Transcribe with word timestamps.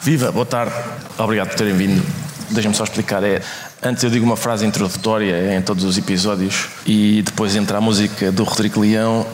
Viva, 0.00 0.32
boa 0.32 0.46
tarde. 0.46 0.74
Obrigado 1.18 1.48
por 1.48 1.56
terem 1.56 1.74
vindo. 1.74 2.04
Deixa-me 2.50 2.74
só 2.74 2.84
explicar. 2.84 3.22
É, 3.22 3.42
antes 3.82 4.02
eu 4.02 4.10
digo 4.10 4.24
uma 4.24 4.36
frase 4.36 4.64
introdutória 4.64 5.54
em 5.54 5.62
todos 5.62 5.84
os 5.84 5.98
episódios 5.98 6.68
e 6.86 7.22
depois 7.22 7.54
entra 7.54 7.78
a 7.78 7.80
música 7.80 8.32
do 8.32 8.44
Rodrigo 8.44 8.80
Leão. 8.80 9.26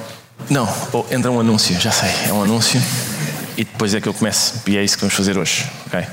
Não, 0.49 0.69
oh, 0.93 1.05
entra 1.11 1.31
um 1.31 1.39
anúncio, 1.39 1.79
já 1.79 1.91
sei, 1.91 2.11
é 2.29 2.33
um 2.33 2.43
anúncio. 2.43 2.81
E 3.57 3.65
depois 3.65 3.95
é 3.95 4.01
que 4.01 4.09
eu 4.09 4.15
começo. 4.15 4.63
E 4.67 4.77
é 4.77 4.83
isso 4.83 4.97
que 4.97 5.03
vamos 5.03 5.15
fazer 5.15 5.37
hoje, 5.37 5.69
ok? 5.87 6.07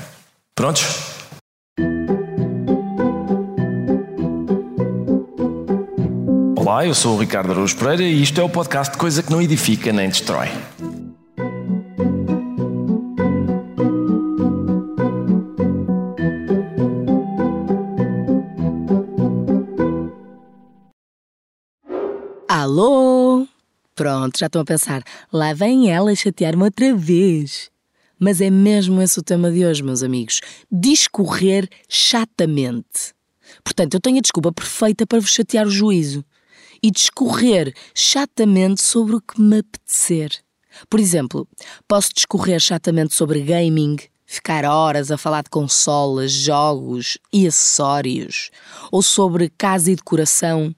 Prontos? 0.54 0.86
Olá, 6.56 6.84
eu 6.84 6.94
sou 6.94 7.16
o 7.16 7.18
Ricardo 7.18 7.52
Araújo 7.52 7.76
Pereira 7.76 8.02
e 8.02 8.22
isto 8.22 8.40
é 8.40 8.44
o 8.44 8.48
podcast 8.48 8.96
Coisa 8.98 9.22
que 9.22 9.32
não 9.32 9.40
edifica 9.40 9.92
nem 9.92 10.08
destrói. 10.08 10.50
Alô? 22.78 23.44
Pronto, 23.96 24.38
já 24.38 24.46
estão 24.46 24.62
a 24.62 24.64
pensar. 24.64 25.02
Lá 25.32 25.52
vem 25.52 25.90
ela 25.90 26.14
chatear-me 26.14 26.62
outra 26.62 26.94
vez. 26.94 27.72
Mas 28.16 28.40
é 28.40 28.50
mesmo 28.50 29.02
esse 29.02 29.18
o 29.18 29.22
tema 29.22 29.50
de 29.50 29.66
hoje, 29.66 29.82
meus 29.82 30.04
amigos. 30.04 30.40
Discorrer 30.70 31.68
chatamente. 31.88 33.16
Portanto, 33.64 33.94
eu 33.94 34.00
tenho 34.00 34.18
a 34.18 34.20
desculpa 34.20 34.52
perfeita 34.52 35.04
para 35.04 35.18
vos 35.18 35.30
chatear 35.30 35.66
o 35.66 35.70
juízo. 35.70 36.24
E 36.80 36.92
discorrer 36.92 37.74
chatamente 37.92 38.80
sobre 38.80 39.16
o 39.16 39.20
que 39.20 39.40
me 39.40 39.58
apetecer. 39.58 40.30
Por 40.88 41.00
exemplo, 41.00 41.48
posso 41.88 42.14
discorrer 42.14 42.60
chatamente 42.60 43.12
sobre 43.12 43.40
gaming, 43.40 43.96
ficar 44.24 44.64
horas 44.64 45.10
a 45.10 45.18
falar 45.18 45.42
de 45.42 45.50
consolas, 45.50 46.30
jogos 46.30 47.18
e 47.32 47.44
acessórios, 47.44 48.52
ou 48.92 49.02
sobre 49.02 49.50
casa 49.58 49.90
e 49.90 49.96
decoração, 49.96 50.72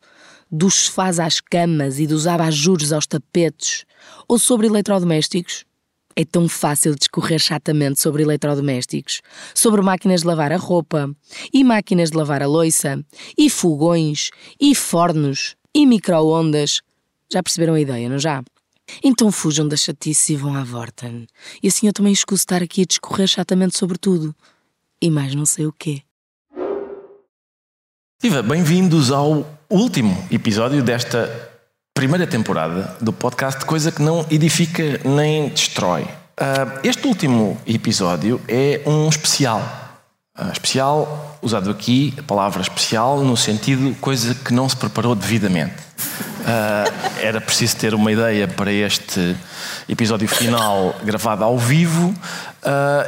dos 0.51 0.75
sofás 0.75 1.21
às 1.21 1.41
camas 1.41 1.99
e 1.99 2.07
dos 2.07 2.27
abajures 2.27 2.93
aos 2.93 3.07
tapetes, 3.07 3.85
ou 4.27 4.39
sobre 4.39 4.67
eletrodomésticos. 4.67 5.65
É 6.17 6.25
tão 6.25 6.49
fácil 6.49 6.97
discorrer 6.97 7.39
chatamente 7.39 8.01
sobre 8.01 8.25
eletrodomésticos, 8.25 9.23
sobre 9.55 9.81
máquinas 9.81 10.23
de 10.23 10.27
lavar 10.27 10.53
a 10.53 10.57
roupa, 10.57 11.09
e 11.53 11.63
máquinas 11.63 12.11
de 12.11 12.17
lavar 12.17 12.43
a 12.43 12.47
louça, 12.47 13.03
e 13.39 13.49
fogões, 13.49 14.31
e 14.61 14.75
fornos, 14.75 15.55
e 15.75 15.87
micro-ondas. 15.87 16.81
Já 17.33 17.43
perceberam 17.43 17.75
a 17.75 17.81
ideia, 17.81 18.09
não 18.09 18.19
já? 18.19 18.43
Então 19.05 19.31
fujam 19.31 19.69
da 19.69 19.77
chatice 19.77 20.33
e 20.33 20.37
vão 20.37 20.57
à 20.57 20.65
Vorten. 20.65 21.29
E 21.63 21.69
assim 21.69 21.87
eu 21.87 21.93
também 21.93 22.13
escuso 22.13 22.43
estar 22.43 22.61
aqui 22.61 22.83
a 22.83 22.87
discorrer 22.87 23.29
chatamente 23.29 23.79
sobre 23.79 23.97
tudo. 23.97 24.35
E 25.01 25.09
mais 25.09 25.33
não 25.35 25.47
sei 25.47 25.67
o 25.67 25.73
quê. 25.73 26.03
Viva, 28.21 28.43
bem-vindos 28.43 29.13
ao 29.13 29.60
último 29.71 30.27
episódio 30.33 30.83
desta 30.83 31.31
primeira 31.95 32.27
temporada 32.27 32.97
do 33.01 33.13
podcast 33.13 33.65
Coisa 33.65 33.93
que 33.93 34.03
não 34.03 34.27
edifica 34.29 35.01
nem 35.05 35.49
destrói. 35.49 36.03
Uh, 36.03 36.81
este 36.83 37.07
último 37.07 37.57
episódio 37.65 38.41
é 38.49 38.81
um 38.85 39.09
especial. 39.09 39.63
Uh, 40.37 40.51
especial, 40.51 41.39
usado 41.41 41.71
aqui, 41.71 42.13
a 42.19 42.23
palavra 42.25 42.63
especial, 42.63 43.23
no 43.23 43.37
sentido 43.37 43.95
coisa 44.01 44.35
que 44.35 44.53
não 44.53 44.69
se 44.69 44.75
preparou 44.75 45.15
devidamente. 45.15 45.77
Uh, 46.41 47.21
era 47.23 47.41
preciso 47.41 47.77
ter 47.77 47.95
uma 47.95 48.11
ideia 48.11 48.49
para 48.49 48.73
este 48.73 49.37
episódio 49.89 50.27
final 50.27 50.97
gravado 51.05 51.45
ao 51.45 51.57
vivo 51.57 52.13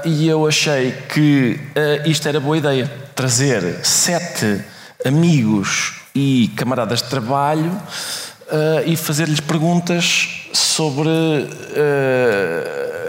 e 0.04 0.28
eu 0.28 0.46
achei 0.46 0.92
que 1.08 1.58
isto 2.04 2.28
era 2.28 2.38
boa 2.38 2.56
ideia. 2.56 2.90
Trazer 3.14 3.84
sete 3.84 4.62
amigos 5.04 6.01
e 6.14 6.48
camaradas 6.56 7.02
de 7.02 7.08
trabalho 7.08 7.70
uh, 7.72 8.82
e 8.86 8.96
fazer-lhes 8.96 9.40
perguntas 9.40 10.48
sobre 10.52 11.08
uh, 11.08 11.52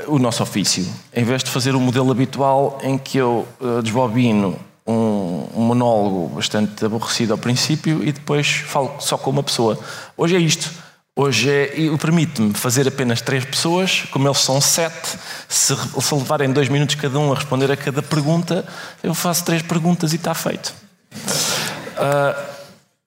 o 0.08 0.20
nosso 0.20 0.42
ofício. 0.44 0.86
Em 1.14 1.24
vez 1.24 1.44
de 1.44 1.50
fazer 1.50 1.76
o 1.76 1.80
modelo 1.80 2.12
habitual 2.12 2.80
em 2.82 2.98
que 2.98 3.18
eu 3.18 3.48
uh, 3.60 3.82
desbobino 3.82 4.58
um, 4.86 5.48
um, 5.56 5.62
monólogo 5.62 6.36
bastante 6.36 6.86
aborrecido 6.86 7.34
ao 7.34 7.38
princípio 7.38 8.04
e 8.04 8.12
depois 8.12 8.48
falo 8.48 8.96
só 9.00 9.18
com 9.18 9.30
uma 9.30 9.44
pessoa. 9.44 9.80
Hoje 10.18 10.36
é 10.36 10.40
isto. 10.40 10.72
Hoje 11.16 11.48
é, 11.48 11.96
permite-me 12.02 12.56
fazer 12.56 12.88
apenas 12.88 13.22
três 13.22 13.46
pessoas, 13.46 14.04
como 14.10 14.28
eles 14.28 14.40
são 14.40 14.60
sete, 14.60 15.16
se, 15.48 15.76
se 15.76 16.16
levarem 16.16 16.52
dois 16.52 16.68
minutos 16.70 16.96
cada 16.96 17.20
um 17.20 17.32
a 17.32 17.36
responder 17.36 17.72
a 17.72 17.78
cada 17.78 18.02
pergunta, 18.02 18.66
eu 19.04 19.14
faço 19.14 19.46
três 19.46 19.62
perguntas 19.62 20.12
e 20.12 20.16
está 20.16 20.34
feito. 20.34 20.74
Uh, 21.14 22.53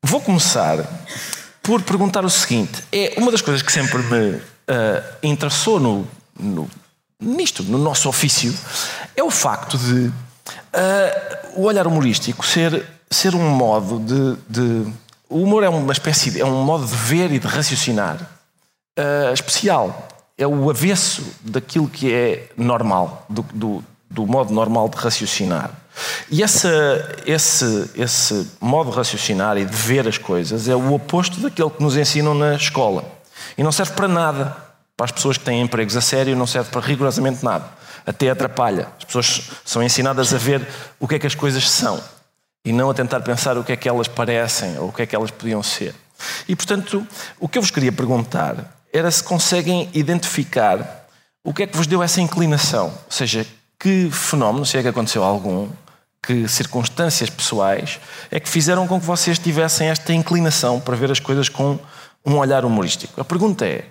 vou 0.07 0.21
começar 0.21 0.79
por 1.63 1.83
perguntar 1.83 2.25
o 2.25 2.31
seguinte: 2.31 2.83
é 2.93 3.15
uma 3.19 3.31
das 3.31 3.43
coisas 3.43 3.61
que 3.61 3.73
sempre 3.73 3.99
me 3.99 4.37
uh, 4.37 4.43
interessou 5.23 5.81
no, 5.81 6.07
no, 6.39 6.71
nisto, 7.21 7.63
no 7.65 7.77
nosso 7.77 8.09
ofício, 8.09 8.55
é 9.17 9.23
o 9.23 9.31
facto 9.31 9.77
de 9.77 10.07
uh, 10.07 10.13
o 11.57 11.63
olhar 11.65 11.87
humorístico 11.87 12.47
ser, 12.47 12.87
ser 13.11 13.35
um 13.35 13.51
modo 13.51 13.99
de, 13.99 14.37
de, 14.49 14.93
O 15.29 15.43
humor 15.43 15.65
é 15.65 15.69
uma 15.69 15.93
espécie 15.93 16.31
de, 16.31 16.41
é 16.41 16.45
um 16.45 16.65
modo 16.65 16.87
de 16.87 16.95
ver 16.95 17.33
e 17.33 17.39
de 17.39 17.47
raciocinar 17.47 18.17
uh, 18.99 19.33
especial. 19.35 20.09
É 20.39 20.47
o 20.47 20.69
avesso 20.69 21.25
daquilo 21.41 21.89
que 21.89 22.13
é 22.13 22.51
normal, 22.59 23.25
do, 23.29 23.43
do, 23.55 23.85
do 24.11 24.27
modo 24.27 24.53
normal 24.53 24.87
de 24.89 24.97
raciocinar. 24.99 25.71
E 26.31 26.43
essa, 26.43 26.69
esse, 27.25 27.91
esse 27.95 28.47
modo 28.61 28.91
de 28.91 28.97
raciocinar 28.97 29.57
e 29.57 29.65
de 29.65 29.77
ver 29.77 30.07
as 30.07 30.19
coisas 30.19 30.69
é 30.69 30.75
o 30.75 30.93
oposto 30.93 31.41
daquele 31.41 31.71
que 31.71 31.83
nos 31.83 31.97
ensinam 31.97 32.35
na 32.35 32.55
escola. 32.55 33.05
E 33.57 33.63
não 33.63 33.73
serve 33.73 33.93
para 33.93 34.09
nada. 34.09 34.57
Para 34.97 35.05
as 35.05 35.13
pessoas 35.13 35.37
que 35.37 35.45
têm 35.45 35.61
empregos 35.61 35.97
a 35.97 36.01
sério, 36.01 36.35
não 36.35 36.47
serve 36.47 36.71
para 36.71 36.81
rigorosamente 36.81 37.45
nada. 37.45 37.67
Até 38.07 38.31
atrapalha. 38.31 38.89
As 38.99 39.05
pessoas 39.05 39.51
são 39.65 39.83
ensinadas 39.83 40.33
a 40.33 40.39
ver 40.39 40.67
o 40.99 41.07
que 41.07 41.17
é 41.17 41.19
que 41.19 41.27
as 41.27 41.35
coisas 41.35 41.69
são 41.69 42.03
e 42.65 42.73
não 42.73 42.91
a 42.91 42.95
tentar 42.95 43.21
pensar 43.21 43.57
o 43.57 43.63
que 43.63 43.73
é 43.73 43.77
que 43.77 43.89
elas 43.89 44.09
parecem 44.09 44.77
ou 44.79 44.89
o 44.89 44.93
que 44.93 45.03
é 45.03 45.07
que 45.07 45.15
elas 45.15 45.31
podiam 45.31 45.63
ser. 45.63 45.95
E, 46.49 46.57
portanto, 46.57 47.07
o 47.39 47.49
que 47.49 47.59
eu 47.59 47.63
vos 47.63 47.71
queria 47.71 47.93
perguntar 47.93 48.77
era 48.93 49.11
se 49.11 49.23
conseguem 49.23 49.89
identificar 49.95 51.07
o 51.45 51.55
que 51.55 51.63
é 51.63 51.67
que 51.67 51.77
vos 51.77 51.87
deu 51.87 52.03
essa 52.03 52.21
inclinação. 52.21 52.87
Ou 52.87 53.11
seja, 53.11 53.47
que 53.79 54.11
fenómeno, 54.11 54.67
se 54.67 54.77
é 54.77 54.83
que 54.83 54.89
aconteceu 54.89 55.23
algum, 55.23 55.69
que 56.27 56.49
circunstâncias 56.49 57.31
pessoais 57.31 58.01
é 58.31 58.41
que 58.41 58.49
fizeram 58.49 58.87
com 58.87 58.99
que 58.99 59.07
vocês 59.07 59.39
tivessem 59.39 59.89
esta 59.89 60.13
inclinação 60.13 60.81
para 60.81 60.97
ver 60.97 61.11
as 61.11 61.21
coisas 61.21 61.49
com 61.49 61.79
um 62.25 62.37
olhar 62.37 62.65
humorístico? 62.65 63.21
A 63.21 63.25
pergunta 63.25 63.65
é, 63.65 63.85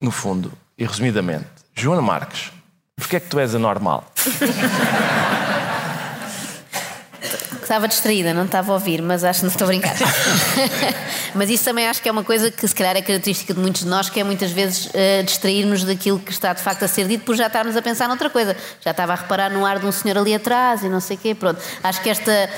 no 0.00 0.10
fundo, 0.10 0.50
e 0.78 0.84
resumidamente, 0.86 1.46
Joana 1.74 2.02
Marques, 2.02 2.50
porquê 2.96 3.16
é 3.16 3.20
que 3.20 3.28
tu 3.28 3.38
és 3.38 3.54
anormal? 3.54 4.10
Estava 7.68 7.86
distraída, 7.86 8.32
não 8.32 8.46
estava 8.46 8.72
a 8.72 8.74
ouvir, 8.76 9.02
mas 9.02 9.22
acho 9.22 9.40
que 9.40 9.44
não 9.44 9.52
estou 9.52 9.66
a 9.66 9.68
brincar. 9.68 9.94
mas 11.36 11.50
isso 11.50 11.66
também 11.66 11.86
acho 11.86 12.00
que 12.00 12.08
é 12.08 12.12
uma 12.12 12.24
coisa 12.24 12.50
que 12.50 12.66
se 12.66 12.74
calhar 12.74 12.96
é 12.96 13.02
característica 13.02 13.52
de 13.52 13.60
muitos 13.60 13.82
de 13.82 13.88
nós, 13.88 14.08
que 14.08 14.18
é 14.18 14.24
muitas 14.24 14.50
vezes 14.50 14.86
uh, 14.86 15.22
distrairmos 15.22 15.84
daquilo 15.84 16.18
que 16.18 16.32
está 16.32 16.54
de 16.54 16.62
facto 16.62 16.84
a 16.84 16.88
ser 16.88 17.06
dito 17.06 17.26
por 17.26 17.36
já 17.36 17.46
estarmos 17.46 17.76
a 17.76 17.82
pensar 17.82 18.08
noutra 18.08 18.30
coisa. 18.30 18.56
Já 18.80 18.92
estava 18.92 19.12
a 19.12 19.16
reparar 19.16 19.50
no 19.50 19.66
ar 19.66 19.80
de 19.80 19.84
um 19.84 19.92
senhor 19.92 20.16
ali 20.16 20.34
atrás 20.34 20.82
e 20.82 20.88
não 20.88 20.98
sei 20.98 21.18
o 21.18 21.20
quê. 21.20 21.34
Pronto. 21.34 21.60
Acho 21.82 22.00
que 22.00 22.08
esta, 22.08 22.48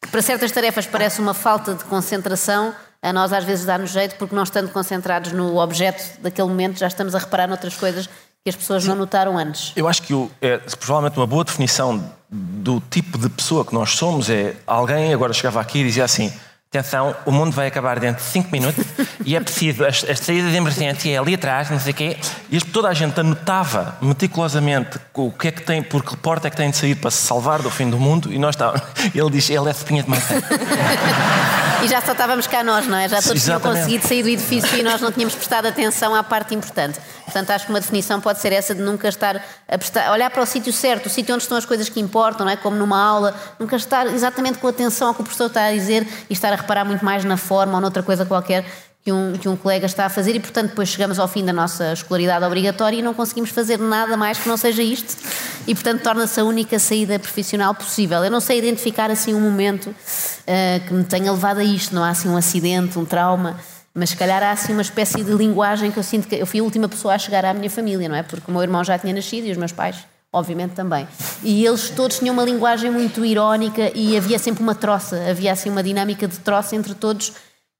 que 0.00 0.08
para 0.08 0.22
certas 0.22 0.50
tarefas 0.50 0.86
parece 0.86 1.20
uma 1.20 1.34
falta 1.34 1.74
de 1.74 1.84
concentração, 1.84 2.74
a 3.02 3.12
nós 3.12 3.34
às 3.34 3.44
vezes 3.44 3.66
dá-nos 3.66 3.90
jeito 3.90 4.16
porque 4.16 4.34
não 4.34 4.42
estando 4.42 4.70
concentrados 4.70 5.32
no 5.32 5.58
objeto 5.58 6.18
daquele 6.22 6.48
momento 6.48 6.78
já 6.78 6.86
estamos 6.86 7.14
a 7.14 7.18
reparar 7.18 7.46
noutras 7.46 7.76
coisas 7.76 8.08
que 8.46 8.50
as 8.50 8.54
pessoas 8.54 8.84
não 8.86 8.94
notaram 8.94 9.36
antes. 9.36 9.72
Eu 9.74 9.88
acho 9.88 10.00
que 10.04 10.14
o, 10.14 10.30
é 10.40 10.58
provavelmente 10.78 11.18
uma 11.18 11.26
boa 11.26 11.42
definição 11.42 12.00
do 12.30 12.80
tipo 12.88 13.18
de 13.18 13.28
pessoa 13.28 13.64
que 13.64 13.74
nós 13.74 13.90
somos 13.90 14.30
é 14.30 14.54
alguém 14.64 15.12
agora 15.12 15.32
chegava 15.32 15.60
aqui 15.60 15.80
e 15.80 15.82
dizia 15.82 16.04
assim 16.04 16.32
atenção, 16.78 17.14
o 17.24 17.30
mundo 17.30 17.52
vai 17.52 17.66
acabar 17.66 17.98
dentro 17.98 18.22
de 18.22 18.30
5 18.30 18.50
minutos 18.50 18.84
e 19.24 19.34
é 19.34 19.40
preciso, 19.40 19.84
a, 19.84 19.88
a 19.88 20.16
saída 20.16 20.50
de 20.50 20.56
emergência 20.56 21.10
é 21.10 21.18
ali 21.18 21.34
atrás, 21.34 21.70
não 21.70 21.80
sei 21.80 21.92
o 21.92 21.94
quê. 21.94 22.16
E 22.50 22.60
toda 22.60 22.88
a 22.88 22.94
gente 22.94 23.18
anotava 23.18 23.96
meticulosamente 24.00 24.98
o 25.14 25.30
que 25.30 25.48
é 25.48 25.52
que 25.52 25.62
tem, 25.62 25.82
por 25.82 26.04
que 26.04 26.16
porta 26.16 26.48
é 26.48 26.50
que 26.50 26.56
tem 26.56 26.70
de 26.70 26.76
sair 26.76 26.94
para 26.94 27.10
se 27.10 27.18
salvar 27.18 27.62
do 27.62 27.70
fim 27.70 27.88
do 27.88 27.98
mundo 27.98 28.32
e 28.32 28.38
nós 28.38 28.54
estávamos. 28.54 28.86
Ele 29.14 29.30
diz, 29.30 29.48
ele 29.48 29.68
é 29.68 29.70
espinha 29.70 30.02
de 30.02 30.10
maçã. 30.10 30.34
e 31.82 31.88
já 31.88 32.00
só 32.00 32.12
estávamos 32.12 32.46
cá 32.46 32.62
nós, 32.62 32.86
não 32.86 32.96
é? 32.96 33.08
Já 33.08 33.22
todos 33.22 33.42
tinham 33.42 33.60
conseguido 33.60 34.06
sair 34.06 34.22
do 34.22 34.28
edifício 34.28 34.76
e 34.76 34.82
nós 34.82 35.00
não 35.00 35.10
tínhamos 35.10 35.34
prestado 35.34 35.66
atenção 35.66 36.14
à 36.14 36.22
parte 36.22 36.54
importante. 36.54 36.98
Portanto, 37.24 37.50
acho 37.50 37.66
que 37.66 37.72
uma 37.72 37.80
definição 37.80 38.20
pode 38.20 38.40
ser 38.40 38.52
essa 38.52 38.74
de 38.74 38.80
nunca 38.80 39.08
estar 39.08 39.42
a 39.68 39.78
prestar, 39.78 40.12
olhar 40.12 40.30
para 40.30 40.42
o 40.42 40.46
sítio 40.46 40.72
certo, 40.72 41.06
o 41.06 41.10
sítio 41.10 41.34
onde 41.34 41.42
estão 41.42 41.58
as 41.58 41.64
coisas 41.64 41.88
que 41.88 41.98
importam, 41.98 42.46
não 42.46 42.52
é? 42.52 42.56
Como 42.56 42.76
numa 42.76 43.02
aula, 43.02 43.34
nunca 43.58 43.76
estar 43.76 44.06
exatamente 44.06 44.58
com 44.58 44.68
atenção 44.68 45.08
ao 45.08 45.14
que 45.14 45.20
o 45.20 45.24
professor 45.24 45.46
está 45.46 45.64
a 45.64 45.72
dizer 45.72 46.06
e 46.30 46.32
estar 46.32 46.52
a 46.52 46.56
reparar 46.66 46.84
muito 46.84 47.04
mais 47.04 47.24
na 47.24 47.36
forma 47.36 47.74
ou 47.74 47.80
noutra 47.80 48.02
coisa 48.02 48.26
qualquer 48.26 48.64
que 49.06 49.12
um, 49.12 49.34
que 49.34 49.48
um 49.48 49.54
colega 49.54 49.86
está 49.86 50.06
a 50.06 50.08
fazer 50.08 50.34
e, 50.34 50.40
portanto, 50.40 50.70
depois 50.70 50.88
chegamos 50.88 51.20
ao 51.20 51.28
fim 51.28 51.44
da 51.44 51.52
nossa 51.52 51.92
escolaridade 51.92 52.44
obrigatória 52.44 52.98
e 52.98 53.02
não 53.02 53.14
conseguimos 53.14 53.50
fazer 53.50 53.78
nada 53.78 54.16
mais 54.16 54.36
que 54.36 54.48
não 54.48 54.56
seja 54.56 54.82
isto 54.82 55.16
e, 55.64 55.72
portanto, 55.74 56.02
torna-se 56.02 56.40
a 56.40 56.44
única 56.44 56.76
saída 56.80 57.16
profissional 57.16 57.72
possível. 57.72 58.24
Eu 58.24 58.30
não 58.32 58.40
sei 58.40 58.58
identificar 58.58 59.08
assim 59.08 59.32
um 59.32 59.40
momento 59.40 59.90
uh, 59.90 60.88
que 60.88 60.92
me 60.92 61.04
tenha 61.04 61.30
levado 61.30 61.58
a 61.58 61.64
isto, 61.64 61.94
não 61.94 62.02
há 62.02 62.08
assim 62.08 62.28
um 62.28 62.36
acidente, 62.36 62.98
um 62.98 63.04
trauma, 63.04 63.60
mas 63.94 64.10
se 64.10 64.16
calhar 64.16 64.42
há 64.42 64.50
assim 64.50 64.72
uma 64.72 64.82
espécie 64.82 65.22
de 65.22 65.32
linguagem 65.32 65.92
que 65.92 65.98
eu 66.00 66.02
sinto 66.02 66.26
que 66.26 66.34
eu 66.34 66.46
fui 66.46 66.58
a 66.58 66.64
última 66.64 66.88
pessoa 66.88 67.14
a 67.14 67.18
chegar 67.18 67.44
à 67.44 67.54
minha 67.54 67.70
família, 67.70 68.08
não 68.08 68.16
é? 68.16 68.24
Porque 68.24 68.50
o 68.50 68.52
meu 68.52 68.62
irmão 68.62 68.82
já 68.82 68.98
tinha 68.98 69.14
nascido 69.14 69.46
e 69.46 69.52
os 69.52 69.56
meus 69.56 69.70
pais 69.70 70.04
obviamente 70.36 70.72
também. 70.74 71.06
E 71.42 71.64
eles 71.64 71.90
todos 71.90 72.18
tinham 72.18 72.32
uma 72.32 72.44
linguagem 72.44 72.90
muito 72.90 73.24
irónica 73.24 73.90
e 73.94 74.16
havia 74.16 74.38
sempre 74.38 74.62
uma 74.62 74.74
troça, 74.74 75.30
havia 75.30 75.52
assim 75.52 75.70
uma 75.70 75.82
dinâmica 75.82 76.28
de 76.28 76.38
troça 76.38 76.76
entre 76.76 76.94
todos 76.94 77.32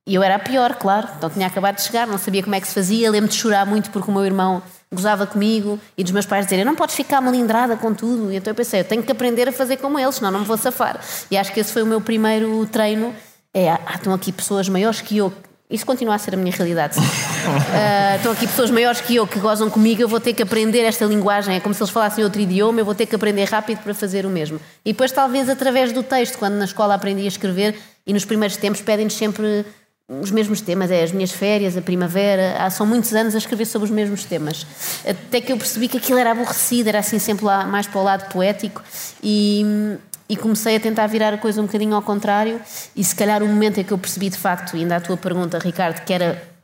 e 0.09 0.15
eu 0.15 0.23
era 0.23 0.37
a 0.37 0.39
pior, 0.39 0.75
claro. 0.77 1.09
Então 1.17 1.29
tinha 1.29 1.49
acabado 1.49 1.77
de 1.77 1.83
chegar, 1.83 2.07
não 2.07 2.17
sabia 2.17 2.41
como 2.41 2.55
é 2.55 2.61
que 2.61 2.69
se 2.69 2.75
fazia. 2.75 3.11
Lembro 3.11 3.29
de 3.29 3.35
chorar 3.35 3.67
muito 3.67 3.91
porque 3.91 4.09
o 4.09 4.15
meu 4.15 4.25
irmão 4.25 4.63
gozava 4.93 5.27
comigo 5.27 5.81
e 5.99 6.05
dos 6.05 6.13
meus 6.13 6.27
pais 6.27 6.47
dizerem: 6.47 6.65
Não 6.65 6.77
podes 6.77 6.95
ficar 6.95 7.21
melindrada 7.21 7.77
com 7.77 7.93
tudo. 7.93 8.31
E 8.31 8.37
então 8.37 8.53
eu 8.53 8.55
pensei: 8.55 8.81
Eu 8.81 8.85
tenho 8.85 9.03
que 9.03 9.11
aprender 9.11 9.49
a 9.49 9.53
fazer 9.53 9.79
como 9.79 9.99
eles, 9.99 10.15
senão 10.15 10.31
não 10.31 10.41
me 10.41 10.47
vou 10.47 10.57
safar. 10.57 11.01
E 11.29 11.37
acho 11.37 11.53
que 11.53 11.59
esse 11.59 11.73
foi 11.73 11.83
o 11.83 11.87
meu 11.87 12.01
primeiro 12.01 12.65
treino. 12.67 13.13
É, 13.53 13.73
ah, 13.73 13.81
estão 13.95 14.15
aqui 14.15 14.31
pessoas 14.31 14.69
maiores 14.69 15.01
que 15.01 15.17
eu. 15.17 15.33
Isso 15.69 15.85
continua 15.85 16.15
a 16.15 16.19
ser 16.19 16.35
a 16.35 16.37
minha 16.37 16.55
realidade. 16.55 16.97
uh, 17.01 18.17
estão 18.17 18.33
aqui 18.33 18.47
pessoas 18.47 18.71
maiores 18.71 19.01
que 19.01 19.17
eu 19.17 19.27
que 19.27 19.39
gozam 19.41 19.69
comigo, 19.69 20.01
eu 20.01 20.09
vou 20.09 20.21
ter 20.21 20.33
que 20.33 20.43
aprender 20.43 20.81
esta 20.81 21.05
linguagem. 21.05 21.57
É 21.57 21.61
como 21.61 21.75
se 21.75 21.83
eles 21.83 21.91
falassem 21.91 22.23
outro 22.23 22.41
idioma, 22.41 22.81
eu 22.81 22.85
vou 22.85 22.95
ter 22.95 23.07
que 23.07 23.17
aprender 23.17 23.45
rápido 23.45 23.79
para 23.83 23.93
fazer 23.93 24.25
o 24.25 24.31
mesmo. 24.31 24.61
E 24.85 24.93
depois, 24.93 25.11
talvez 25.11 25.49
através 25.49 25.93
do 25.93 26.03
texto, 26.05 26.39
quando 26.39 26.55
na 26.55 26.67
escola 26.67 26.95
aprendi 26.95 27.25
a 27.25 27.29
escrever, 27.29 27.77
e 28.07 28.13
nos 28.13 28.25
primeiros 28.25 28.57
tempos 28.57 28.81
pedem-nos 28.81 29.15
sempre 29.15 29.65
os 30.09 30.31
mesmos 30.31 30.61
temas, 30.61 30.89
é 30.93 31.03
as 31.03 31.11
minhas 31.11 31.33
férias, 31.33 31.77
a 31.77 31.83
primavera, 31.83 32.57
há, 32.61 32.71
são 32.71 32.87
muitos 32.87 33.13
anos 33.13 33.35
a 33.35 33.39
escrever 33.39 33.65
sobre 33.65 33.87
os 33.87 33.91
mesmos 33.91 34.25
temas. 34.25 34.65
Até 35.05 35.41
que 35.41 35.53
eu 35.53 35.57
percebi 35.57 35.89
que 35.89 35.97
aquilo 35.97 36.19
era 36.19 36.31
aborrecido, 36.31 36.89
era 36.89 37.01
assim 37.01 37.19
sempre 37.19 37.45
lá 37.45 37.65
mais 37.67 37.89
para 37.89 38.01
o 38.01 38.05
lado 38.05 38.33
poético 38.33 38.81
e, 39.21 39.99
e 40.29 40.37
comecei 40.37 40.77
a 40.77 40.81
tentar 40.81 41.07
virar 41.07 41.33
a 41.33 41.39
coisa 41.39 41.61
um 41.61 41.67
bocadinho 41.67 41.95
ao 41.95 42.03
contrário 42.03 42.61
e 42.95 43.05
se 43.05 43.15
calhar 43.15 43.43
o 43.43 43.47
momento 43.47 43.79
em 43.79 43.85
que 43.85 43.93
eu 43.93 43.99
percebi 43.99 44.29
de 44.29 44.37
facto, 44.37 44.77
ainda 44.77 44.97
a 44.97 45.01
tua 45.01 45.17
pergunta, 45.17 45.59
Ricardo, 45.59 46.05
que 46.05 46.13
era 46.13 46.57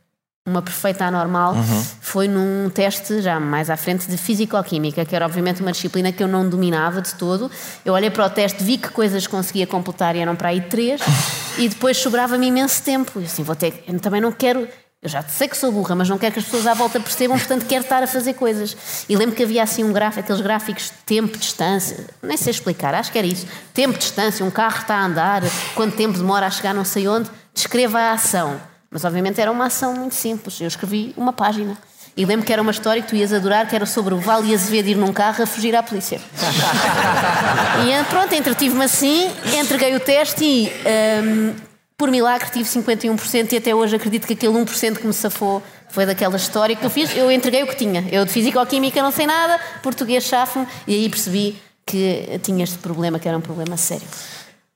uma 0.45 0.61
perfeita 0.61 1.05
anormal, 1.05 1.53
uhum. 1.53 1.83
foi 2.01 2.27
num 2.27 2.69
teste 2.69 3.21
já 3.21 3.39
mais 3.39 3.69
à 3.69 3.77
frente 3.77 4.09
de 4.09 4.17
Físico-Química, 4.17 5.05
que 5.05 5.15
era 5.15 5.25
obviamente 5.25 5.61
uma 5.61 5.71
disciplina 5.71 6.11
que 6.11 6.21
eu 6.21 6.27
não 6.27 6.47
dominava 6.47 7.01
de 7.01 7.15
todo. 7.15 7.49
Eu 7.85 7.93
olhei 7.93 8.09
para 8.09 8.25
o 8.25 8.29
teste, 8.29 8.61
vi 8.61 8.77
que 8.77 8.89
coisas 8.89 9.25
conseguia 9.25 9.65
completar 9.65 10.17
e 10.17 10.19
eram 10.19 10.35
para 10.35 10.49
aí 10.49 10.59
três, 10.59 10.99
e 11.57 11.69
depois 11.69 11.95
sobrava-me 11.97 12.47
imenso 12.47 12.83
tempo. 12.83 13.21
E 13.21 13.23
assim, 13.23 13.41
vou 13.41 13.55
ter, 13.55 13.85
também 14.01 14.19
não 14.19 14.33
quero. 14.33 14.67
Eu 15.03 15.09
já 15.09 15.21
sei 15.21 15.49
que 15.49 15.57
sou 15.57 15.69
burra, 15.69 15.95
mas 15.95 16.07
não 16.07 16.17
quero 16.17 16.31
que 16.31 16.39
as 16.39 16.45
pessoas 16.45 16.65
à 16.65 16.73
volta 16.73 16.97
percebam, 16.97 17.37
portanto 17.37 17.65
quero 17.65 17.83
estar 17.83 18.01
a 18.01 18.07
fazer 18.07 18.35
coisas. 18.35 19.05
E 19.09 19.17
lembro 19.17 19.35
que 19.35 19.43
havia 19.43 19.61
assim 19.61 19.83
um 19.83 19.91
gráfico, 19.91 20.21
aqueles 20.21 20.39
gráficos 20.39 20.85
de 20.85 20.97
tempo, 21.05 21.37
distância, 21.37 22.07
nem 22.21 22.37
sei 22.37 22.51
explicar, 22.51 22.95
acho 22.95 23.11
que 23.11 23.17
era 23.17 23.27
isso. 23.27 23.45
Tempo, 23.73 23.97
distância, 23.97 24.45
um 24.45 24.49
carro 24.49 24.79
está 24.79 24.95
a 24.95 25.05
andar, 25.05 25.41
quanto 25.75 25.97
tempo 25.97 26.17
demora 26.17 26.47
a 26.47 26.49
chegar 26.49 26.73
não 26.73 26.85
sei 26.85 27.05
onde, 27.05 27.29
descreva 27.53 27.99
a 27.99 28.11
ação. 28.13 28.57
Mas 28.89 29.03
obviamente 29.03 29.41
era 29.41 29.51
uma 29.51 29.65
ação 29.65 29.93
muito 29.93 30.15
simples. 30.15 30.61
Eu 30.61 30.67
escrevi 30.67 31.13
uma 31.17 31.33
página. 31.33 31.77
E 32.15 32.25
lembro 32.25 32.45
que 32.45 32.53
era 32.53 32.61
uma 32.61 32.71
história 32.71 33.01
que 33.01 33.09
tu 33.09 33.15
ias 33.15 33.33
adorar, 33.33 33.67
que 33.67 33.75
era 33.75 33.85
sobre 33.85 34.13
o 34.13 34.17
Vale 34.19 34.53
Azevedo 34.53 34.87
ir 34.87 34.95
num 34.95 35.11
carro 35.11 35.43
a 35.43 35.47
fugir 35.47 35.75
à 35.75 35.83
polícia. 35.83 36.21
e 37.85 37.91
eh, 37.91 38.03
pronto, 38.07 38.33
entretive-me 38.33 38.85
assim, 38.85 39.29
entreguei 39.59 39.95
o 39.95 39.99
teste 39.99 40.45
e, 40.45 40.71
ehm, 40.85 41.55
por 42.03 42.11
milagre, 42.11 42.49
tive 42.51 42.67
51% 42.67 43.53
e 43.53 43.57
até 43.57 43.73
hoje 43.73 43.95
acredito 43.95 44.27
que 44.27 44.33
aquele 44.33 44.51
1% 44.51 44.97
que 44.97 45.07
me 45.07 45.13
safou 45.13 45.63
foi 45.89 46.05
daquela 46.05 46.35
história 46.35 46.75
que 46.75 46.85
eu 46.85 46.89
fiz. 46.89 47.15
Eu 47.15 47.31
entreguei 47.31 47.63
o 47.63 47.67
que 47.67 47.77
tinha. 47.77 48.05
Eu 48.11 48.25
de 48.25 48.31
Físico-Química 48.33 49.01
não 49.01 49.09
sei 49.09 49.25
nada, 49.25 49.57
português 49.81 50.25
chafo 50.25 50.67
e 50.85 50.95
aí 50.95 51.07
percebi 51.07 51.55
que 51.85 52.41
tinha 52.43 52.65
este 52.65 52.77
problema, 52.79 53.19
que 53.19 53.25
era 53.25 53.37
um 53.37 53.41
problema 53.41 53.77
sério. 53.77 54.05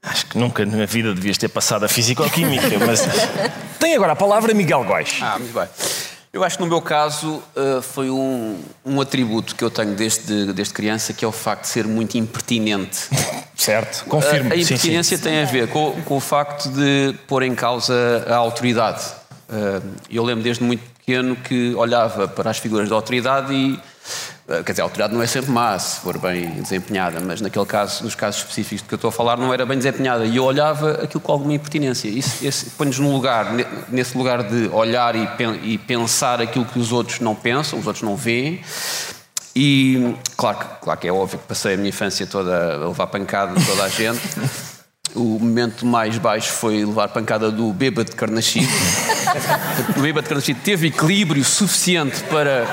Acho 0.01 0.25
que 0.27 0.37
nunca 0.37 0.65
na 0.65 0.85
vida 0.85 1.13
devias 1.13 1.37
ter 1.37 1.49
passado 1.49 1.83
a 1.83 1.89
Físico-Química, 1.89 2.79
mas 2.85 3.01
tem 3.77 3.93
agora 3.93 4.13
a 4.13 4.15
palavra 4.15 4.53
Miguel 4.53 4.85
Góis. 4.85 5.19
Ah, 5.21 5.37
muito 5.37 5.53
bem. 5.53 5.67
Eu 6.37 6.43
acho 6.43 6.55
que 6.55 6.63
no 6.63 6.69
meu 6.69 6.83
caso 6.83 7.41
uh, 7.55 7.81
foi 7.81 8.11
um, 8.11 8.59
um 8.85 9.01
atributo 9.01 9.55
que 9.55 9.63
eu 9.63 9.71
tenho 9.71 9.95
desde, 9.95 10.53
desde 10.53 10.71
criança, 10.71 11.11
que 11.11 11.25
é 11.25 11.27
o 11.27 11.31
facto 11.31 11.63
de 11.63 11.69
ser 11.69 11.87
muito 11.87 12.15
impertinente. 12.15 13.09
Certo, 13.57 14.05
confirmo. 14.05 14.51
Uh, 14.51 14.53
a 14.53 14.55
impertinência 14.55 15.17
sim, 15.17 15.23
sim. 15.23 15.29
tem 15.29 15.41
a 15.41 15.45
ver 15.45 15.67
com, 15.69 15.99
com, 16.03 16.15
o 16.15 16.19
facto 16.19 16.69
de 16.69 17.15
pôr 17.27 17.41
em 17.41 17.55
causa 17.55 18.23
a 18.27 18.35
autoridade. 18.35 19.03
Uh, 19.49 19.81
eu 20.11 20.23
lembro 20.23 20.43
desde 20.43 20.63
muito 20.63 20.83
pequeno 20.99 21.35
que 21.37 21.73
olhava 21.73 22.27
para 22.27 22.51
as 22.51 22.59
figuras 22.59 22.87
da 22.87 22.93
autoridade 22.93 23.51
e 23.51 23.73
eh, 23.73 23.79
quer 24.47 24.71
dizer, 24.71 24.81
a 24.81 24.85
autoridade 24.85 25.13
não 25.13 25.21
é 25.21 25.27
sempre 25.27 25.51
má, 25.51 25.77
se 25.77 25.99
for 25.99 26.17
bem 26.17 26.49
desempenhada, 26.61 27.19
mas 27.19 27.41
naquele 27.41 27.65
caso, 27.65 28.03
nos 28.05 28.15
casos 28.15 28.41
específicos 28.41 28.81
de 28.81 28.87
que 28.87 28.93
eu 28.93 28.95
estou 28.95 29.09
a 29.09 29.11
falar, 29.11 29.37
não 29.37 29.53
era 29.53 29.65
bem 29.65 29.77
desempenhada. 29.77 30.25
E 30.25 30.37
eu 30.37 30.45
olhava 30.45 31.03
aquilo 31.03 31.19
com 31.19 31.31
alguma 31.33 31.53
impertinência. 31.53 32.07
Isso 32.07 32.71
põe-nos 32.77 32.97
num 32.97 33.11
lugar, 33.11 33.47
nesse 33.89 34.17
lugar 34.17 34.43
de 34.43 34.69
olhar 34.69 35.15
e, 35.15 35.27
e 35.63 35.77
pensar 35.77 36.41
aquilo 36.41 36.63
que 36.63 36.79
os 36.79 36.93
outros 36.93 37.19
não 37.19 37.35
pensam, 37.35 37.77
os 37.77 37.85
outros 37.85 38.03
não 38.03 38.15
veem. 38.15 38.61
E 39.53 40.15
claro, 40.37 40.59
claro 40.81 40.99
que 40.99 41.07
é 41.07 41.11
óbvio 41.11 41.39
que 41.39 41.45
passei 41.45 41.73
a 41.73 41.77
minha 41.77 41.89
infância 41.89 42.25
toda 42.25 42.75
a 42.75 42.87
levar 42.87 43.07
pancada 43.07 43.59
de 43.59 43.65
toda 43.65 43.83
a 43.83 43.89
gente. 43.89 44.21
O 45.15 45.39
momento 45.39 45.85
mais 45.85 46.17
baixo 46.17 46.51
foi 46.51 46.85
levar 46.85 47.07
pancada 47.09 47.51
do 47.51 47.71
bêbado 47.73 48.09
de 48.09 48.15
Carnaxide. 48.15 48.67
o 49.97 50.01
bêbado 50.01 50.23
de 50.23 50.29
Carnaxide 50.29 50.59
teve 50.59 50.87
equilíbrio 50.87 51.43
suficiente 51.43 52.21
para. 52.23 52.65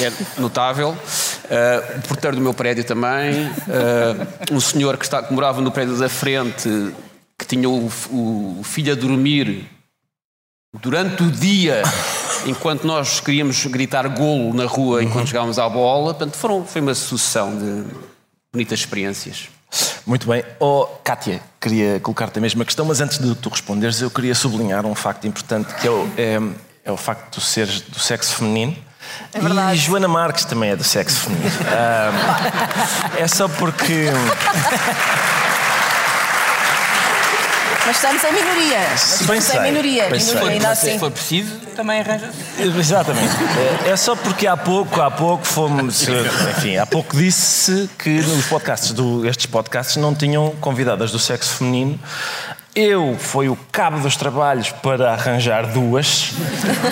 É 0.00 0.12
notável. 0.38 0.90
Uh, 0.90 1.98
o 1.98 2.08
porteiro 2.08 2.36
do 2.36 2.42
meu 2.42 2.54
prédio 2.54 2.84
também. 2.84 3.46
Uh, 3.46 4.54
um 4.54 4.60
senhor 4.60 4.96
que, 4.96 5.04
está, 5.04 5.22
que 5.22 5.32
morava 5.32 5.60
no 5.60 5.70
prédio 5.70 5.96
da 5.96 6.08
frente, 6.08 6.68
que 7.38 7.46
tinha 7.46 7.68
o, 7.68 7.90
o, 8.10 8.60
o 8.60 8.62
filho 8.62 8.92
a 8.92 8.96
dormir 8.96 9.68
durante 10.80 11.22
o 11.22 11.30
dia 11.30 11.82
enquanto 12.46 12.86
nós 12.86 13.20
queríamos 13.20 13.64
gritar 13.66 14.06
golo 14.08 14.52
na 14.52 14.66
rua 14.66 15.02
enquanto 15.02 15.20
uhum. 15.20 15.26
jogávamos 15.26 15.58
à 15.58 15.68
bola. 15.68 16.14
Portanto, 16.14 16.36
foram, 16.36 16.64
foi 16.64 16.80
uma 16.80 16.94
sucessão 16.94 17.56
de 17.56 17.84
bonitas 18.52 18.80
experiências. 18.80 19.48
Muito 20.06 20.26
bem. 20.26 20.44
Oh, 20.58 20.86
Kátia, 21.02 21.40
queria 21.60 22.00
colocar-te 22.00 22.38
a 22.38 22.42
mesma 22.42 22.64
questão, 22.64 22.84
mas 22.84 23.00
antes 23.00 23.18
de 23.18 23.34
tu 23.34 23.48
responderes, 23.48 24.00
eu 24.00 24.10
queria 24.10 24.34
sublinhar 24.34 24.84
um 24.86 24.94
facto 24.94 25.26
importante 25.26 25.74
que 25.74 25.86
é 25.86 25.90
o, 25.90 26.10
é, 26.16 26.40
é 26.84 26.92
o 26.92 26.96
facto 26.96 27.24
de 27.24 27.30
tu 27.32 27.40
seres 27.40 27.80
do 27.80 27.98
sexo 27.98 28.36
feminino. 28.36 28.76
É 29.32 29.40
verdade. 29.40 29.74
E 29.74 29.78
Joana 29.78 30.08
Marques 30.08 30.44
também 30.44 30.70
é 30.70 30.76
do 30.76 30.84
sexo 30.84 31.20
feminino. 31.20 31.50
é 33.18 33.28
só 33.28 33.48
porque. 33.48 34.06
Mas 37.86 37.96
estamos 37.96 38.24
em 38.24 38.32
minoria. 38.32 38.78
Estamos 38.94 39.50
em 39.50 39.62
minoria. 39.62 40.08
minoria 40.08 40.50
ainda 40.50 40.70
assim. 40.70 40.92
Se 40.92 40.98
for 40.98 41.10
preciso, 41.10 41.56
também 41.76 42.00
arranja 42.00 42.30
Exatamente. 42.58 43.34
É, 43.86 43.90
é 43.90 43.96
só 43.96 44.16
porque 44.16 44.46
há 44.46 44.56
pouco, 44.56 45.00
há 45.00 45.10
pouco 45.10 45.44
fomos. 45.44 46.06
Enfim, 46.56 46.76
há 46.78 46.86
pouco 46.86 47.16
disse 47.16 47.90
que 47.98 48.10
nos 48.22 48.46
podcasts, 48.46 48.92
do, 48.92 49.26
estes 49.26 49.46
podcasts 49.46 49.96
não 49.96 50.14
tinham 50.14 50.50
convidadas 50.60 51.10
do 51.10 51.18
sexo 51.18 51.56
feminino. 51.56 51.98
Eu 52.74 53.16
fui 53.18 53.48
o 53.48 53.56
cabo 53.70 54.00
dos 54.00 54.16
trabalhos 54.16 54.70
para 54.70 55.12
arranjar 55.12 55.66
duas. 55.66 56.32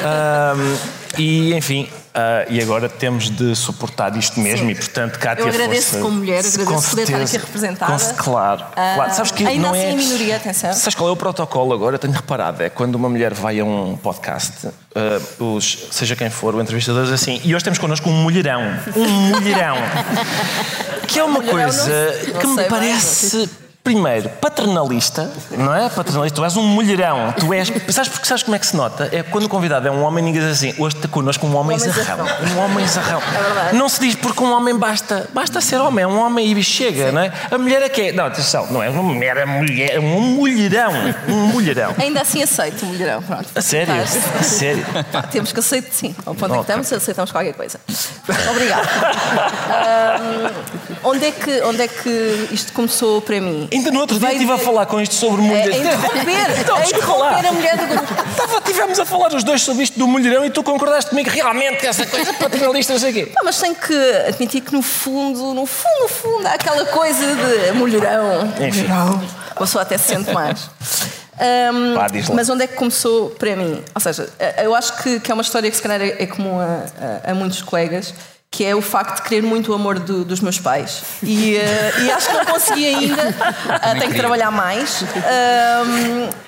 Um, 0.02 0.76
e, 1.18 1.54
enfim, 1.54 1.88
Uh, 2.12 2.44
e 2.52 2.60
agora 2.60 2.90
temos 2.90 3.30
de 3.30 3.56
suportar 3.56 4.14
isto 4.18 4.38
mesmo 4.38 4.66
Sim. 4.66 4.72
e 4.72 4.74
portanto 4.74 5.18
Cátia 5.18 5.44
Eu 5.44 5.48
agradeço 5.48 5.92
fosse, 5.92 6.02
como 6.02 6.16
mulher, 6.18 6.40
agradeço 6.40 6.64
com 6.66 6.82
poder 6.82 7.02
estar 7.04 7.22
aqui 7.22 7.36
representada 7.38 8.14
com, 8.14 8.22
claro, 8.22 8.64
uh, 8.64 8.74
claro. 8.74 9.14
Sabes 9.14 9.30
que 9.30 9.46
ainda 9.46 9.68
não 9.68 9.70
assim 9.70 9.86
é, 9.86 9.96
minoria, 9.96 10.36
atenção 10.36 10.74
Sabes 10.74 10.94
qual 10.94 11.08
é 11.08 11.12
o 11.12 11.16
protocolo 11.16 11.72
agora? 11.72 11.98
Tenho 11.98 12.12
reparado, 12.12 12.62
é 12.62 12.68
quando 12.68 12.96
uma 12.96 13.08
mulher 13.08 13.32
vai 13.32 13.60
a 13.60 13.64
um 13.64 13.96
podcast 13.96 14.66
uh, 14.66 15.54
os, 15.56 15.86
seja 15.90 16.14
quem 16.14 16.28
for, 16.28 16.54
o 16.54 16.60
entrevistador 16.60 17.04
diz 17.04 17.12
assim 17.12 17.40
e 17.44 17.54
hoje 17.54 17.64
temos 17.64 17.78
connosco 17.78 18.10
um 18.10 18.22
mulherão 18.22 18.60
um 18.94 19.08
mulherão 19.08 19.76
que 21.08 21.18
é 21.18 21.24
uma 21.24 21.42
coisa 21.42 22.14
não, 22.30 22.40
que 22.40 22.46
não 22.46 22.56
me 22.56 22.64
parece 22.64 23.48
primeiro, 23.82 24.28
paternalista, 24.28 25.28
não 25.50 25.74
é? 25.74 25.88
Paternalista, 25.88 26.36
tu 26.36 26.44
és 26.44 26.56
um 26.56 26.62
mulherão, 26.62 27.32
tu 27.32 27.52
és. 27.52 27.68
Sabes, 27.90 28.08
porque, 28.08 28.26
sabes 28.26 28.42
como 28.44 28.54
é 28.54 28.58
que 28.58 28.66
se 28.66 28.76
nota? 28.76 29.08
É 29.10 29.22
quando 29.24 29.44
o 29.44 29.48
convidado 29.48 29.88
é 29.88 29.90
um 29.90 30.02
homem, 30.02 30.22
ninguém 30.22 30.40
diz 30.40 30.50
assim, 30.50 30.74
hoje 30.78 30.96
está 30.96 31.08
connosco 31.08 31.46
um 31.46 31.56
homem 31.56 31.76
zarrão. 31.78 32.24
Um 32.54 32.58
homem 32.60 32.86
zarrão. 32.86 33.20
É 33.20 33.42
verdade. 33.42 33.76
Não 33.76 33.88
se 33.88 34.00
diz 34.00 34.14
porque 34.14 34.42
um 34.42 34.52
homem 34.52 34.76
basta, 34.76 35.28
basta 35.34 35.60
ser 35.60 35.78
homem, 35.78 36.04
é 36.04 36.06
um 36.06 36.18
homem 36.18 36.52
e 36.52 36.62
chega, 36.62 37.08
Sim. 37.08 37.12
não 37.12 37.22
é? 37.22 37.32
A 37.50 37.58
mulher 37.58 37.82
é 37.82 37.88
que 37.88 38.00
é. 38.02 38.12
Não, 38.12 38.26
atenção, 38.26 38.68
não 38.70 38.82
é 38.82 38.88
uma 38.88 39.02
mulher, 39.02 39.36
é 39.36 39.44
mulher, 39.44 39.96
é 39.96 40.00
um 40.00 40.20
mulherão. 40.20 40.92
Um 41.28 41.46
mulherão. 41.48 41.94
Ainda 41.98 42.20
assim 42.20 42.42
aceito 42.42 42.84
o 42.84 42.86
mulherão, 42.86 43.20
pronto. 43.22 43.48
A 43.54 43.60
sério? 43.60 43.94
A 43.94 44.42
sério? 44.42 44.86
Pá, 45.10 45.22
temos 45.22 45.52
que 45.52 45.58
aceitar, 45.58 45.90
sim. 45.92 46.14
Ao 46.24 46.34
ponto 46.34 46.52
okay. 46.52 46.56
que 46.56 46.60
estamos, 46.60 46.92
aceitamos 46.92 47.32
qualquer 47.32 47.54
coisa. 47.54 47.80
Obrigada. 48.50 48.88
um, 51.02 51.10
onde, 51.10 51.26
é 51.26 51.32
que, 51.32 51.62
onde 51.62 51.82
é 51.82 51.88
que 51.88 52.48
isto 52.52 52.72
começou 52.72 53.20
para 53.20 53.40
mim? 53.40 53.68
Ainda 53.72 53.90
no 53.90 54.00
outro 54.00 54.18
dia 54.18 54.28
Veio 54.28 54.38
estive 54.40 54.52
a 54.52 54.58
falar 54.58 54.86
com 54.86 55.00
isto 55.00 55.14
sobre 55.14 55.42
A, 55.42 55.44
a 55.44 55.48
mulher. 55.48 55.68
interromper, 55.68 56.58
Então, 56.60 56.76
lá. 56.76 56.86
interromper 56.86 57.46
a 57.48 57.52
mulher 57.52 57.76
do 57.76 57.86
grupo. 57.86 58.12
Estava, 58.32 58.60
tivemos 58.60 58.98
a 59.00 59.04
falar 59.04 59.34
os 59.34 59.42
dois 59.44 59.62
sobre 59.62 59.84
isto 59.84 59.98
do 59.98 60.06
mulherão 60.06 60.44
e 60.44 60.50
tu 60.50 60.62
concordaste 60.62 61.10
comigo 61.10 61.30
realmente 61.30 61.78
que 61.78 61.86
essa 61.86 62.06
coisa 62.06 62.32
paternalista, 62.34 62.92
não 62.92 63.00
sei 63.00 63.10
o 63.10 63.14
quê. 63.14 63.32
Mas 63.44 63.58
tenho 63.60 63.74
que 63.74 63.94
admitir 64.28 64.60
que 64.62 64.72
no 64.72 64.82
fundo, 64.82 65.54
no 65.54 65.66
fundo, 65.66 66.02
no 66.02 66.08
fundo, 66.08 66.46
há 66.46 66.52
aquela 66.54 66.84
coisa 66.86 67.26
de 67.26 67.72
mulherão. 67.72 68.46
Enfim. 68.60 68.82
Mulherão. 68.82 69.22
A 69.50 69.54
pessoa 69.58 69.82
até 69.82 69.98
se 69.98 70.08
sente 70.14 70.32
mais. 70.32 70.70
Diz 72.12 72.28
lá. 72.28 72.34
mas 72.36 72.48
onde 72.48 72.64
é 72.64 72.66
que 72.66 72.74
começou 72.74 73.30
para 73.30 73.56
mim? 73.56 73.82
Ou 73.94 74.00
seja, 74.00 74.28
eh, 74.38 74.64
eu 74.64 74.74
acho 74.74 74.96
que, 75.02 75.18
que 75.20 75.30
é 75.30 75.34
uma 75.34 75.42
história 75.42 75.68
que 75.70 75.76
se 75.76 75.82
calhar 75.82 76.00
é, 76.00 76.22
é 76.22 76.26
comum 76.26 76.60
a, 76.60 76.64
a- 77.26 77.30
a 77.32 77.34
muitos 77.34 77.62
colegas, 77.62 78.14
que 78.52 78.62
é 78.64 78.76
o 78.76 78.82
facto 78.82 79.16
de 79.16 79.22
querer 79.22 79.42
muito 79.42 79.72
o 79.72 79.74
amor 79.74 79.98
do- 79.98 80.26
dos 80.26 80.40
meus 80.40 80.58
pais. 80.60 81.02
E, 81.22 81.56
eh, 81.56 81.92
e 82.04 82.10
acho 82.12 82.28
que 82.28 82.34
não 82.36 82.44
consegui 82.44 82.86
ainda, 82.86 83.34
Ah, 83.66 83.94
tenho 83.98 84.12
que 84.12 84.18
trabalhar 84.18 84.50
mais. 84.50 85.02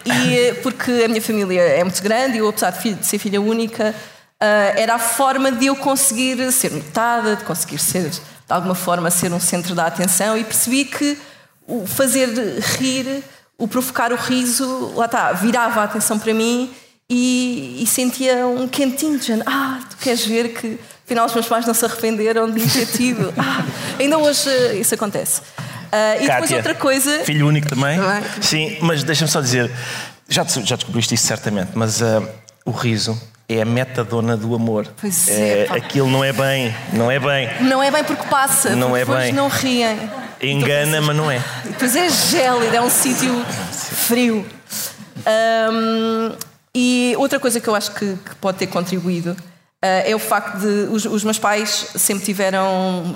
E, 0.04 0.52
porque 0.62 0.90
a 1.04 1.08
minha 1.08 1.22
família 1.22 1.60
é 1.62 1.82
muito 1.82 2.02
grande 2.02 2.36
e 2.36 2.38
eu, 2.40 2.48
apesar 2.48 2.70
de, 2.72 2.80
filho- 2.80 2.96
de 2.96 3.06
ser 3.06 3.18
filha 3.18 3.40
única, 3.40 3.94
ah, 4.40 4.72
era 4.76 4.94
a 4.96 4.98
forma 4.98 5.50
de 5.50 5.66
eu 5.66 5.76
conseguir 5.76 6.52
ser 6.52 6.72
notada, 6.72 7.36
de 7.36 7.44
conseguir 7.44 7.78
ser, 7.78 8.10
de 8.10 8.20
alguma 8.50 8.74
forma, 8.74 9.10
ser 9.10 9.32
um 9.32 9.40
centro 9.40 9.74
da 9.74 9.86
atenção 9.86 10.36
e 10.36 10.44
percebi 10.44 10.84
que 10.84 11.18
o 11.66 11.86
fazer 11.86 12.28
rir, 12.78 13.22
o 13.56 13.66
provocar 13.66 14.12
o 14.12 14.16
riso, 14.16 14.92
lá 14.94 15.06
está, 15.06 15.32
virava 15.32 15.80
a 15.80 15.84
atenção 15.84 16.18
para 16.18 16.34
mim 16.34 16.70
e, 17.08 17.80
e 17.82 17.86
sentia 17.86 18.46
um 18.46 18.68
quentinho 18.68 19.18
de 19.18 19.26
género, 19.26 19.48
ah, 19.50 19.78
tu 19.88 19.96
queres 19.96 20.26
ver 20.26 20.48
que 20.52 20.78
afinal 21.04 21.26
os 21.26 21.34
meus 21.34 21.46
pais 21.46 21.66
não 21.66 21.74
se 21.74 21.84
arrependeram 21.84 22.50
de 22.50 22.60
me 22.60 22.68
ter 22.70 22.86
tido. 22.86 23.32
Ah, 23.38 23.64
ainda 23.98 24.18
hoje 24.18 24.48
eh, 24.48 24.74
isso 24.76 24.94
acontece. 24.94 25.42
Ah, 25.92 26.16
e 26.16 26.20
depois 26.20 26.40
Cátia, 26.40 26.56
outra 26.56 26.74
coisa. 26.74 27.20
Filho 27.24 27.46
único 27.46 27.68
também? 27.68 27.98
Também. 27.98 28.22
Sim, 28.40 28.78
mas 28.80 29.02
deixa-me 29.04 29.30
só 29.30 29.40
dizer, 29.40 29.70
já, 30.28 30.44
já 30.44 30.76
descobriste 30.76 31.14
isso 31.14 31.26
certamente, 31.26 31.70
mas 31.74 32.02
ah, 32.02 32.22
o 32.64 32.70
riso 32.70 33.20
é 33.48 33.60
a 33.60 33.64
metadona 33.64 34.36
do 34.36 34.54
amor. 34.54 34.88
Pois 35.00 35.28
é, 35.28 35.66
pá. 35.66 35.76
aquilo 35.76 36.08
não 36.10 36.24
é 36.24 36.32
bem, 36.32 36.74
não 36.92 37.10
é 37.10 37.18
bem. 37.20 37.50
Não 37.60 37.82
é 37.82 37.90
bem 37.90 38.02
porque 38.02 38.26
passa, 38.28 38.70
Não 38.70 38.88
porque 38.88 39.02
é 39.02 39.04
depois 39.04 39.24
bem. 39.24 39.32
não 39.32 39.48
riem. 39.48 40.10
Engana, 40.42 41.00
mas 41.00 41.16
não 41.16 41.30
é. 41.30 41.42
Depois 41.64 41.94
é 41.94 42.08
gélido, 42.08 42.74
é 42.74 42.80
um 42.80 42.90
sítio 42.90 43.44
frio. 44.06 44.44
Ahm, 45.26 46.32
e 46.74 47.14
outra 47.18 47.38
coisa 47.38 47.60
que 47.60 47.68
eu 47.68 47.74
acho 47.74 47.92
que, 47.92 48.16
que 48.16 48.34
pode 48.40 48.58
ter 48.58 48.66
contribuído 48.66 49.36
é 50.06 50.14
o 50.14 50.18
facto 50.18 50.58
de 50.58 50.88
os, 50.90 51.04
os 51.04 51.22
meus 51.24 51.38
pais 51.38 51.88
sempre 51.96 52.24
tiveram 52.24 53.14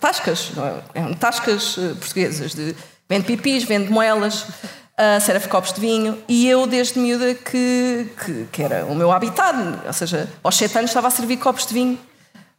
tascas, 0.00 0.50
é? 0.94 1.14
Tascas 1.14 1.76
eh, 1.78 1.94
portuguesas 1.98 2.54
de 2.54 2.74
vende 3.08 3.24
pipis, 3.26 3.64
vende 3.64 3.90
moelas, 3.90 4.42
uh, 4.42 5.20
serve 5.20 5.46
copos 5.48 5.72
de 5.72 5.80
vinho 5.80 6.18
e 6.28 6.48
eu 6.48 6.66
desde 6.66 6.98
miúda 6.98 7.34
que, 7.34 8.06
que, 8.24 8.46
que 8.52 8.62
era 8.62 8.84
o 8.86 8.94
meu 8.94 9.10
habitat, 9.12 9.56
ou 9.86 9.92
seja, 9.92 10.28
aos 10.42 10.56
sete 10.56 10.76
anos 10.78 10.90
estava 10.90 11.08
a 11.08 11.10
servir 11.10 11.36
copos 11.36 11.66
de 11.66 11.74
vinho 11.74 11.98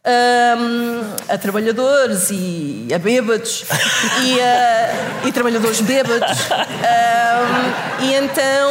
hum, 0.06 1.00
a 1.28 1.36
trabalhadores 1.38 2.28
e 2.30 2.88
a 2.94 2.98
bêbados 2.98 3.64
e, 4.24 4.40
a- 4.40 5.26
e 5.26 5.32
trabalhadores 5.32 5.80
bêbados. 5.80 6.30
Hum, 6.30 8.04
e 8.04 8.14
então 8.14 8.70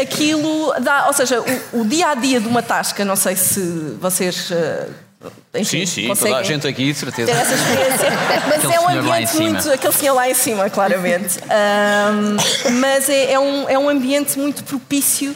aquilo 0.00 0.74
dá, 0.80 1.06
ou 1.06 1.12
seja, 1.12 1.40
o, 1.72 1.80
o 1.80 1.84
dia 1.84 2.08
a 2.10 2.14
dia 2.14 2.40
de 2.40 2.48
uma 2.48 2.62
tasca, 2.62 3.04
não 3.04 3.16
sei 3.16 3.36
se 3.36 3.60
vocês. 4.00 4.50
eh, 4.50 4.88
enfim, 5.54 5.84
Sim, 5.84 5.86
sim, 5.86 6.08
conseguem 6.08 6.32
toda 6.34 6.40
a 6.40 6.44
gente 6.44 6.66
aqui, 6.68 6.92
de 6.92 6.98
certeza. 6.98 7.32
ter 7.32 7.38
essa 7.38 7.54
experiência. 7.54 8.10
Mas 8.46 8.58
Aquele 8.58 8.74
é 8.74 8.80
um 8.80 8.88
ambiente 8.88 9.36
muito. 9.36 9.70
Aquele 9.72 9.92
senhor 9.92 10.14
lá 10.14 10.28
em 10.30 10.34
cima, 10.34 10.70
claramente. 10.70 11.38
Ahm, 11.50 12.36
mas 12.80 13.08
é, 13.08 13.32
é 13.32 13.38
um, 13.40 13.68
é 13.68 13.78
um 13.78 13.88
ambiente 13.88 14.38
muito 14.38 14.62
propício. 14.62 15.34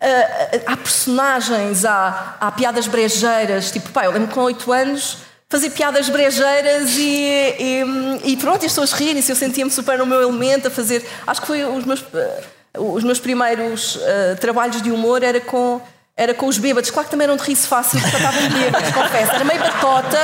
a- 0.00 0.72
há 0.72 0.76
personagens, 0.76 1.84
há, 1.84 2.36
há 2.40 2.50
piadas 2.52 2.86
brejeiras. 2.86 3.70
Tipo, 3.70 3.90
pá, 3.90 4.04
eu 4.04 4.12
lembro 4.12 4.28
com 4.34 4.40
8 4.42 4.72
anos 4.72 5.18
fazer 5.52 5.68
piadas 5.68 6.08
brejeiras 6.08 6.96
e, 6.96 7.54
e, 7.58 8.32
e 8.32 8.36
pronto, 8.38 8.62
e 8.62 8.66
as 8.66 8.72
pessoas 8.72 8.92
rirem-se. 8.92 9.30
Eu 9.30 9.36
sentia-me 9.36 9.70
super 9.70 9.98
no 9.98 10.06
meu 10.06 10.22
elemento 10.22 10.68
a 10.68 10.70
fazer. 10.70 11.06
Acho 11.26 11.42
que 11.42 11.46
foi 11.46 11.62
os 11.62 11.84
meus, 11.84 12.02
eh, 12.14 12.42
os 12.78 13.04
meus 13.04 13.20
primeiros 13.20 13.98
eh, 14.00 14.34
trabalhos 14.40 14.80
de 14.80 14.90
humor 14.90 15.22
era 15.22 15.40
com. 15.40 15.80
Era 16.14 16.34
com 16.34 16.46
os 16.46 16.58
bêbados, 16.58 16.90
claro 16.90 17.06
que 17.06 17.10
também 17.10 17.24
eram 17.24 17.36
de 17.36 17.42
riso 17.42 17.66
fácil, 17.66 17.98
porque 17.98 18.16
estavam 18.16 18.46
bêbados, 18.50 18.90
confesso. 18.90 19.32
Era 19.32 19.44
meio 19.44 19.60
batota, 19.60 20.18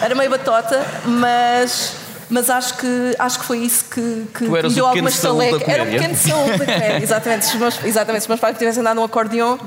era 0.00 0.14
meio 0.14 0.30
batota, 0.30 0.86
mas, 1.04 1.92
mas 2.30 2.48
acho, 2.48 2.78
que, 2.78 3.14
acho 3.18 3.40
que 3.40 3.44
foi 3.44 3.58
isso 3.58 3.84
que, 3.84 4.26
que 4.32 4.44
me 4.44 4.62
deu 4.62 4.62
o 4.62 4.62
pequeno 4.70 4.86
alguma 4.86 5.10
Saúl 5.10 5.38
da 5.38 5.44
estaleca. 5.44 5.70
Era 5.70 5.82
um 5.82 5.90
pequeno 5.90 6.16
Saúl 6.16 6.46
da 6.48 6.58
comédia, 6.64 6.96
exatamente. 7.04 7.44
Se 7.44 7.52
os 7.52 7.60
meus, 7.60 7.84
exatamente, 7.84 8.22
se 8.22 8.24
os 8.24 8.28
meus 8.28 8.40
pais 8.40 8.56
tivessem 8.56 8.82
dado 8.82 8.98
um 8.98 9.04
acordeão, 9.04 9.60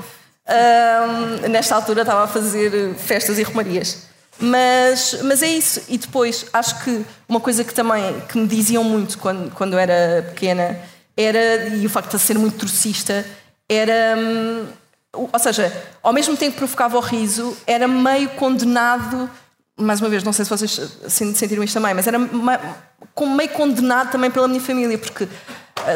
ahm, 0.47 1.49
nesta 1.49 1.75
altura 1.75 2.01
estava 2.01 2.23
a 2.23 2.27
fazer 2.27 2.95
festas 2.95 3.37
e 3.37 3.43
romarias. 3.43 4.08
Mas, 4.39 5.19
mas 5.23 5.43
é 5.43 5.47
isso. 5.47 5.81
E 5.89 5.97
depois, 5.97 6.45
acho 6.53 6.83
que 6.83 7.05
uma 7.27 7.39
coisa 7.39 7.63
que 7.63 7.73
também 7.73 8.21
que 8.29 8.37
me 8.37 8.47
diziam 8.47 8.83
muito 8.83 9.17
quando, 9.17 9.51
quando 9.51 9.77
era 9.77 10.23
pequena 10.29 10.79
era, 11.17 11.67
e 11.75 11.85
o 11.85 11.89
facto 11.89 12.15
de 12.15 12.19
ser 12.23 12.37
muito 12.37 12.57
trocista, 12.57 13.25
era. 13.67 14.15
hum, 14.17 14.65
ou 15.11 15.39
seja, 15.39 15.71
ao 16.01 16.13
mesmo 16.13 16.37
tempo 16.37 16.53
que 16.53 16.57
provocava 16.59 16.95
o 16.97 17.01
riso, 17.01 17.57
era 17.67 17.87
meio 17.87 18.29
condenado. 18.29 19.29
Mais 19.77 19.99
uma 20.01 20.09
vez, 20.09 20.23
não 20.23 20.31
sei 20.33 20.45
se 20.45 20.49
vocês 20.51 20.79
sen- 21.07 21.33
sentiram 21.33 21.63
isto 21.63 21.73
também, 21.73 21.93
mas 21.93 22.05
era 22.07 22.19
meio 22.19 23.49
condenado 23.53 24.11
também 24.11 24.29
pela 24.29 24.47
minha 24.47 24.59
família, 24.61 24.97
porque, 24.97 25.27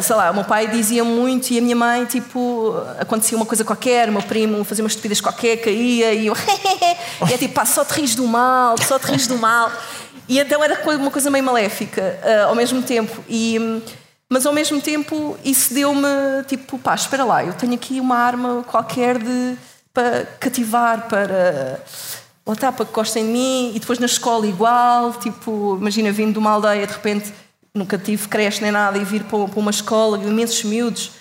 sei 0.01 0.15
lá, 0.15 0.31
o 0.31 0.33
meu 0.33 0.43
pai 0.43 0.67
dizia 0.67 1.03
muito 1.03 1.51
e 1.51 1.57
a 1.57 1.61
minha 1.61 1.75
mãe, 1.75 2.05
tipo, 2.05 2.75
acontecia 2.99 3.37
uma 3.37 3.45
coisa 3.45 3.63
qualquer, 3.63 4.09
o 4.09 4.11
meu 4.11 4.21
primo 4.21 4.63
fazia 4.63 4.83
uma 4.83 4.87
estupidez 4.87 5.21
qualquer, 5.21 5.57
caía 5.57 6.13
e 6.13 6.27
eu, 6.27 6.35
e 7.29 7.33
é 7.33 7.37
tipo, 7.37 7.53
pá, 7.53 7.65
só 7.65 7.83
te 7.83 7.93
rires 7.93 8.15
do 8.15 8.27
mal, 8.27 8.75
só 8.81 8.97
te 8.97 9.05
rires 9.07 9.27
do 9.27 9.37
mal. 9.37 9.71
E 10.27 10.39
então 10.39 10.63
era 10.63 10.79
uma 10.97 11.11
coisa 11.11 11.29
meio 11.29 11.43
maléfica 11.43 12.19
eh, 12.23 12.41
ao 12.41 12.55
mesmo 12.55 12.81
tempo. 12.81 13.23
E, 13.27 13.81
mas 14.29 14.45
ao 14.45 14.53
mesmo 14.53 14.81
tempo 14.81 15.37
isso 15.43 15.73
deu-me 15.73 16.07
tipo, 16.47 16.79
pá, 16.79 16.95
espera 16.95 17.23
lá, 17.23 17.43
eu 17.43 17.53
tenho 17.53 17.73
aqui 17.73 17.99
uma 17.99 18.17
arma 18.17 18.63
qualquer 18.63 19.17
de, 19.17 19.55
para 19.93 20.25
cativar, 20.39 21.07
para. 21.07 21.81
Lá 22.45 22.53
está, 22.53 22.73
para 22.73 22.85
que 22.85 22.91
gostem 22.91 23.25
de 23.25 23.31
mim, 23.31 23.71
e 23.73 23.79
depois 23.79 23.99
na 23.99 24.05
escola 24.05 24.45
igual, 24.45 25.13
tipo, 25.13 25.77
imagina 25.79 26.11
vindo 26.11 26.33
de 26.33 26.39
uma 26.39 26.51
aldeia, 26.51 26.85
de 26.85 26.91
repente 26.91 27.31
nunca 27.75 27.97
tive 27.97 28.27
creche 28.27 28.61
nem 28.61 28.71
nada, 28.71 28.97
e 28.97 29.03
vir 29.03 29.23
para, 29.23 29.37
uma 29.37 29.71
escola, 29.71 30.17
imensos 30.17 30.63
miúdos. 30.63 31.11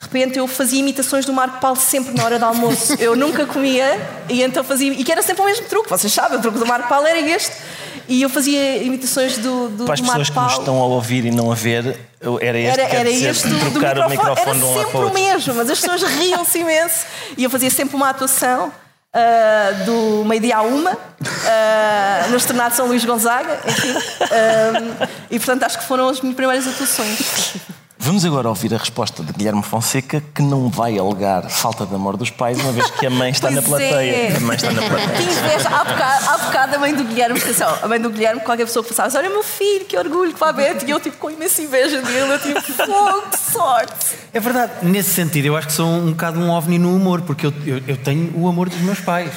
De 0.00 0.06
repente 0.06 0.38
eu 0.38 0.46
fazia 0.48 0.80
imitações 0.80 1.24
do 1.24 1.32
Marco 1.32 1.60
Paulo 1.60 1.76
sempre 1.76 2.14
na 2.14 2.24
hora 2.24 2.38
do 2.38 2.44
almoço. 2.44 2.94
Eu 2.98 3.14
nunca 3.14 3.46
comia 3.46 4.00
e 4.28 4.42
então 4.42 4.64
fazia. 4.64 4.92
E 4.92 5.04
que 5.04 5.12
era 5.12 5.22
sempre 5.22 5.42
o 5.42 5.44
mesmo 5.44 5.64
truque, 5.66 5.88
vocês 5.88 6.12
sabem, 6.12 6.38
o 6.38 6.42
truque 6.42 6.58
do 6.58 6.66
Marco 6.66 6.88
Paulo 6.88 7.06
era 7.06 7.20
este. 7.20 7.56
E 8.08 8.20
eu 8.20 8.28
fazia 8.28 8.82
imitações 8.82 9.38
do, 9.38 9.68
do, 9.68 9.84
Para 9.84 9.94
as 9.94 10.00
do 10.00 10.06
pessoas 10.06 10.28
Marco 10.28 10.32
que 10.32 10.40
nos 10.40 10.58
estão 10.58 10.82
a 10.82 10.86
ouvir 10.86 11.24
e 11.24 11.30
não 11.30 11.52
a 11.52 11.54
ver, 11.54 11.96
era 12.40 12.58
este 12.58 12.80
Era, 12.80 12.94
era 12.94 13.10
dizer, 13.10 13.30
este 13.30 13.48
do, 13.48 13.58
do 13.58 13.70
trocar 13.70 13.98
o 14.00 14.10
microfone 14.10 14.40
era 14.40 14.54
de 14.54 14.64
um 14.64 14.74
sempre 14.74 14.98
o 14.98 15.14
mesmo, 15.14 15.54
mas 15.54 15.70
as 15.70 15.80
pessoas 15.80 16.02
riam-se 16.02 16.58
imenso. 16.58 17.06
E 17.38 17.44
eu 17.44 17.48
fazia 17.48 17.70
sempre 17.70 17.94
uma 17.94 18.10
atuação 18.10 18.72
ah, 19.14 19.72
do 19.84 20.24
meio-dia 20.24 20.56
à 20.56 20.62
uma, 20.62 20.96
ah, 21.46 22.26
no 22.30 22.36
Estrenado 22.36 22.74
São 22.74 22.86
Luís 22.86 23.04
Gonzaga, 23.04 23.60
enfim. 23.66 23.94
Ah, 24.22 25.08
e 25.30 25.38
portanto 25.38 25.64
acho 25.64 25.78
que 25.78 25.84
foram 25.84 26.08
as 26.08 26.20
minhas 26.20 26.36
primeiras 26.36 26.66
atuações. 26.66 27.56
Vamos 28.04 28.24
agora 28.24 28.48
ouvir 28.48 28.74
a 28.74 28.78
resposta 28.78 29.22
de 29.22 29.32
Guilherme 29.32 29.62
Fonseca, 29.62 30.20
que 30.34 30.42
não 30.42 30.68
vai 30.68 30.98
alegar 30.98 31.48
falta 31.48 31.86
de 31.86 31.94
amor 31.94 32.16
dos 32.16 32.30
pais, 32.30 32.58
uma 32.60 32.72
vez 32.72 32.90
que 32.90 33.06
a 33.06 33.10
mãe 33.10 33.30
está 33.30 33.48
na 33.48 33.62
Pois 33.62 33.80
é. 33.80 33.88
plateia. 33.88 34.36
A 34.36 34.40
mãe 34.40 34.56
está 34.56 34.72
na 34.72 34.82
plateia. 34.82 35.68
há 35.68 35.84
bocado, 35.84 36.24
há 36.28 36.38
bocado 36.38 36.74
a 36.74 36.78
mãe 36.80 36.94
do 36.96 37.04
Guilherme, 37.04 37.38
assim, 37.38 37.62
ó, 37.62 37.76
a 37.84 37.86
mãe 37.86 38.00
do 38.00 38.10
Guilherme, 38.10 38.40
qualquer 38.40 38.66
pessoa 38.66 38.82
que 38.82 38.88
passasse, 38.92 39.16
olha 39.16 39.30
meu 39.30 39.44
filho, 39.44 39.84
que 39.84 39.96
orgulho 39.96 40.34
que 40.34 40.40
vai 40.40 40.52
ver, 40.52 40.82
e 40.84 40.90
eu 40.90 40.98
tipo 40.98 41.16
com 41.16 41.30
imensa 41.30 41.62
inveja 41.62 42.02
dele, 42.02 42.32
eu 42.32 42.38
tipo, 42.40 42.60
fogo, 42.60 43.22
que 43.30 43.52
sorte. 43.52 43.94
É 44.34 44.40
verdade, 44.40 44.72
nesse 44.82 45.10
sentido, 45.10 45.46
eu 45.46 45.56
acho 45.56 45.68
que 45.68 45.72
sou 45.72 45.86
um 45.86 46.10
bocado 46.10 46.40
um 46.40 46.50
ovni 46.50 46.80
no 46.80 46.96
humor, 46.96 47.20
porque 47.20 47.46
eu, 47.46 47.54
eu, 47.64 47.82
eu 47.86 47.96
tenho 47.96 48.32
o 48.36 48.48
amor 48.48 48.68
dos 48.68 48.80
meus 48.80 48.98
pais. 48.98 49.30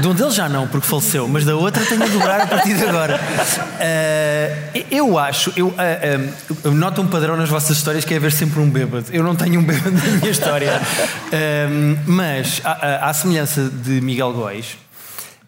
De 0.00 0.08
um 0.08 0.14
deles 0.14 0.34
já 0.34 0.48
não, 0.48 0.66
porque 0.66 0.86
faleceu, 0.86 1.28
mas 1.28 1.44
da 1.44 1.54
outra 1.54 1.84
tenho 1.84 2.02
a 2.02 2.06
dobrar 2.08 2.40
a 2.40 2.46
partir 2.48 2.74
de 2.74 2.84
agora. 2.84 3.20
Ah, 3.78 4.80
eu 4.90 5.16
acho, 5.18 5.52
eu, 5.56 5.72
ah, 5.78 5.82
ah, 5.82 6.56
eu 6.64 6.72
noto 6.72 7.00
um 7.00 7.06
padrão 7.06 7.36
nas 7.36 7.48
vossas 7.48 7.59
histórias 7.68 8.04
que 8.04 8.14
é 8.14 8.16
haver 8.16 8.32
sempre 8.32 8.58
um 8.60 8.70
bêbado. 8.70 9.06
Eu 9.12 9.22
não 9.22 9.36
tenho 9.36 9.60
um 9.60 9.62
bêbado 9.64 9.90
na 9.92 10.02
minha 10.18 10.30
história. 10.30 10.80
Ah, 11.32 12.02
mas, 12.06 12.60
à, 12.64 13.08
à- 13.08 13.14
semelhança 13.14 13.70
de 13.70 14.00
Miguel 14.00 14.32
Góis, 14.32 14.76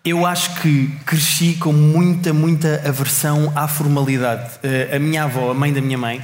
eu 0.05 0.25
acho 0.25 0.55
que 0.61 0.89
cresci 1.05 1.55
com 1.55 1.73
muita, 1.73 2.33
muita 2.33 2.81
aversão 2.87 3.53
à 3.57 3.67
formalidade. 3.67 4.49
Ah, 4.63 4.97
a 4.97 4.99
minha 5.01 5.25
avó, 5.25 5.51
a 5.51 5.55
mãe 5.55 5.73
da 5.73 5.81
minha 5.81 5.99
mãe, 5.99 6.23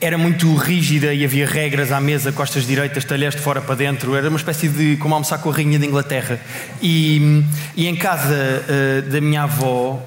era 0.00 0.16
muito 0.18 0.54
rígida 0.54 1.12
e 1.12 1.24
havia 1.24 1.46
regras 1.46 1.90
à 1.90 2.00
mesa, 2.00 2.30
costas 2.30 2.66
direitas, 2.66 3.04
talheres 3.04 3.34
de 3.34 3.40
fora 3.40 3.60
para 3.60 3.74
dentro. 3.74 4.14
Era 4.14 4.28
uma 4.28 4.36
espécie 4.36 4.68
de 4.68 4.96
como 4.98 5.14
almoçar 5.14 5.38
com 5.38 5.50
a 5.50 5.52
rainha 5.54 5.78
de 5.78 5.86
Inglaterra. 5.86 6.38
E, 6.82 7.42
e 7.74 7.86
em 7.88 7.96
casa 7.96 8.64
eh, 8.68 9.00
da 9.10 9.20
minha 9.20 9.42
avó, 9.44 10.00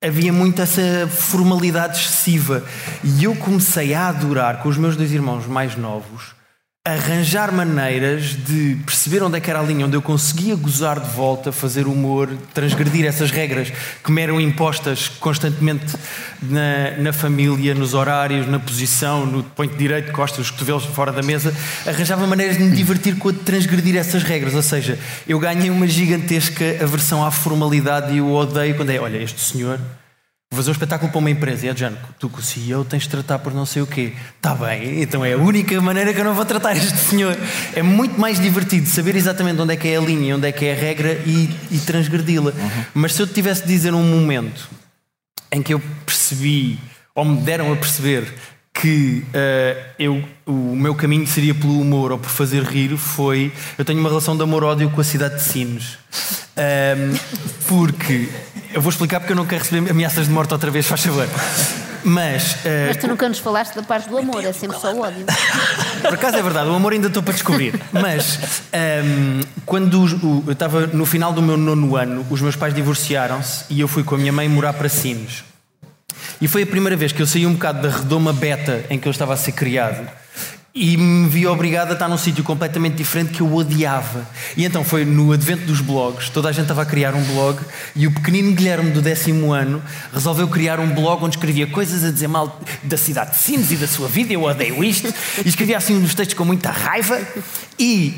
havia 0.00 0.32
muito 0.32 0.62
essa 0.62 1.08
formalidade 1.08 1.98
excessiva. 1.98 2.64
E 3.02 3.24
eu 3.24 3.34
comecei 3.34 3.94
a 3.94 4.08
adorar 4.08 4.62
com 4.62 4.68
os 4.68 4.76
meus 4.76 4.96
dois 4.96 5.12
irmãos 5.12 5.46
mais 5.46 5.76
novos 5.76 6.37
arranjar 6.94 7.52
maneiras 7.52 8.36
de 8.44 8.76
perceber 8.84 9.22
onde 9.22 9.36
é 9.36 9.40
que 9.40 9.50
era 9.50 9.60
a 9.60 9.62
linha, 9.62 9.86
onde 9.86 9.96
eu 9.96 10.02
conseguia 10.02 10.54
gozar 10.56 11.00
de 11.00 11.08
volta, 11.10 11.52
fazer 11.52 11.86
humor, 11.86 12.28
transgredir 12.54 13.04
essas 13.04 13.30
regras 13.30 13.72
que 14.02 14.12
me 14.12 14.22
eram 14.22 14.40
impostas 14.40 15.08
constantemente 15.08 15.96
na, 16.42 16.96
na 16.98 17.12
família, 17.12 17.74
nos 17.74 17.94
horários, 17.94 18.46
na 18.46 18.58
posição, 18.58 19.26
no 19.26 19.42
ponto 19.42 19.76
direito, 19.76 20.12
costas, 20.12 20.46
os 20.46 20.50
cotovelos 20.50 20.84
fora 20.84 21.12
da 21.12 21.22
mesa. 21.22 21.54
Arranjava 21.86 22.26
maneiras 22.26 22.56
de 22.56 22.64
me 22.64 22.76
divertir 22.76 23.16
com 23.16 23.28
a 23.28 23.32
de 23.32 23.38
transgredir 23.38 23.96
essas 23.96 24.22
regras. 24.22 24.54
Ou 24.54 24.62
seja, 24.62 24.98
eu 25.26 25.38
ganhei 25.38 25.70
uma 25.70 25.86
gigantesca 25.86 26.64
aversão 26.80 27.24
à 27.24 27.30
formalidade 27.30 28.12
e 28.12 28.18
eu 28.18 28.32
odeio 28.32 28.74
quando 28.74 28.90
é, 28.90 28.98
olha, 28.98 29.18
este 29.18 29.40
senhor 29.40 29.78
fazer 30.50 30.70
um 30.70 30.72
espetáculo 30.72 31.10
para 31.10 31.18
uma 31.18 31.30
empresa 31.30 31.66
e 31.66 31.68
é 31.68 31.76
Jano, 31.76 31.98
tu 32.18 32.28
com 32.28 32.38
o 32.38 32.42
CEO 32.42 32.84
tens 32.84 33.02
de 33.02 33.10
tratar 33.10 33.38
por 33.38 33.52
não 33.52 33.66
sei 33.66 33.82
o 33.82 33.86
quê. 33.86 34.14
Está 34.36 34.54
bem, 34.54 35.02
então 35.02 35.24
é 35.24 35.34
a 35.34 35.36
única 35.36 35.78
maneira 35.80 36.12
que 36.12 36.20
eu 36.20 36.24
não 36.24 36.34
vou 36.34 36.44
tratar 36.44 36.74
este 36.76 36.96
senhor. 36.96 37.36
É 37.74 37.82
muito 37.82 38.18
mais 38.18 38.40
divertido 38.40 38.86
saber 38.86 39.14
exatamente 39.14 39.60
onde 39.60 39.74
é 39.74 39.76
que 39.76 39.88
é 39.88 39.96
a 39.96 40.00
linha, 40.00 40.36
onde 40.36 40.48
é 40.48 40.52
que 40.52 40.64
é 40.64 40.72
a 40.72 40.76
regra 40.76 41.12
e, 41.26 41.50
e 41.70 41.78
transgredi-la. 41.78 42.50
Uhum. 42.50 42.84
Mas 42.94 43.12
se 43.12 43.22
eu 43.22 43.26
tivesse 43.26 43.62
de 43.62 43.68
dizer 43.68 43.92
um 43.92 44.02
momento 44.02 44.68
em 45.52 45.62
que 45.62 45.74
eu 45.74 45.82
percebi, 46.06 46.78
ou 47.14 47.24
me 47.24 47.40
deram 47.42 47.72
a 47.72 47.76
perceber, 47.76 48.32
que 48.80 49.24
uh, 49.28 49.84
eu, 49.98 50.22
o 50.46 50.76
meu 50.76 50.94
caminho 50.94 51.26
seria 51.26 51.54
pelo 51.54 51.80
humor 51.80 52.12
ou 52.12 52.18
por 52.18 52.30
fazer 52.30 52.62
rir 52.62 52.96
foi. 52.96 53.52
Eu 53.76 53.84
tenho 53.84 53.98
uma 53.98 54.08
relação 54.08 54.36
de 54.36 54.42
amor-ódio 54.42 54.88
com 54.90 55.00
a 55.00 55.04
cidade 55.04 55.36
de 55.36 55.42
Sines. 55.42 55.98
Um, 56.56 57.16
porque. 57.66 58.28
Eu 58.72 58.82
vou 58.82 58.90
explicar 58.90 59.20
porque 59.20 59.32
eu 59.32 59.36
não 59.36 59.46
quero 59.46 59.64
receber 59.64 59.90
ameaças 59.90 60.26
de 60.26 60.32
morte 60.32 60.52
outra 60.52 60.70
vez, 60.70 60.86
faz 60.86 61.02
favor. 61.02 61.26
Mas, 62.04 62.52
uh, 62.52 62.58
Mas 62.88 62.96
tu 62.98 63.08
nunca 63.08 63.28
nos 63.28 63.38
falaste 63.38 63.74
da 63.74 63.82
parte 63.82 64.08
do 64.08 64.18
amor, 64.18 64.44
é 64.44 64.52
sempre 64.52 64.78
só 64.78 64.92
o 64.92 65.00
ódio. 65.00 65.24
Por 66.02 66.14
acaso 66.14 66.36
é 66.36 66.42
verdade, 66.42 66.68
o 66.68 66.74
amor 66.74 66.92
ainda 66.92 67.08
estou 67.08 67.22
para 67.22 67.32
descobrir. 67.32 67.80
Mas 67.92 68.38
um, 69.04 69.40
quando 69.66 70.04
o, 70.04 70.44
eu 70.46 70.52
estava 70.52 70.86
no 70.86 71.04
final 71.04 71.32
do 71.32 71.42
meu 71.42 71.56
nono 71.56 71.96
ano, 71.96 72.24
os 72.30 72.40
meus 72.40 72.54
pais 72.54 72.74
divorciaram-se 72.74 73.64
e 73.70 73.80
eu 73.80 73.88
fui 73.88 74.04
com 74.04 74.14
a 74.14 74.18
minha 74.18 74.32
mãe 74.32 74.48
morar 74.48 74.74
para 74.74 74.88
Sines. 74.88 75.42
E 76.40 76.48
foi 76.48 76.62
a 76.62 76.66
primeira 76.66 76.96
vez 76.96 77.12
que 77.12 77.20
eu 77.20 77.26
saí 77.26 77.46
um 77.46 77.52
bocado 77.52 77.82
da 77.82 77.96
redoma 77.96 78.32
beta 78.32 78.84
em 78.90 78.98
que 78.98 79.08
eu 79.08 79.10
estava 79.10 79.34
a 79.34 79.36
ser 79.36 79.52
criado 79.52 80.08
e 80.78 80.96
me 80.96 81.28
vi 81.28 81.44
obrigado 81.46 81.90
a 81.90 81.92
estar 81.94 82.08
num 82.08 82.16
sítio 82.16 82.44
completamente 82.44 82.94
diferente 82.94 83.32
que 83.32 83.40
eu 83.40 83.52
odiava. 83.52 84.24
E 84.56 84.64
então 84.64 84.84
foi 84.84 85.04
no 85.04 85.32
advento 85.32 85.64
dos 85.66 85.80
blogs, 85.80 86.28
toda 86.28 86.48
a 86.48 86.52
gente 86.52 86.62
estava 86.62 86.82
a 86.82 86.86
criar 86.86 87.14
um 87.14 87.22
blog 87.24 87.58
e 87.96 88.06
o 88.06 88.12
pequenino 88.12 88.54
Guilherme 88.54 88.90
do 88.92 89.02
décimo 89.02 89.52
ano 89.52 89.82
resolveu 90.12 90.46
criar 90.46 90.78
um 90.78 90.88
blog 90.94 91.24
onde 91.24 91.36
escrevia 91.36 91.66
coisas 91.66 92.04
a 92.04 92.12
dizer 92.12 92.28
mal 92.28 92.60
da 92.84 92.96
cidade 92.96 93.32
de 93.32 93.38
Sines 93.38 93.72
e 93.72 93.76
da 93.76 93.88
sua 93.88 94.08
vida, 94.08 94.32
eu 94.32 94.44
odeio 94.44 94.84
isto, 94.84 95.12
e 95.44 95.48
escrevia 95.48 95.76
assim 95.76 95.96
uns 95.96 96.14
textos 96.14 96.36
com 96.36 96.44
muita 96.44 96.70
raiva. 96.70 97.20
E 97.78 98.14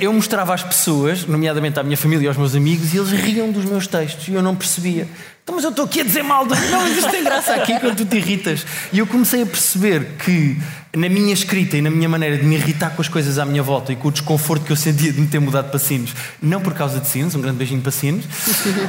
eu 0.00 0.12
mostrava 0.12 0.54
às 0.54 0.62
pessoas, 0.62 1.26
nomeadamente 1.26 1.78
à 1.78 1.82
minha 1.82 1.96
família 1.96 2.24
e 2.24 2.28
aos 2.28 2.36
meus 2.36 2.54
amigos, 2.54 2.94
e 2.94 2.98
eles 2.98 3.10
riam 3.10 3.50
dos 3.50 3.64
meus 3.64 3.86
textos 3.86 4.28
e 4.28 4.32
eu 4.32 4.42
não 4.42 4.56
percebia. 4.56 5.06
Então, 5.42 5.54
mas 5.56 5.64
eu 5.64 5.70
estou 5.70 5.84
aqui 5.84 6.00
a 6.00 6.04
dizer 6.04 6.22
mal 6.22 6.46
do. 6.46 6.54
Não, 6.54 6.80
mas 6.82 6.96
isto 6.96 7.10
tem 7.10 7.24
graça 7.24 7.54
aqui 7.54 7.78
quando 7.80 7.96
tu 7.96 8.04
te 8.04 8.16
irritas. 8.16 8.64
E 8.92 8.98
eu 8.98 9.06
comecei 9.06 9.42
a 9.42 9.46
perceber 9.46 10.16
que 10.24 10.56
na 10.96 11.08
minha 11.08 11.32
escrita 11.32 11.76
e 11.76 11.82
na 11.82 11.90
minha 11.90 12.08
maneira 12.08 12.36
de 12.36 12.44
me 12.44 12.56
irritar 12.56 12.90
com 12.90 13.02
as 13.02 13.08
coisas 13.08 13.38
à 13.38 13.44
minha 13.44 13.62
volta 13.62 13.92
e 13.92 13.96
com 13.96 14.08
o 14.08 14.12
desconforto 14.12 14.64
que 14.64 14.72
eu 14.72 14.76
sentia 14.76 15.12
de 15.12 15.20
me 15.20 15.26
ter 15.26 15.38
mudado 15.38 15.70
para 15.70 15.78
Sinos, 15.78 16.14
não 16.42 16.60
por 16.60 16.74
causa 16.74 17.00
de 17.00 17.06
Sinos, 17.06 17.34
um 17.34 17.40
grande 17.40 17.58
beijinho 17.58 17.80
para 17.80 17.92
Sinos, 17.92 18.24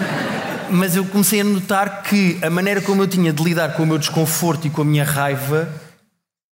mas 0.70 0.96
eu 0.96 1.06
comecei 1.06 1.42
a 1.42 1.44
notar 1.44 2.04
que 2.04 2.38
a 2.42 2.50
maneira 2.50 2.82
como 2.82 3.02
eu 3.04 3.08
tinha 3.08 3.32
de 3.32 3.44
lidar 3.44 3.74
com 3.74 3.84
o 3.84 3.86
meu 3.86 3.98
desconforto 3.98 4.68
e 4.68 4.70
com 4.70 4.82
a 4.82 4.86
minha 4.86 5.04
raiva, 5.04 5.70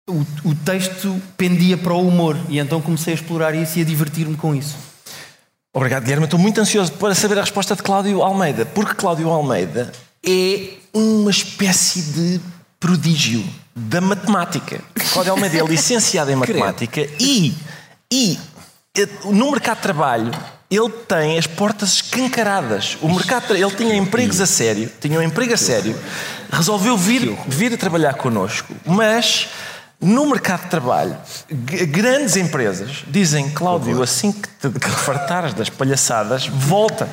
o, 0.07 0.25
o 0.43 0.55
texto 0.55 1.19
pendia 1.35 1.77
para 1.77 1.93
o 1.93 2.07
humor. 2.07 2.37
E 2.49 2.59
então 2.59 2.81
comecei 2.81 3.13
a 3.13 3.15
explorar 3.15 3.55
isso 3.55 3.79
e 3.79 3.81
a 3.81 3.85
divertir-me 3.85 4.35
com 4.35 4.53
isso. 4.53 4.75
Obrigado, 5.73 6.03
Guilherme. 6.03 6.25
Estou 6.25 6.39
muito 6.39 6.61
ansioso 6.61 6.91
para 6.93 7.13
saber 7.13 7.37
a 7.37 7.41
resposta 7.41 7.75
de 7.75 7.83
Cláudio 7.83 8.21
Almeida, 8.21 8.65
porque 8.65 8.93
Cláudio 8.93 9.29
Almeida 9.29 9.91
é 10.25 10.69
uma 10.93 11.29
espécie 11.29 12.01
de 12.01 12.41
prodígio 12.79 13.43
da 13.75 13.99
matemática. 13.99 14.79
Cláudio 15.11 15.33
Almeida 15.33 15.57
é 15.57 15.63
licenciado 15.67 16.31
em 16.31 16.35
matemática 16.35 17.01
e, 17.19 17.53
e 18.11 18.39
eh, 18.97 19.07
no 19.25 19.51
mercado 19.51 19.77
de 19.77 19.83
trabalho 19.83 20.31
ele 20.71 20.89
tem 20.89 21.37
as 21.37 21.45
portas 21.45 21.93
escancaradas. 21.95 22.97
O 23.01 23.13
mercado, 23.13 23.55
ele 23.55 23.71
tinha 23.71 23.95
empregos 23.95 24.39
a 24.39 24.45
sério, 24.45 24.89
tinha 24.99 25.19
um 25.19 25.21
emprego 25.21 25.53
a 25.53 25.57
sério, 25.57 25.95
resolveu 26.51 26.97
vir, 26.97 27.37
vir 27.47 27.73
a 27.73 27.77
trabalhar 27.77 28.13
connosco, 28.15 28.73
mas 28.85 29.47
no 29.99 30.29
mercado 30.29 30.63
de 30.63 30.69
trabalho, 30.69 31.15
grandes 31.89 32.35
empresas 32.35 33.03
dizem, 33.07 33.49
Cláudio, 33.49 34.03
assim 34.03 34.31
que 34.31 34.47
te 34.69 34.89
fartares 34.89 35.53
das 35.53 35.69
palhaçadas, 35.69 36.47
volta. 36.47 37.07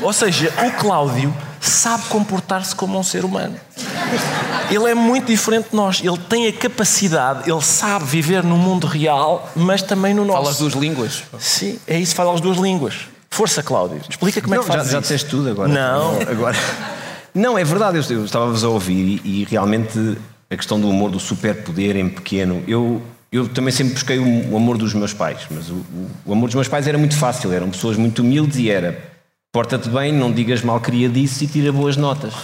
Ou 0.00 0.12
seja, 0.12 0.52
o 0.66 0.72
Cláudio 0.72 1.34
sabe 1.60 2.04
comportar-se 2.04 2.74
como 2.74 2.98
um 2.98 3.02
ser 3.02 3.24
humano. 3.24 3.54
Ele 4.70 4.90
é 4.90 4.94
muito 4.94 5.26
diferente 5.26 5.70
de 5.70 5.76
nós. 5.76 6.00
Ele 6.02 6.18
tem 6.18 6.48
a 6.48 6.52
capacidade, 6.52 7.50
ele 7.50 7.60
sabe 7.60 8.06
viver 8.06 8.42
no 8.42 8.56
mundo 8.56 8.86
real, 8.86 9.50
mas 9.54 9.82
também 9.82 10.14
no 10.14 10.24
nosso. 10.24 10.38
Fala 10.38 10.50
as 10.50 10.58
duas 10.58 10.72
línguas? 10.74 11.22
Sim, 11.38 11.78
é 11.86 11.98
isso, 11.98 12.14
fala 12.14 12.34
as 12.34 12.40
duas 12.40 12.56
línguas. 12.56 13.08
Força, 13.30 13.62
Cláudio. 13.62 14.00
Explica 14.08 14.40
como 14.40 14.54
não, 14.54 14.62
é 14.62 14.64
que 14.64 14.72
faz 14.72 14.86
já, 14.86 14.92
já 14.92 15.00
disseste 15.00 15.28
tudo 15.28 15.50
agora. 15.50 15.68
Não. 15.68 16.20
Agora. 16.20 16.56
Não, 17.34 17.56
é 17.56 17.64
verdade, 17.64 17.96
eu, 17.96 18.16
eu 18.18 18.26
estava-vos 18.26 18.62
a 18.62 18.68
ouvir 18.68 19.22
e, 19.24 19.40
e, 19.40 19.44
realmente 19.44 20.18
a 20.52 20.56
questão 20.56 20.80
do 20.80 20.88
humor, 20.88 21.10
do 21.10 21.18
superpoder 21.18 21.96
em 21.96 22.08
pequeno, 22.08 22.62
eu, 22.68 23.00
eu 23.30 23.48
também 23.48 23.72
sempre 23.72 23.94
busquei 23.94 24.18
o, 24.18 24.56
amor 24.56 24.76
dos 24.76 24.92
meus 24.94 25.14
pais, 25.14 25.40
mas 25.50 25.70
o, 25.70 25.74
o, 25.74 26.10
o, 26.26 26.32
amor 26.32 26.46
dos 26.46 26.54
meus 26.54 26.68
pais 26.68 26.86
era 26.86 26.98
muito 26.98 27.16
fácil, 27.16 27.52
eram 27.52 27.70
pessoas 27.70 27.96
muito 27.96 28.22
humildes 28.22 28.58
e 28.58 28.70
era 28.70 29.02
porta-te 29.50 29.88
bem, 29.88 30.12
não 30.12 30.30
digas 30.30 30.62
mal 30.62 30.80
queria 30.80 31.08
disso 31.08 31.44
e 31.44 31.46
tira 31.46 31.72
boas 31.72 31.96
notas 31.96 32.34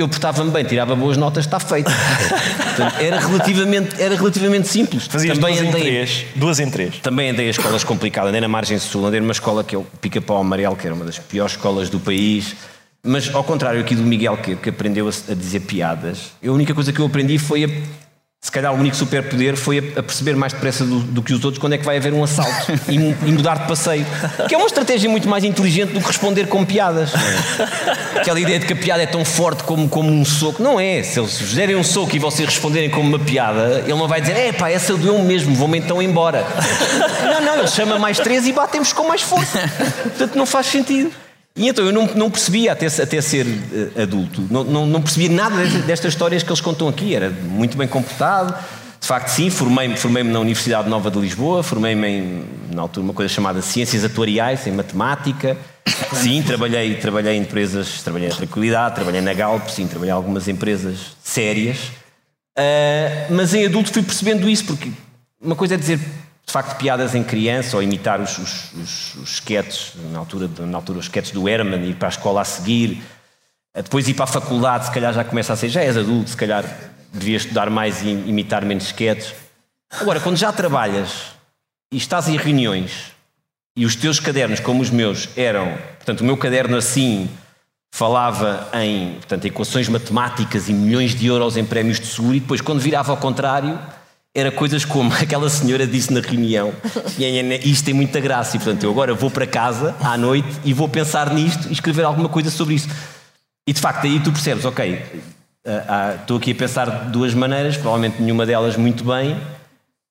eu 0.00 0.08
portava-me 0.08 0.50
bem, 0.50 0.64
tirava 0.64 0.96
boas 0.96 1.16
notas, 1.16 1.44
está 1.44 1.60
feito. 1.60 1.90
Portanto, 1.90 3.00
era, 3.00 3.20
relativamente, 3.20 4.00
era 4.00 4.16
relativamente 4.16 4.68
simples. 4.68 5.06
Fazias 5.06 5.38
também 5.38 5.56
duas 5.56 5.68
andei, 5.68 5.80
em 5.80 5.84
três. 5.84 6.26
Duas 6.34 6.60
em 6.60 6.70
três. 6.70 6.98
Também 6.98 7.30
andei 7.30 7.48
a 7.48 7.50
escolas 7.50 7.84
complicadas, 7.84 8.30
andei 8.30 8.40
na 8.40 8.48
margem 8.48 8.78
sul, 8.78 9.06
andei 9.06 9.20
numa 9.20 9.32
escola 9.32 9.62
que 9.62 9.74
é 9.74 9.78
o 9.78 9.84
Pica-Pau 10.00 10.38
Amarelo, 10.38 10.76
que 10.76 10.86
era 10.86 10.94
uma 10.94 11.04
das 11.04 11.18
piores 11.18 11.52
escolas 11.52 11.90
do 11.90 12.00
país. 12.00 12.56
Mas 13.02 13.34
ao 13.34 13.42
contrário 13.42 13.80
aqui 13.80 13.94
do 13.94 14.02
Miguel, 14.02 14.36
que, 14.36 14.56
que 14.56 14.68
aprendeu 14.68 15.08
a, 15.08 15.32
a, 15.32 15.34
dizer 15.34 15.60
piadas, 15.60 16.32
a 16.46 16.50
única 16.50 16.74
coisa 16.74 16.92
que 16.92 17.00
eu 17.00 17.06
aprendi 17.06 17.38
foi 17.38 17.64
a 17.64 17.68
se 18.42 18.50
calhar 18.50 18.72
o 18.72 18.76
único 18.76 18.96
superpoder 18.96 19.54
foi 19.54 19.78
a, 19.78 20.02
perceber 20.02 20.34
mais 20.34 20.54
depressa 20.54 20.82
do, 20.82 21.00
do, 21.00 21.22
que 21.22 21.34
os 21.34 21.44
outros 21.44 21.60
quando 21.60 21.74
é 21.74 21.78
que 21.78 21.84
vai 21.84 21.98
haver 21.98 22.14
um 22.14 22.24
assalto 22.24 22.72
e, 22.88 22.96
e, 23.28 23.32
mudar 23.32 23.58
de 23.58 23.68
passeio. 23.68 24.06
Que 24.48 24.54
é 24.54 24.58
uma 24.58 24.66
estratégia 24.66 25.10
muito 25.10 25.28
mais 25.28 25.44
inteligente 25.44 25.92
do 25.92 26.00
que 26.00 26.06
responder 26.06 26.46
com 26.46 26.64
piadas. 26.64 27.12
É. 27.14 28.18
Aquela 28.18 28.40
ideia 28.40 28.58
de 28.58 28.64
que 28.64 28.72
a 28.72 28.76
piada 28.76 29.02
é 29.02 29.06
tão 29.06 29.26
forte 29.26 29.62
como, 29.64 29.86
como 29.90 30.10
um 30.10 30.24
soco. 30.24 30.62
Não 30.62 30.80
é. 30.80 31.02
Se 31.02 31.20
eles 31.20 31.38
fizerem 31.38 31.76
um 31.76 31.84
soco 31.84 32.16
e 32.16 32.18
vocês 32.18 32.48
responderem 32.48 32.88
como 32.88 33.10
uma 33.10 33.18
piada, 33.18 33.80
ele 33.80 33.94
não 33.94 34.08
vai 34.08 34.22
dizer, 34.22 34.34
é 34.38 34.52
pá, 34.52 34.70
essa 34.70 34.96
deu 34.96 35.18
mesmo, 35.18 35.54
vou-me 35.54 35.78
então 35.78 36.00
embora. 36.00 36.46
Não, 37.22 37.40
não, 37.42 37.58
ele 37.58 37.68
chama 37.68 37.98
mais 37.98 38.18
três 38.18 38.46
e 38.46 38.52
batemos 38.52 38.92
com 38.92 39.06
mais 39.06 39.22
força. 39.22 39.58
Portanto, 40.02 40.36
não 40.36 40.46
faz 40.46 40.66
sentido. 40.66 41.12
E 41.56 41.68
então 41.68 41.84
eu 41.84 41.92
não, 41.92 42.06
não 42.14 42.30
percebia 42.30 42.72
até, 42.72 42.86
até 42.86 43.20
ser 43.20 43.46
uh, 43.46 44.02
adulto, 44.02 44.46
não, 44.50 44.64
não, 44.64 44.86
não, 44.86 45.02
percebia 45.02 45.28
nada 45.28 45.56
destas 45.86 46.12
histórias 46.12 46.42
que 46.42 46.48
eles 46.48 46.60
contam 46.60 46.88
aqui, 46.88 47.14
era 47.14 47.30
muito 47.30 47.76
bem 47.76 47.88
comportado. 47.88 48.54
De 49.00 49.06
facto, 49.06 49.28
sim, 49.28 49.48
formei-me 49.48 49.96
formei 49.96 50.22
na 50.22 50.38
Universidade 50.38 50.88
Nova 50.88 51.10
de 51.10 51.18
Lisboa, 51.18 51.62
formei-me 51.62 52.44
na 52.72 52.82
altura 52.82 53.02
uma 53.02 53.14
coisa 53.14 53.32
chamada 53.32 53.62
Ciências 53.62 54.04
Atuariais, 54.04 54.66
em 54.66 54.72
Matemática. 54.72 55.56
Sim, 56.12 56.42
trabalhei, 56.42 56.94
trabalhei 56.96 57.36
em 57.36 57.40
empresas, 57.40 58.02
trabalhei 58.02 58.28
na 58.28 58.34
Tranquilidade, 58.34 58.94
trabalhei 58.94 59.22
na 59.22 59.32
Galp, 59.32 59.68
sim, 59.68 59.86
trabalhei 59.86 60.12
em 60.12 60.16
algumas 60.16 60.48
empresas 60.48 61.16
sérias. 61.24 61.78
Uh, 62.58 63.32
mas 63.32 63.54
em 63.54 63.64
adulto 63.64 63.90
fui 63.90 64.02
percebendo 64.02 64.48
isso, 64.48 64.66
porque 64.66 64.90
uma 65.40 65.56
coisa 65.56 65.74
é 65.74 65.76
dizer 65.78 65.98
de 66.50 66.52
facto 66.52 66.76
piadas 66.76 67.14
em 67.14 67.22
criança 67.22 67.76
ou 67.76 67.82
imitar 67.82 68.20
os, 68.20 68.36
os, 68.36 68.72
os, 68.74 69.14
os 69.14 69.32
sketches, 69.34 69.92
na 70.10 70.18
altura, 70.18 70.50
na 70.66 70.76
altura 70.76 70.98
os 70.98 71.04
sketches 71.04 71.32
do 71.32 71.48
Herman, 71.48 71.88
ir 71.88 71.94
para 71.94 72.08
a 72.08 72.10
escola 72.10 72.40
a 72.40 72.44
seguir, 72.44 73.00
depois 73.72 74.08
ir 74.08 74.14
para 74.14 74.24
a 74.24 74.26
faculdade, 74.26 74.86
se 74.86 74.90
calhar 74.90 75.14
já 75.14 75.22
começa 75.22 75.52
a 75.52 75.56
ser, 75.56 75.68
já 75.68 75.80
és 75.80 75.96
adulto, 75.96 76.28
se 76.28 76.36
calhar 76.36 76.64
devias 77.12 77.42
estudar 77.42 77.70
mais 77.70 78.02
e 78.02 78.08
imitar 78.08 78.64
menos 78.64 78.84
sketches. 78.86 79.32
Agora, 79.92 80.18
quando 80.18 80.36
já 80.36 80.52
trabalhas 80.52 81.26
e 81.92 81.96
estás 81.96 82.28
em 82.28 82.36
reuniões 82.36 83.12
e 83.76 83.86
os 83.86 83.94
teus 83.94 84.18
cadernos, 84.18 84.58
como 84.58 84.82
os 84.82 84.90
meus, 84.90 85.28
eram, 85.36 85.78
portanto, 85.98 86.22
o 86.22 86.24
meu 86.24 86.36
caderno 86.36 86.76
assim 86.76 87.30
falava 87.94 88.68
em 88.74 89.14
portanto, 89.14 89.44
equações 89.44 89.88
matemáticas 89.88 90.68
e 90.68 90.72
milhões 90.72 91.14
de 91.14 91.28
euros 91.28 91.56
em 91.56 91.64
prémios 91.64 92.00
de 92.00 92.06
seguro, 92.06 92.34
e 92.34 92.40
depois, 92.40 92.60
quando 92.60 92.80
virava 92.80 93.12
ao 93.12 93.18
contrário, 93.18 93.78
era 94.34 94.50
coisas 94.50 94.84
como 94.84 95.12
aquela 95.20 95.48
senhora 95.48 95.86
disse 95.86 96.12
na 96.12 96.20
reunião: 96.20 96.72
isto 97.64 97.84
tem 97.84 97.94
muita 97.94 98.20
graça, 98.20 98.56
e 98.56 98.60
portanto 98.60 98.84
eu 98.84 98.90
agora 98.90 99.14
vou 99.14 99.30
para 99.30 99.46
casa 99.46 99.94
à 100.00 100.16
noite 100.16 100.48
e 100.64 100.72
vou 100.72 100.88
pensar 100.88 101.32
nisto 101.32 101.68
e 101.68 101.72
escrever 101.72 102.04
alguma 102.04 102.28
coisa 102.28 102.50
sobre 102.50 102.74
isso. 102.74 102.88
E 103.66 103.72
de 103.72 103.80
facto, 103.80 104.04
aí 104.06 104.18
tu 104.20 104.32
percebes, 104.32 104.64
ok, 104.64 105.02
ah, 105.66 105.84
ah, 105.88 106.14
estou 106.20 106.38
aqui 106.38 106.52
a 106.52 106.54
pensar 106.54 107.04
de 107.04 107.12
duas 107.12 107.34
maneiras, 107.34 107.76
provavelmente 107.76 108.20
nenhuma 108.20 108.46
delas 108.46 108.76
muito 108.76 109.04
bem. 109.04 109.36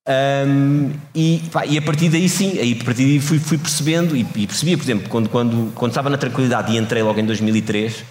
Ahm, 0.08 0.92
e, 1.14 1.44
pá, 1.52 1.66
e 1.66 1.78
a 1.78 1.82
partir 1.82 2.10
daí 2.10 2.28
sim, 2.30 2.58
aí 2.58 2.78
a 2.80 2.84
partir 2.84 3.04
daí 3.04 3.20
fui, 3.20 3.38
fui 3.38 3.58
percebendo 3.58 4.16
e, 4.16 4.22
e 4.36 4.48
percebia, 4.48 4.78
por 4.78 4.84
exemplo, 4.84 5.10
quando, 5.10 5.30
quando, 5.30 5.72
quando 5.76 5.92
estava 5.92 6.10
na 6.10 6.18
tranquilidade 6.18 6.72
e 6.74 6.78
entrei 6.78 7.04
logo 7.04 7.20
em 7.20 7.26
2003, 7.26 8.04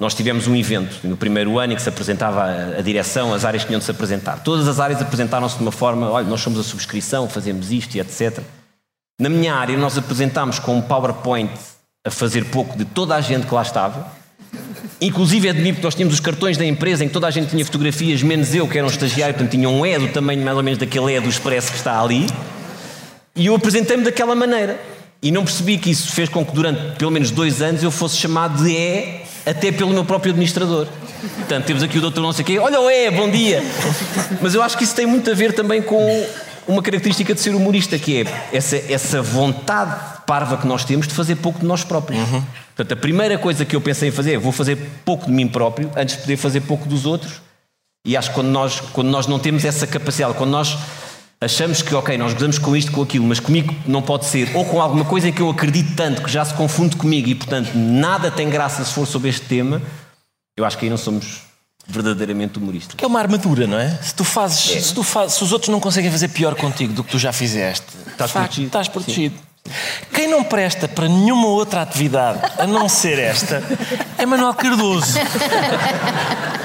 nós 0.00 0.14
tivemos 0.14 0.46
um 0.46 0.56
evento 0.56 1.06
no 1.06 1.16
primeiro 1.16 1.58
ano 1.58 1.72
em 1.72 1.76
que 1.76 1.82
se 1.82 1.88
apresentava 1.88 2.44
a, 2.78 2.80
direção, 2.80 3.32
as 3.32 3.44
áreas 3.44 3.62
que 3.62 3.68
tinham 3.68 3.78
de 3.78 3.84
se 3.84 3.90
apresentar. 3.90 4.42
Todas 4.42 4.66
as 4.66 4.80
áreas 4.80 5.00
apresentaram-se 5.00 5.56
de 5.56 5.62
uma 5.62 5.72
forma, 5.72 6.10
olha, 6.10 6.26
nós 6.26 6.40
somos 6.40 6.58
a 6.58 6.62
subscrição, 6.62 7.28
fazemos 7.28 7.70
isto 7.70 7.94
e 7.96 8.00
etc. 8.00 8.40
Na 9.20 9.28
minha 9.28 9.54
área, 9.54 9.76
nós 9.76 9.96
apresentámos 9.98 10.58
com 10.58 10.76
um 10.76 10.82
PowerPoint 10.82 11.52
a 12.04 12.10
fazer 12.10 12.46
pouco 12.46 12.76
de 12.76 12.84
toda 12.84 13.14
a 13.14 13.20
gente 13.20 13.46
que 13.46 13.54
lá 13.54 13.62
estava. 13.62 14.10
Inclusive, 15.00 15.48
admito 15.48 15.78
que 15.78 15.84
nós 15.84 15.94
tínhamos 15.94 16.14
os 16.14 16.20
cartões 16.20 16.56
da 16.56 16.64
empresa 16.64 17.04
em 17.04 17.08
que 17.08 17.12
toda 17.12 17.26
a 17.26 17.30
gente 17.30 17.50
tinha 17.50 17.64
fotografias, 17.64 18.22
menos 18.22 18.54
eu, 18.54 18.66
que 18.66 18.78
era 18.78 18.86
um 18.86 18.90
estagiário, 18.90 19.34
portanto 19.34 19.52
tinha 19.52 19.68
um 19.68 19.84
E 19.84 19.98
do 19.98 20.08
tamanho 20.08 20.42
mais 20.42 20.56
ou 20.56 20.62
menos 20.62 20.78
daquele 20.78 21.14
E 21.14 21.20
do 21.20 21.28
Expresso 21.28 21.70
que 21.70 21.76
está 21.76 22.00
ali. 22.00 22.26
E 23.36 23.46
eu 23.46 23.54
apresentei-me 23.54 24.02
daquela 24.02 24.34
maneira. 24.34 24.80
E 25.22 25.30
não 25.30 25.44
percebi 25.44 25.78
que 25.78 25.90
isso 25.90 26.12
fez 26.12 26.28
com 26.28 26.44
que 26.44 26.52
durante 26.52 26.96
pelo 26.96 27.10
menos 27.10 27.30
dois 27.30 27.62
anos 27.62 27.82
eu 27.82 27.90
fosse 27.90 28.16
chamado 28.16 28.62
de 28.64 28.70
E 28.70 29.22
até 29.44 29.72
pelo 29.72 29.90
meu 29.90 30.04
próprio 30.04 30.32
administrador. 30.32 30.86
Portanto, 31.36 31.64
temos 31.64 31.82
aqui 31.82 31.98
o 31.98 32.00
doutor 32.00 32.20
não 32.20 32.32
sei 32.32 32.44
quê, 32.44 32.58
olha 32.58 32.80
o 32.80 32.90
E, 32.90 33.10
bom 33.10 33.30
dia! 33.30 33.62
Mas 34.40 34.54
eu 34.54 34.62
acho 34.62 34.76
que 34.76 34.84
isso 34.84 34.94
tem 34.94 35.06
muito 35.06 35.30
a 35.30 35.34
ver 35.34 35.52
também 35.52 35.80
com 35.82 36.26
uma 36.66 36.82
característica 36.82 37.34
de 37.34 37.40
ser 37.40 37.54
humorista, 37.54 37.98
que 37.98 38.22
é 38.22 38.56
essa, 38.56 38.76
essa 38.76 39.22
vontade 39.22 40.22
parva 40.26 40.56
que 40.56 40.66
nós 40.66 40.84
temos 40.84 41.06
de 41.06 41.14
fazer 41.14 41.36
pouco 41.36 41.60
de 41.60 41.66
nós 41.66 41.84
próprios. 41.84 42.20
Portanto, 42.74 42.92
a 42.92 42.96
primeira 42.96 43.36
coisa 43.38 43.64
que 43.64 43.76
eu 43.76 43.80
pensei 43.80 44.08
em 44.08 44.12
fazer 44.12 44.34
é 44.34 44.38
vou 44.38 44.52
fazer 44.52 44.76
pouco 45.04 45.26
de 45.26 45.32
mim 45.32 45.48
próprio 45.48 45.90
antes 45.96 46.16
de 46.16 46.22
poder 46.22 46.36
fazer 46.36 46.60
pouco 46.62 46.88
dos 46.88 47.04
outros. 47.04 47.40
E 48.04 48.16
acho 48.16 48.30
que 48.30 48.34
quando 48.34 48.48
nós, 48.48 48.80
quando 48.80 49.08
nós 49.08 49.26
não 49.26 49.38
temos 49.38 49.64
essa 49.64 49.86
capacidade, 49.86 50.34
quando 50.34 50.50
nós 50.50 50.76
achamos 51.42 51.82
que, 51.82 51.92
ok, 51.92 52.16
nós 52.16 52.32
gozamos 52.32 52.58
com 52.58 52.76
isto, 52.76 52.92
com 52.92 53.02
aquilo, 53.02 53.26
mas 53.26 53.40
comigo 53.40 53.74
não 53.84 54.00
pode 54.00 54.26
ser, 54.26 54.54
ou 54.54 54.64
com 54.64 54.80
alguma 54.80 55.04
coisa 55.04 55.28
em 55.28 55.32
que 55.32 55.42
eu 55.42 55.50
acredito 55.50 55.94
tanto 55.96 56.22
que 56.22 56.30
já 56.30 56.44
se 56.44 56.54
confunde 56.54 56.94
comigo 56.94 57.28
e, 57.28 57.34
portanto, 57.34 57.72
nada 57.74 58.30
tem 58.30 58.48
graça 58.48 58.84
se 58.84 58.92
for 58.92 59.06
sobre 59.06 59.28
este 59.28 59.46
tema, 59.46 59.82
eu 60.56 60.64
acho 60.64 60.78
que 60.78 60.84
aí 60.84 60.90
não 60.90 60.96
somos 60.96 61.42
verdadeiramente 61.86 62.58
humoristas. 62.58 62.94
Que 62.94 63.04
é 63.04 63.08
uma 63.08 63.18
armadura, 63.18 63.66
não 63.66 63.76
é? 63.76 63.90
Se 64.00 64.14
tu 64.14 64.22
fazes, 64.22 64.84
se, 64.84 64.94
tu 64.94 65.02
fazes, 65.02 65.36
se 65.36 65.42
os 65.42 65.52
outros 65.52 65.68
não 65.68 65.80
conseguem 65.80 66.10
fazer 66.10 66.28
pior 66.28 66.54
contigo 66.54 66.92
do 66.92 67.02
que 67.02 67.10
tu 67.10 67.18
já 67.18 67.32
fizeste, 67.32 67.86
Estás 68.06 68.30
facto, 68.30 68.44
protegido. 68.44 68.66
Estás 68.66 68.88
protegido. 68.88 69.34
Quem 70.12 70.28
não 70.28 70.44
presta 70.44 70.86
para 70.86 71.08
nenhuma 71.08 71.48
outra 71.48 71.82
atividade 71.82 72.40
a 72.58 72.66
não 72.66 72.88
ser 72.88 73.18
esta 73.18 73.62
é 74.16 74.26
Manuel 74.26 74.54
Cardoso. 74.54 75.18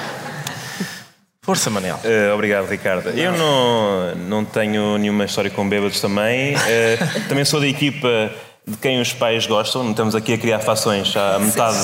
Força, 1.47 1.69
Manel. 1.69 1.97
Eh, 2.03 2.29
obrigado, 2.33 2.67
Ricardo. 2.67 3.07
Eu 3.07 3.31
não, 3.31 4.15
não 4.15 4.43
tenho 4.43 4.97
nenhuma 4.97 5.23
história 5.23 5.49
com 5.49 5.67
bêbados 5.69 6.01
também. 6.01 6.53
Eh, 6.67 6.97
também 7.29 7.45
sou 7.45 7.62
da 7.62 7.67
equipa 7.69 8.29
de 8.67 8.75
quem 8.75 8.99
os 8.99 9.13
pais 9.13 9.47
gostam. 9.47 9.81
Não 9.81 9.91
estamos 9.91 10.13
aqui 10.13 10.33
a 10.33 10.38
criar 10.38 10.60
fações. 10.60 11.15
A 11.15 11.39
metade, 11.39 11.77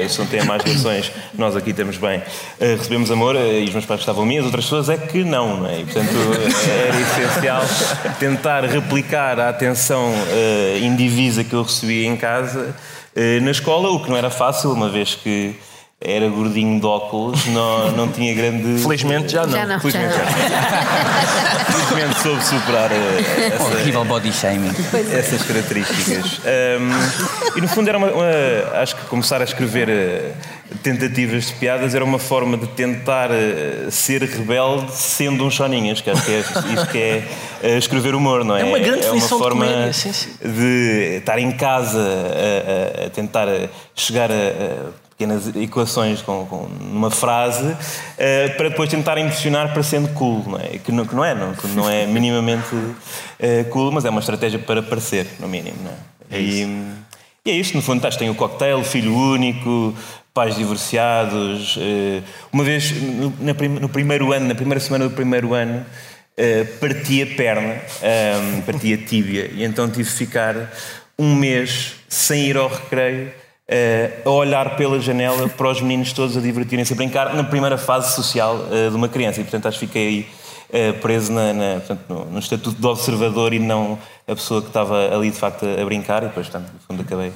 eh, 0.00 0.06
se 0.08 0.16
não 0.20 0.26
têm 0.28 0.44
mais 0.44 0.62
relações, 0.62 1.10
nós 1.34 1.56
aqui 1.56 1.70
estamos 1.70 1.96
bem. 1.96 2.22
Eh, 2.60 2.76
recebemos 2.76 3.10
amor 3.10 3.34
eh, 3.34 3.62
e 3.62 3.64
os 3.64 3.72
meus 3.72 3.84
pais 3.84 3.98
gostavam 3.98 4.22
de 4.22 4.28
mim, 4.28 4.38
as 4.38 4.44
outras 4.44 4.62
pessoas 4.62 4.88
é 4.88 4.96
que 4.96 5.24
não, 5.24 5.56
não 5.56 5.66
é? 5.66 5.80
E, 5.80 5.84
portanto, 5.86 6.14
era 6.70 7.00
essencial 7.00 7.62
tentar 8.20 8.64
replicar 8.64 9.40
a 9.40 9.48
atenção 9.48 10.14
indivisa 10.80 11.42
que 11.42 11.52
eu 11.52 11.64
recebia 11.64 12.06
em 12.06 12.16
casa 12.16 12.76
na 13.42 13.50
escola, 13.50 13.90
o 13.90 14.04
que 14.04 14.08
não 14.08 14.16
era 14.16 14.30
fácil, 14.30 14.70
uma 14.70 14.88
vez 14.88 15.16
que 15.16 15.56
era 16.02 16.28
gordinho 16.28 16.80
de 16.80 16.86
óculos, 16.86 17.44
não, 17.46 17.90
não 17.92 18.08
tinha 18.08 18.34
grande. 18.34 18.82
Felizmente 18.82 19.32
já 19.32 19.46
não. 19.46 19.52
Já 19.52 19.66
não. 19.66 19.80
Felizmente 19.80 20.14
já 20.14 20.24
não. 20.24 21.70
Felizmente 21.86 22.22
soube 22.22 22.44
superar 22.44 22.90
eh, 22.90 23.52
essa, 23.54 23.62
Horrível 23.64 24.04
body 24.06 24.32
shaming. 24.32 24.72
essas 25.12 25.42
características. 25.42 26.38
Um, 26.40 27.58
e 27.58 27.60
no 27.60 27.68
fundo 27.68 27.88
era 27.88 27.98
uma, 27.98 28.08
uma- 28.08 28.80
acho 28.80 28.96
que 28.96 29.02
começar 29.06 29.40
a 29.42 29.44
escrever 29.44 29.88
eh, 29.90 30.32
tentativas 30.82 31.48
de 31.48 31.52
piadas 31.54 31.94
era 31.94 32.04
uma 32.04 32.18
forma 32.18 32.56
de 32.56 32.66
tentar 32.68 33.30
eh, 33.30 33.88
ser 33.90 34.22
rebelde 34.22 34.90
sendo 34.94 35.44
um 35.44 35.50
choninhas, 35.50 36.00
que 36.00 36.08
acho 36.10 36.22
que 36.22 36.30
é 36.32 36.38
isso 36.74 36.86
que 36.90 36.98
é 36.98 37.24
eh, 37.62 37.76
escrever 37.78 38.14
humor, 38.14 38.42
não 38.44 38.56
é? 38.56 38.62
É 38.62 38.64
uma 38.64 38.78
grande 38.78 39.00
uma 39.00 39.02
definição 39.02 39.36
de 39.38 39.44
forma 39.44 39.66
comédia, 39.66 39.92
sim, 39.92 40.12
sim. 40.14 40.30
de 40.42 41.16
estar 41.18 41.38
em 41.38 41.50
casa 41.52 42.00
a, 42.00 43.02
a- 43.02 43.06
a 43.06 43.10
tentar 43.10 43.46
chegar 43.94 44.30
a, 44.30 44.34
a 44.34 44.99
pequenas 45.20 45.54
equações 45.54 46.22
com, 46.22 46.46
com 46.46 46.66
numa 46.80 47.10
frase 47.10 47.76
eh, 48.16 48.48
para 48.56 48.70
depois 48.70 48.88
tentar 48.88 49.18
impressionar 49.18 49.70
para 49.74 49.82
sendo 49.82 50.08
cool, 50.14 50.42
não 50.48 50.58
é? 50.58 50.78
Que 50.78 50.90
não, 50.90 51.04
que 51.04 51.14
não 51.14 51.22
é, 51.22 51.34
não, 51.34 51.52
que 51.54 51.66
não 51.68 51.90
é 51.90 52.06
minimamente 52.08 52.74
eh, 53.38 53.64
cool, 53.64 53.92
mas 53.92 54.06
é 54.06 54.10
uma 54.10 54.20
estratégia 54.20 54.58
para 54.58 54.82
parecer, 54.82 55.26
no 55.38 55.46
mínimo, 55.46 55.76
não 55.84 55.90
é? 56.30 56.40
E, 56.40 56.62
e 57.44 57.50
é 57.50 57.52
isto, 57.54 57.76
no 57.76 57.82
fundo, 57.82 57.96
estás, 57.98 58.16
tem 58.16 58.30
o 58.30 58.34
cocktail, 58.34 58.82
filho 58.82 59.14
único, 59.14 59.94
pais 60.32 60.56
divorciados. 60.56 61.76
eh, 61.78 62.22
uma 62.50 62.64
vez, 62.64 62.90
no, 63.38 63.54
prim- 63.54 63.68
no 63.68 63.90
primeiro 63.90 64.32
ano, 64.32 64.46
na 64.48 64.54
primeira 64.54 64.80
semana 64.80 65.06
do 65.06 65.14
primeiro 65.14 65.52
ano, 65.52 65.84
parti 66.80 67.20
a 67.20 67.26
perna, 67.36 67.74
ehm, 68.00 68.62
parti 68.62 68.94
a 68.94 68.96
tíbia, 68.96 69.50
e 69.52 69.62
então 69.62 69.90
tive 69.90 70.08
de 70.08 70.14
ficar 70.16 70.72
um 71.18 71.34
mês 71.34 71.96
sem 72.08 72.46
ir 72.46 72.56
ao 72.56 72.68
recreio, 72.68 73.30
eh, 73.72 74.18
a 74.24 74.30
olhar 74.30 74.74
pela 74.76 74.98
janela 74.98 75.48
para 75.48 75.68
os 75.70 75.80
meninos 75.80 76.12
todos 76.12 76.36
a 76.36 76.40
divertirem-se, 76.40 76.92
a 76.92 76.96
brincar 76.96 77.32
na 77.34 77.44
primeira 77.44 77.78
fase 77.78 78.12
social 78.16 78.66
eh, 78.72 78.90
de 78.90 78.96
uma 78.96 79.08
criança. 79.08 79.40
E 79.40 79.44
portanto 79.44 79.68
acho 79.68 79.78
que 79.78 79.86
fiquei 79.86 80.08
aí 80.08 80.28
eh, 80.72 80.92
preso 80.94 81.32
na, 81.32 81.52
na- 81.52 81.74
portanto, 81.76 82.00
no, 82.08 82.24
no 82.26 82.38
estatuto 82.40 82.80
de 82.80 82.86
observador 82.86 83.52
e 83.54 83.58
não 83.60 83.96
a 84.26 84.34
pessoa 84.34 84.60
que 84.60 84.66
estava 84.68 85.14
ali 85.14 85.30
de 85.30 85.36
facto 85.36 85.64
a, 85.64 85.80
a 85.80 85.84
brincar. 85.84 86.22
E 86.24 86.26
depois, 86.26 86.48
portanto, 86.48 86.70
no 86.74 86.80
fundo, 86.80 87.02
acabei 87.02 87.32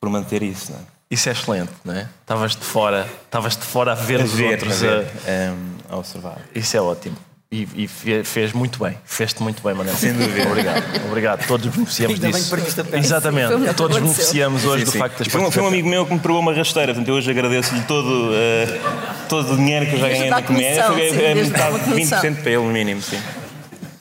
por 0.00 0.08
manter 0.08 0.42
isso. 0.42 0.72
Não 0.72 0.78
é? 0.78 0.82
Isso 1.10 1.28
é 1.28 1.32
excelente, 1.32 1.70
não 1.84 1.94
é? 1.94 2.08
Estavas 2.22 2.56
de 2.56 2.64
fora, 2.64 3.06
estavas 3.26 3.56
de 3.56 3.62
fora 3.62 3.92
a 3.92 3.94
ver 3.94 4.20
A 4.20 4.24
os 4.24 4.32
ver, 4.32 4.52
outros. 4.52 4.82
a 4.82 4.86
a- 4.86 4.90
ver, 4.90 5.06
ehm, 5.26 5.54
a 5.90 5.96
observar. 5.98 6.38
Isso 6.54 6.76
é 6.76 6.80
ótimo. 6.80 7.16
E, 7.56 7.68
e 7.84 7.86
fe- 7.86 8.24
fez 8.24 8.52
muito 8.52 8.82
bem. 8.82 8.98
Fez-te 9.04 9.40
muito 9.40 9.62
bem, 9.62 9.74
Manel. 9.74 9.94
Sem 9.94 10.12
dúvida. 10.12 10.48
Obrigado. 10.48 10.82
Obrigado. 11.06 11.46
Todos 11.46 11.66
beneficiamos 11.68 12.14
Ainda 12.14 12.26
bem 12.32 12.42
disso. 12.42 12.56
que. 12.90 12.96
Exatamente. 12.96 13.46
Foi 13.48 13.74
Todos 13.74 13.96
aconteceu. 13.96 14.00
beneficiamos 14.02 14.64
hoje 14.64 14.78
Sim, 14.80 14.84
do 14.86 14.90
sim. 14.92 14.98
facto 14.98 15.18
das 15.18 15.28
foi, 15.28 15.40
um, 15.40 15.50
foi 15.52 15.62
um 15.62 15.68
amigo 15.68 15.88
meu 15.88 16.04
que 16.04 16.14
me 16.14 16.18
pegou 16.18 16.40
uma 16.40 16.52
rasteira, 16.52 16.92
portanto 16.92 17.08
eu 17.08 17.14
hoje 17.14 17.30
agradeço-lhe 17.30 17.82
todo, 17.82 18.30
eh, 18.34 18.80
todo 19.28 19.52
o 19.52 19.56
dinheiro 19.56 19.86
que 19.86 19.94
eu 19.94 19.98
já 20.00 20.08
ganhei 20.08 20.30
na 20.30 20.42
comédia. 20.42 20.84
sim, 20.88 21.00
é, 21.00 21.34
dar 21.34 21.34
metade, 21.44 21.70
uma 21.76 21.78
comissão. 21.78 22.20
20% 22.22 22.42
para 22.42 22.50
ele, 22.50 22.62
no 22.62 22.72
mínimo, 22.72 23.02
sim. 23.02 23.18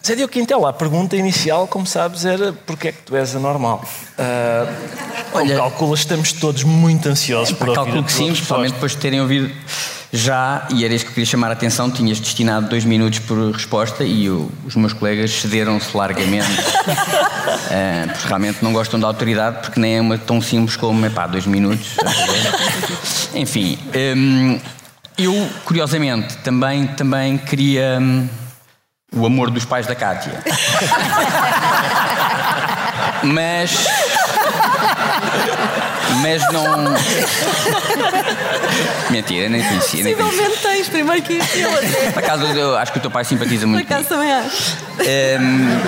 Zé 0.06 0.16
Diogo 0.16 0.34
Quintela, 0.34 0.70
a 0.70 0.74
pergunta 0.74 1.16
inicial, 1.16 1.66
como 1.66 1.88
sabes, 1.88 2.26
era 2.26 2.52
porque 2.66 2.90
é 2.90 2.92
que 2.92 3.02
tu 3.04 3.16
és 3.16 3.34
anormal? 3.38 3.82
Como 5.32 5.46
Olha- 5.46 5.56
calculas, 5.56 6.00
estamos 6.02 6.34
todos 6.34 6.64
muito 6.64 7.08
ansiosos 7.08 7.54
por 7.56 7.70
ouvir 7.70 7.76
Calculo 7.84 8.04
que 8.04 8.12
sim, 8.12 8.26
principalmente 8.28 8.74
depois 8.74 8.92
de 8.92 8.98
terem 8.98 9.22
ouvido 9.22 9.50
já, 10.12 10.68
e 10.70 10.84
era 10.84 10.94
isso 10.94 11.06
que 11.06 11.12
queria 11.14 11.26
chamar 11.26 11.50
a 11.50 11.54
atenção, 11.54 11.90
tinhas 11.90 12.20
destinado 12.20 12.68
dois 12.68 12.84
minutos 12.84 13.20
por 13.20 13.52
resposta 13.52 14.04
e 14.04 14.30
os 14.30 14.76
meus 14.76 14.92
colegas 14.94 15.32
cederam-se 15.32 15.96
largamente, 15.96 16.48
Eh, 17.70 18.06
porque 18.12 18.28
realmente 18.28 18.60
não 18.62 18.72
gostam 18.72 19.00
da 19.00 19.08
autoridade, 19.08 19.60
porque 19.62 19.80
nem 19.80 19.98
é 19.98 20.02
uma 20.02 20.18
tão 20.18 20.42
simples 20.42 20.76
como, 20.76 21.04
epá, 21.06 21.26
dois 21.28 21.46
minutos. 21.46 21.88
Enfim, 23.34 23.78
hum, 24.16 24.60
eu, 25.18 25.50
curiosamente, 25.66 26.36
também, 26.38 26.88
também 26.88 27.38
queria 27.38 27.98
hum, 28.00 28.28
o 29.14 29.26
amor 29.26 29.50
dos 29.52 29.66
pais 29.66 29.86
da 29.86 29.96
Cátia. 29.96 30.34
Mas... 33.24 33.86
Mas 36.22 36.42
não... 36.52 36.94
Mentira, 39.10 39.50
nem 39.50 39.64
conhecia, 39.64 40.04
nem. 40.04 40.16
Possivelmente 40.16 40.58
tens, 40.62 40.88
primeiro 40.90 41.22
que 41.22 41.34
eu. 41.34 42.12
Por 42.14 42.24
acaso, 42.24 42.46
eu 42.46 42.78
acho 42.78 42.92
que 42.92 42.98
o 43.00 43.02
teu 43.02 43.12
pai 43.12 43.24
simpatiza 43.26 43.62
Por 43.66 43.70
muito 43.72 43.92
acaso 43.92 44.08
comigo. 44.10 44.24
também 44.24 44.34
acho. 44.34 44.78
Hum, 45.42 45.80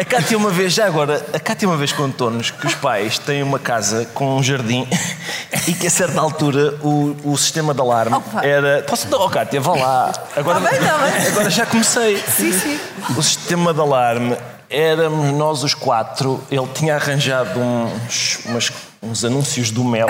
A 0.00 0.04
Cátia 0.04 0.38
uma 0.38 0.48
vez, 0.48 0.72
já 0.72 0.86
agora, 0.86 1.22
a 1.30 1.38
Cátia 1.38 1.68
uma 1.68 1.76
vez 1.76 1.92
contou-nos 1.92 2.50
que 2.50 2.66
os 2.66 2.74
pais 2.74 3.18
têm 3.18 3.42
uma 3.42 3.58
casa 3.58 4.06
com 4.14 4.38
um 4.38 4.42
jardim 4.42 4.88
e 5.68 5.74
que 5.74 5.86
a 5.86 5.90
certa 5.90 6.18
altura 6.18 6.74
o, 6.82 7.14
o 7.22 7.36
sistema 7.36 7.74
de 7.74 7.82
alarme 7.82 8.16
Opa. 8.16 8.42
era. 8.42 8.82
Posso 8.88 9.06
dar, 9.08 9.18
oh 9.18 9.28
Cátia, 9.28 9.60
vá 9.60 9.74
lá. 9.74 10.12
Agora, 10.34 10.58
Tá 10.58 10.70
bem, 10.70 10.78
tá 10.80 10.96
bem. 10.98 11.26
agora 11.28 11.50
já 11.50 11.66
comecei. 11.66 12.16
Sim, 12.16 12.50
sim. 12.50 12.80
O 13.14 13.22
sistema 13.22 13.74
de 13.74 13.80
alarme 13.80 14.38
éramos 14.70 15.34
nós 15.36 15.62
os 15.62 15.74
quatro. 15.74 16.42
Ele 16.50 16.66
tinha 16.68 16.94
arranjado 16.94 17.60
uns, 17.60 18.38
umas- 18.46 18.72
uns 19.02 19.24
anúncios 19.24 19.70
do 19.70 19.82
mel 19.82 20.08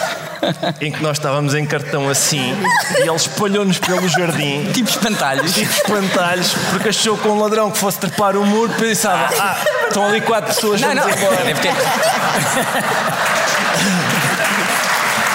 em 0.80 0.92
que 0.92 1.02
nós 1.02 1.16
estávamos 1.16 1.54
em 1.54 1.64
cartão 1.64 2.08
assim 2.08 2.54
e 2.98 3.02
ele 3.02 3.14
espalhou-nos 3.16 3.78
pelo 3.78 4.06
jardim. 4.08 4.70
tipo 4.72 4.90
espantalhos. 4.90 5.54
Tipo 5.54 5.72
espantalhos, 5.72 6.52
porque 6.70 6.88
achou 6.90 7.16
que 7.16 7.26
um 7.28 7.38
ladrão 7.40 7.70
que 7.70 7.78
fosse 7.78 7.98
trepar 8.00 8.36
o 8.36 8.44
muro 8.44 8.72
pensava: 8.78 9.28
ah, 9.38 9.56
estão 9.86 10.06
ali 10.06 10.20
quatro 10.20 10.54
pessoas, 10.54 10.80
Não, 10.80 10.88
vamos 10.88 11.06
não. 11.06 11.16
embora. 11.16 11.44
Deve 11.44 11.60
ter. 11.60 11.72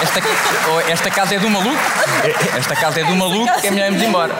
esta, 0.02 0.20
oh, 0.70 0.80
esta 0.90 1.10
casa 1.10 1.34
é 1.34 1.38
do 1.38 1.50
maluco. 1.50 1.76
Esta 2.56 2.76
casa 2.76 3.00
é 3.00 3.04
do 3.04 3.16
maluco, 3.16 3.60
que 3.60 3.66
é 3.66 3.70
melhor 3.70 3.86
irmos 3.86 4.02
embora. 4.02 4.34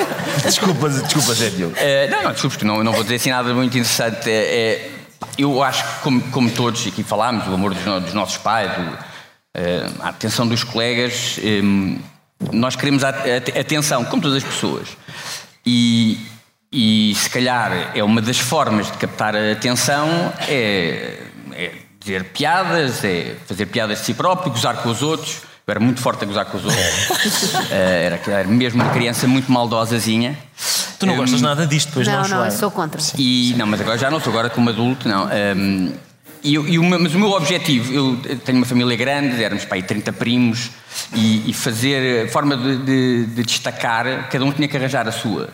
Desculpa, 0.45 0.89
desculpa, 0.89 1.35
Zé 1.35 1.51
Diogo. 1.51 1.75
Eh, 1.77 2.09
não, 2.11 2.23
não, 2.23 2.33
desculpes, 2.33 2.57
que 2.59 2.65
não, 2.65 2.85
não 2.85 2.93
vou 2.93 3.03
dizer 3.03 3.17
assim 3.17 3.31
nada 3.31 3.53
muito 3.53 3.77
interessante. 3.77 4.31
É, 4.31 4.33
é, 4.33 4.91
eu 5.39 5.63
acho 5.63 5.85
que, 5.85 6.01
como, 6.03 6.21
como 6.31 6.51
todos 6.51 6.87
aqui 6.87 7.03
falámos, 7.03 7.47
o 7.47 7.55
amor 7.55 7.73
dos, 7.75 7.85
dos 8.05 8.13
nossos 8.15 8.37
pais, 8.39 8.71
o, 8.77 8.99
eh, 9.55 9.89
a 10.01 10.09
atenção 10.09 10.47
dos 10.47 10.65
colegas, 10.65 11.39
eh, 11.43 11.61
nós 12.53 12.75
queremos 12.77 13.05
a, 13.05 13.11
a- 13.11 13.61
atenção, 13.61 14.05
como 14.05 14.21
todas 14.21 14.39
as 14.39 14.45
pessoas. 14.45 14.89
E, 15.65 16.19
e 16.73 17.15
se 17.15 17.31
calhar 17.31 17.93
é 17.95 18.03
uma 18.03 18.21
das 18.21 18.39
formas 18.39 18.91
de 18.91 18.99
captar 18.99 19.35
a 19.37 19.53
atenção 19.53 20.09
é, 20.49 21.19
é 21.53 21.73
dizer 22.01 22.25
piadas, 22.25 23.05
é 23.05 23.37
fazer 23.47 23.67
piadas 23.67 24.01
de 24.01 24.05
si 24.07 24.15
próprio, 24.15 24.51
gozar 24.53 24.77
com 24.83 24.89
os 24.91 25.03
outros. 25.03 25.43
Eu 25.67 25.73
era 25.73 25.81
muito 25.81 26.01
forte 26.01 26.25
a 26.25 26.27
gozar 26.27 26.47
com 26.47 26.57
os 26.57 26.65
outros. 26.65 27.71
Eh, 27.71 28.07
era, 28.07 28.21
era 28.41 28.49
mesmo 28.49 28.83
uma 28.83 28.91
criança 28.93 29.27
muito 29.29 29.53
maldosazinha. 29.53 30.39
Tu 30.99 31.07
não 31.07 31.15
Hum, 31.15 31.19
gostas 31.19 31.41
nada 31.41 31.67
disto, 31.67 31.93
pois 31.95 32.07
não, 32.07 32.15
Não, 32.15 32.21
não, 32.23 32.29
Joana? 32.29 32.47
eu 32.47 32.51
sou 32.51 32.71
contra. 32.71 33.01
e, 33.17 33.55
não, 33.57 33.67
mas 33.67 33.81
agora 33.81 33.97
já 33.99 34.11
não 34.11 34.19
estou 34.19 34.33
agora 34.33 34.51
como 34.51 34.69
adulto, 34.71 35.09
não. 35.09 35.27
Hum, 35.57 35.93
e, 36.43 36.55
eu- 36.55 36.67
e 36.69 36.79
o 36.79 36.83
meu- 36.85 36.99
mas 36.99 37.15
o 37.15 37.19
meu 37.19 37.31
objetivo, 37.31 37.93
eu 37.93 38.39
tenho 38.45 38.59
uma 38.59 38.67
família 38.67 38.97
grande, 38.97 39.43
éramos 39.43 39.65
para 39.65 39.77
aí 39.77 39.83
30 39.83 40.13
primos, 40.13 40.71
e, 41.15 41.49
e 41.51 41.53
fazer, 41.55 42.27
a 42.27 42.29
forma 42.31 42.57
de, 42.57 42.77
de- 42.79 43.27
de 43.27 43.43
destacar, 43.45 44.29
cada 44.29 44.45
um 44.45 44.53
tinha 44.53 44.67
que 44.67 44.77
arranjar 44.77 45.07
a 45.09 45.13
sua. 45.13 45.49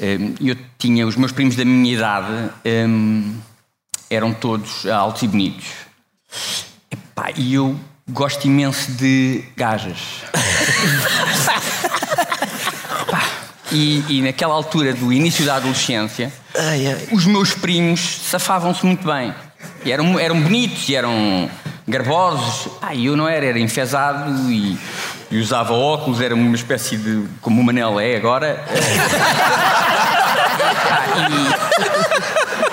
Hum, 0.00 0.34
eu 0.40 0.56
tinha, 0.78 1.06
os 1.06 1.14
meus 1.16 1.30
primos 1.32 1.54
da 1.54 1.64
minha 1.64 1.94
idade 1.94 2.50
hum, 2.88 3.36
eram 4.10 4.32
todos 4.32 4.84
altos 4.86 5.22
e 5.22 5.28
bonitos. 5.28 5.66
Epá, 6.90 7.30
e 7.36 7.54
eu 7.54 7.78
gosto 8.10 8.46
imenso 8.46 8.90
de 8.92 9.44
gajas. 9.56 9.98
E, 13.72 14.04
e 14.08 14.22
naquela 14.22 14.54
altura 14.54 14.92
do 14.92 15.12
início 15.12 15.44
da 15.46 15.56
adolescência, 15.56 16.30
Ai, 16.56 16.86
ai. 16.86 17.08
os 17.10 17.24
meus 17.26 17.54
primos 17.54 18.00
safavam-se 18.28 18.84
muito 18.84 19.06
bem. 19.06 19.34
E 19.84 19.90
eram, 19.90 20.18
eram 20.18 20.40
bonitos 20.40 20.88
e 20.88 20.94
eram 20.94 21.48
garbosos. 21.88 22.68
Ah, 22.82 22.94
e 22.94 23.06
eu 23.06 23.16
não 23.16 23.26
era, 23.28 23.46
era 23.46 23.58
enfesado 23.58 24.30
e, 24.52 24.78
e 25.30 25.38
usava 25.40 25.72
óculos, 25.72 26.20
era 26.20 26.34
uma 26.34 26.54
espécie 26.54 26.96
de. 26.96 27.24
como 27.40 27.60
o 27.60 27.64
Manel 27.64 27.98
é 27.98 28.16
agora. 28.16 28.62
Ah, 30.64 31.28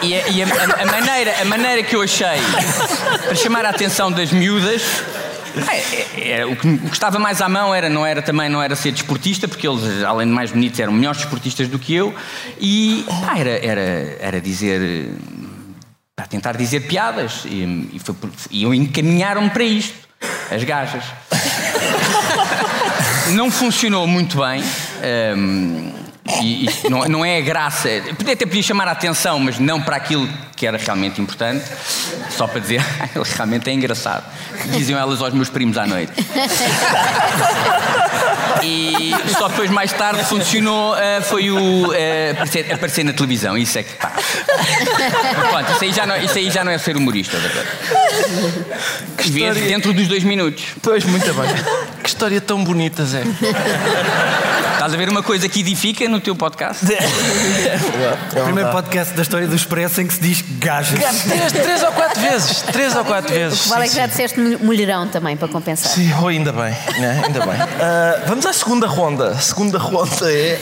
e 0.01 0.07
e, 0.07 0.15
a, 0.15 0.27
e 0.29 0.43
a- 0.43 0.47
a 0.81 0.85
maneira, 0.85 1.35
a 1.41 1.45
maneira 1.45 1.83
que 1.83 1.95
eu 1.95 2.01
achei 2.01 2.39
para 3.25 3.35
chamar 3.35 3.65
a 3.65 3.69
atenção 3.69 4.11
das 4.11 4.31
miúdas. 4.31 4.81
Ah, 5.67 5.75
é- 5.75 6.39
é- 6.39 6.45
o, 6.45 6.55
que, 6.55 6.67
o 6.67 6.79
que 6.89 6.93
estava 6.93 7.19
mais 7.19 7.41
à 7.41 7.49
mão 7.49 7.73
era, 7.73 7.89
não 7.89 8.05
era 8.05 8.21
também 8.21 8.49
não 8.49 8.61
era 8.61 8.75
ser 8.75 8.91
desportista, 8.91 9.47
porque 9.47 9.67
eles, 9.67 10.03
além 10.03 10.27
de 10.27 10.33
mais 10.33 10.51
bonitos, 10.51 10.79
eram 10.79 10.93
melhores 10.93 11.21
desportistas 11.21 11.67
do 11.67 11.79
que 11.79 11.93
eu, 11.93 12.13
e 12.59 13.05
pá, 13.25 13.37
era, 13.37 13.49
era, 13.65 14.17
era 14.19 14.41
dizer 14.41 15.11
para 16.15 16.27
tentar 16.27 16.57
dizer 16.57 16.81
piadas 16.81 17.43
e, 17.45 17.89
e, 17.93 17.99
foi 17.99 18.13
e 18.51 18.65
encaminharam-me 18.65 19.49
para 19.49 19.63
isto, 19.63 19.95
as 20.51 20.63
gajas. 20.65 21.03
não 23.31 23.49
funcionou 23.49 24.05
muito 24.05 24.37
bem. 24.37 24.61
hum, 25.37 25.93
e, 26.41 26.65
e 26.65 26.89
não, 26.89 26.99
não 27.05 27.25
é 27.25 27.37
a 27.37 27.41
graça. 27.41 27.89
Podia 28.17 28.33
até 28.33 28.45
podia 28.45 28.63
chamar 28.63 28.87
a 28.87 28.91
atenção, 28.91 29.39
mas 29.39 29.59
não 29.59 29.81
para 29.81 29.95
aquilo 29.95 30.27
que 30.55 30.65
era 30.67 30.77
realmente 30.77 31.21
importante. 31.21 31.63
Só 32.29 32.47
para 32.47 32.59
dizer, 32.59 32.81
"Ah, 32.99 33.07
ele 33.15 33.25
realmente 33.35 33.69
é 33.69 33.73
engraçado. 33.73 34.23
Diziam 34.67 34.99
elas 34.99 35.21
aos 35.21 35.33
meus 35.33 35.49
primos 35.49 35.77
à 35.77 35.85
noite. 35.87 36.11
E 38.61 39.13
só 39.37 39.47
depois, 39.47 39.69
mais 39.69 39.91
tarde, 39.93 40.23
funcionou. 40.25 40.95
eh, 40.97 41.21
foi 41.21 41.49
o 41.49 41.93
eh, 41.93 42.31
aparecer, 42.31 42.73
aparecer 42.73 43.03
na 43.05 43.13
televisão. 43.13 43.57
Isso 43.57 43.77
é 43.79 43.83
que 43.83 43.93
pá. 43.95 44.11
Pronto, 45.49 45.71
isso 45.71 45.83
aí 45.85 45.93
já 45.93 46.05
não, 46.05 46.17
isso 46.17 46.37
aí 46.37 46.49
já 46.51 46.63
não 46.63 46.71
é 46.71 46.77
ser 46.77 46.97
humorista. 46.97 47.37
Vês 49.17 49.27
história- 49.35 49.61
dentro 49.67 49.93
dos 49.93 50.07
dois 50.07 50.23
minutos. 50.23 50.65
Pois, 50.81 51.05
muito 51.05 51.33
bem. 51.33 51.49
Que 52.03 52.09
história 52.09 52.41
tão 52.41 52.63
bonita, 52.63 53.05
Zé. 53.05 53.23
Estás 54.79 54.93
a 54.93 54.95
ver 54.95 55.09
uma 55.09 55.21
coisa 55.21 55.49
que 55.49 55.59
edifica 55.59 56.07
no 56.07 56.21
teu 56.21 56.33
podcast? 56.33 56.85
O 56.85 56.87
primeiro 58.45 58.71
podcast 58.71 59.13
da 59.13 59.23
história 59.23 59.45
do 59.45 59.53
Expresso 59.53 59.99
em 59.99 60.07
que 60.07 60.13
se 60.13 60.21
diz 60.21 60.41
gajas. 60.57 61.01
Três, 61.23 61.51
três 61.51 61.83
ou 61.83 61.91
quatro 61.91 62.21
vezes. 62.21 62.61
Três 62.61 62.95
ou 62.95 63.03
quatro 63.03 63.33
vezes. 63.33 63.67
Vale 63.67 63.87
é 63.87 63.89
que 63.89 63.95
já 63.95 64.07
disseste 64.07 64.39
mul- 64.39 64.59
mulherão 64.59 65.09
também, 65.09 65.35
para 65.35 65.49
compensar. 65.49 65.91
Sim, 65.91 66.09
oh, 66.23 66.29
ainda 66.29 66.53
bem, 66.53 66.71
né? 66.97 67.21
ainda 67.25 67.45
bem. 67.45 67.59
Ah, 67.81 68.23
vamos 68.25 68.45
à 68.45 68.53
segunda 68.53 68.87
ronda. 68.87 69.31
A 69.31 69.39
segunda 69.39 69.77
ronda 69.77 70.31
é. 70.31 70.57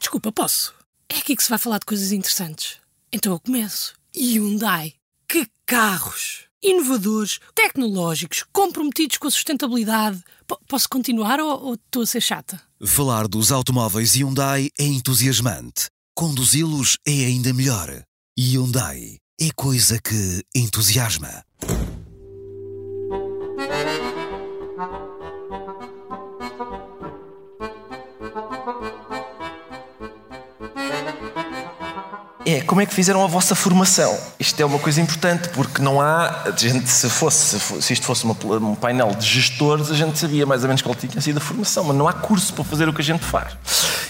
Desculpa, 0.00 0.32
posso? 0.32 0.72
É 1.12 1.18
aqui 1.18 1.36
que 1.36 1.42
se 1.42 1.50
vai 1.50 1.58
falar 1.58 1.80
de 1.80 1.84
coisas 1.84 2.12
interessantes. 2.12 2.78
Então 3.12 3.30
eu 3.30 3.38
começo. 3.38 3.92
Hyundai. 4.16 4.94
Que 5.28 5.46
carros! 5.66 6.46
Inovadores, 6.62 7.40
tecnológicos, 7.54 8.42
comprometidos 8.54 9.18
com 9.18 9.28
a 9.28 9.30
sustentabilidade. 9.30 10.24
Po- 10.46 10.60
posso 10.68 10.88
continuar 10.88 11.40
ou 11.40 11.74
estou 11.74 12.02
a 12.02 12.06
ser 12.06 12.20
chata? 12.20 12.60
Falar 12.84 13.26
dos 13.26 13.50
automóveis 13.50 14.14
Hyundai 14.14 14.70
é 14.78 14.84
entusiasmante. 14.84 15.86
Conduzi-los 16.14 16.96
é 17.06 17.26
ainda 17.26 17.52
melhor. 17.52 18.02
Hyundai 18.38 19.18
é 19.40 19.48
coisa 19.54 19.98
que 20.00 20.42
entusiasma. 20.54 21.42
É, 32.48 32.60
como 32.60 32.80
é 32.80 32.86
que 32.86 32.94
fizeram 32.94 33.24
a 33.24 33.26
vossa 33.26 33.56
formação? 33.56 34.16
Isto 34.38 34.60
é 34.62 34.64
uma 34.64 34.78
coisa 34.78 35.00
importante, 35.00 35.48
porque 35.48 35.82
não 35.82 36.00
há. 36.00 36.44
Gente, 36.56 36.88
se, 36.88 37.10
fosse, 37.10 37.58
se 37.82 37.92
isto 37.92 38.06
fosse 38.06 38.24
uma 38.24 38.36
um 38.64 38.76
painel 38.76 39.12
de 39.16 39.26
gestores, 39.26 39.90
a 39.90 39.94
gente 39.94 40.16
sabia 40.16 40.46
mais 40.46 40.62
ou 40.62 40.68
menos 40.68 40.80
qual 40.80 40.94
tinha 40.94 41.20
sido 41.20 41.38
a 41.38 41.40
formação, 41.40 41.82
mas 41.82 41.96
não 41.96 42.06
há 42.06 42.12
curso 42.12 42.52
para 42.54 42.62
fazer 42.62 42.88
o 42.88 42.92
que 42.92 43.00
a 43.00 43.04
gente 43.04 43.24
faz. 43.24 43.56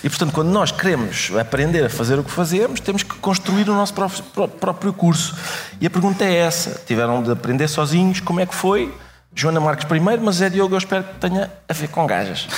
E, 0.04 0.10
portanto, 0.10 0.32
quando 0.34 0.48
nós 0.50 0.70
queremos 0.70 1.30
aprender 1.40 1.86
a 1.86 1.88
fazer 1.88 2.18
o 2.18 2.22
que 2.24 2.30
fazemos, 2.30 2.78
temos 2.78 3.02
que 3.02 3.14
construir 3.14 3.70
o 3.70 3.74
nosso 3.74 3.94
pró- 3.94 4.10
pró- 4.34 4.48
próprio 4.48 4.92
curso. 4.92 5.34
E 5.80 5.86
a 5.86 5.90
pergunta 5.90 6.22
é 6.22 6.34
essa: 6.36 6.78
tiveram 6.86 7.22
de 7.22 7.30
aprender 7.30 7.66
sozinhos? 7.68 8.20
Como 8.20 8.38
é 8.38 8.44
que 8.44 8.54
foi? 8.54 8.94
Joana 9.34 9.60
Marques 9.60 9.86
primeiro, 9.86 10.20
mas 10.22 10.42
é 10.42 10.50
Diogo, 10.50 10.74
eu 10.74 10.78
espero 10.78 11.04
que 11.04 11.14
tenha 11.20 11.50
a 11.66 11.72
ver 11.72 11.88
com 11.88 12.06
gajas. 12.06 12.46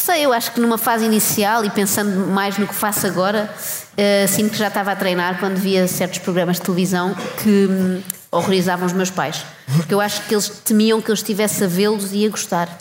Sei, 0.00 0.24
eu 0.24 0.32
acho 0.32 0.52
que 0.52 0.60
numa 0.60 0.78
fase 0.78 1.04
inicial 1.04 1.62
e 1.62 1.68
pensando 1.68 2.26
mais 2.28 2.56
no 2.56 2.66
que 2.66 2.74
faço 2.74 3.06
agora, 3.06 3.52
eh, 3.98 4.26
sinto 4.26 4.52
que 4.52 4.56
já 4.56 4.68
estava 4.68 4.90
a 4.92 4.96
treinar 4.96 5.38
quando 5.38 5.58
via 5.58 5.86
certos 5.86 6.20
programas 6.20 6.56
de 6.56 6.62
televisão 6.62 7.14
que 7.42 7.66
hum, 7.70 8.00
horrorizavam 8.30 8.86
os 8.86 8.94
meus 8.94 9.10
pais. 9.10 9.44
Porque 9.76 9.92
eu 9.92 10.00
acho 10.00 10.22
que 10.22 10.34
eles 10.34 10.48
temiam 10.64 11.02
que 11.02 11.10
eu 11.10 11.14
estivesse 11.14 11.64
a 11.64 11.66
vê-los 11.66 12.14
e 12.14 12.24
a 12.24 12.30
gostar. 12.30 12.78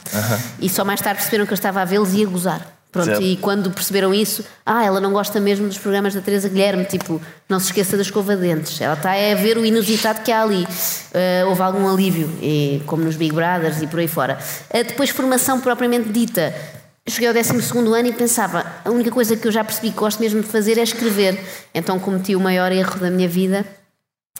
E 0.61 0.69
só 0.69 0.85
mais 0.85 1.01
tarde 1.01 1.17
perceberam 1.17 1.45
que 1.45 1.51
eu 1.51 1.55
estava 1.55 1.81
a 1.81 1.85
vê-los 1.85 2.13
e 2.13 2.23
a 2.23 2.25
gozar. 2.25 2.65
Pronto, 2.89 3.05
Certo. 3.05 3.21
e 3.21 3.35
quando 3.35 3.69
perceberam 3.69 4.13
isso, 4.13 4.43
ah, 4.65 4.83
ela 4.83 5.01
não 5.01 5.11
gosta 5.11 5.41
mesmo 5.41 5.67
dos 5.67 5.77
programas 5.77 6.13
da 6.13 6.21
Teresa 6.21 6.47
Guilherme, 6.47 6.85
tipo, 6.85 7.21
não 7.49 7.59
se 7.59 7.67
esqueça 7.67 7.97
da 7.97 8.01
escova 8.01 8.35
de 8.35 8.43
dentes. 8.43 8.79
Ela 8.79 8.95
está 8.95 9.11
a 9.11 9.35
ver 9.35 9.57
o 9.57 9.65
inusitado 9.65 10.21
que 10.21 10.31
há 10.31 10.41
ali. 10.41 10.65
Eh, 11.13 11.43
houve 11.45 11.61
algum 11.61 11.87
alívio, 11.87 12.31
e, 12.41 12.81
como 12.87 13.03
nos 13.03 13.15
Big 13.17 13.35
Brothers 13.35 13.81
e 13.81 13.87
por 13.87 13.99
aí 13.99 14.07
fora. 14.07 14.39
Eh, 14.71 14.85
depois, 14.85 15.09
formação 15.09 15.59
propriamente 15.59 16.09
dita. 16.09 16.78
Cheguei 17.09 17.27
ao 17.27 17.33
12 17.33 17.77
ano 17.77 18.07
e 18.07 18.13
pensava: 18.13 18.65
a 18.83 18.89
única 18.89 19.11
coisa 19.11 19.35
que 19.35 19.47
eu 19.47 19.51
já 19.51 19.63
percebi 19.63 19.91
que 19.91 19.97
gosto 19.97 20.19
mesmo 20.19 20.41
de 20.41 20.47
fazer 20.47 20.77
é 20.77 20.83
escrever. 20.83 21.39
Então 21.73 21.99
cometi 21.99 22.35
o 22.35 22.39
maior 22.39 22.71
erro 22.71 22.99
da 22.99 23.09
minha 23.09 23.27
vida, 23.27 23.65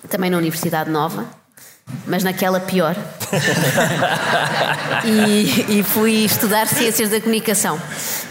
também 0.10 0.30
na 0.30 0.38
Universidade 0.38 0.90
Nova, 0.90 1.26
mas 2.06 2.24
naquela 2.24 2.60
pior. 2.60 2.96
e, 5.06 5.80
e 5.80 5.84
fui 5.84 6.26
estudar 6.26 6.68
Ciências 6.68 7.10
da 7.10 7.20
Comunicação. 7.20 7.80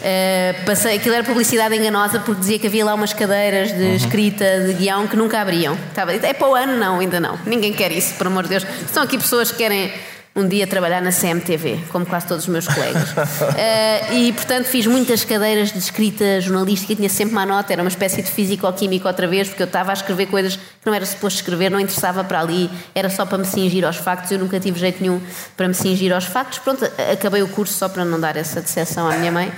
Eh, 0.02 0.54
passei, 0.64 0.96
aquilo 0.96 1.14
era 1.14 1.24
publicidade 1.24 1.74
enganosa 1.74 2.20
porque 2.20 2.40
dizia 2.40 2.58
que 2.58 2.66
havia 2.66 2.84
lá 2.84 2.94
umas 2.94 3.12
cadeiras 3.12 3.72
de 3.72 3.96
escrita 3.96 4.64
de 4.66 4.74
guião 4.74 5.06
que 5.06 5.16
nunca 5.16 5.40
abriam. 5.40 5.76
Estava, 5.88 6.12
é 6.12 6.32
para 6.32 6.48
o 6.48 6.54
ano? 6.54 6.76
Não, 6.76 7.00
ainda 7.00 7.20
não. 7.20 7.38
Ninguém 7.46 7.72
quer 7.72 7.92
isso, 7.92 8.14
por 8.14 8.26
amor 8.26 8.44
de 8.44 8.50
Deus. 8.50 8.66
São 8.92 9.02
aqui 9.02 9.18
pessoas 9.18 9.50
que 9.50 9.58
querem 9.58 9.92
um 10.38 10.46
dia 10.46 10.66
trabalhar 10.68 11.02
na 11.02 11.10
CMTV, 11.10 11.80
como 11.90 12.06
quase 12.06 12.26
todos 12.26 12.44
os 12.44 12.48
meus 12.48 12.66
colegas. 12.66 13.08
Eh, 13.56 14.14
e, 14.14 14.32
portanto, 14.32 14.66
fiz 14.66 14.86
muitas 14.86 15.24
cadeiras 15.24 15.72
de 15.72 15.78
escrita 15.78 16.40
jornalística, 16.40 16.94
tinha 16.94 17.08
sempre 17.08 17.32
uma 17.32 17.44
nota, 17.44 17.72
era 17.72 17.82
uma 17.82 17.88
espécie 17.88 18.22
de 18.22 18.30
físico-química 18.30 19.08
outra 19.08 19.26
vez, 19.26 19.48
porque 19.48 19.62
eu 19.62 19.66
estava 19.66 19.90
a 19.90 19.94
escrever 19.94 20.26
coisas 20.26 20.56
que 20.56 20.86
não 20.86 20.94
era 20.94 21.04
suposto 21.04 21.40
escrever, 21.40 21.70
não 21.70 21.80
interessava 21.80 22.22
para 22.22 22.40
ali, 22.40 22.70
era 22.94 23.10
só 23.10 23.26
para 23.26 23.38
me 23.38 23.44
cingir 23.44 23.84
aos 23.84 23.96
factos, 23.96 24.30
eu 24.30 24.38
nunca 24.38 24.60
tive 24.60 24.78
jeito 24.78 25.00
nenhum 25.00 25.20
para 25.56 25.66
me 25.66 25.74
cingir 25.74 26.12
aos 26.12 26.24
factos. 26.24 26.58
Pronto, 26.58 26.84
acabei 27.12 27.42
o 27.42 27.48
curso 27.48 27.74
só 27.74 27.88
para 27.88 28.04
não 28.04 28.20
dar 28.20 28.36
essa 28.36 28.60
decepção 28.60 29.08
à 29.08 29.16
minha 29.16 29.32
mãe. 29.32 29.52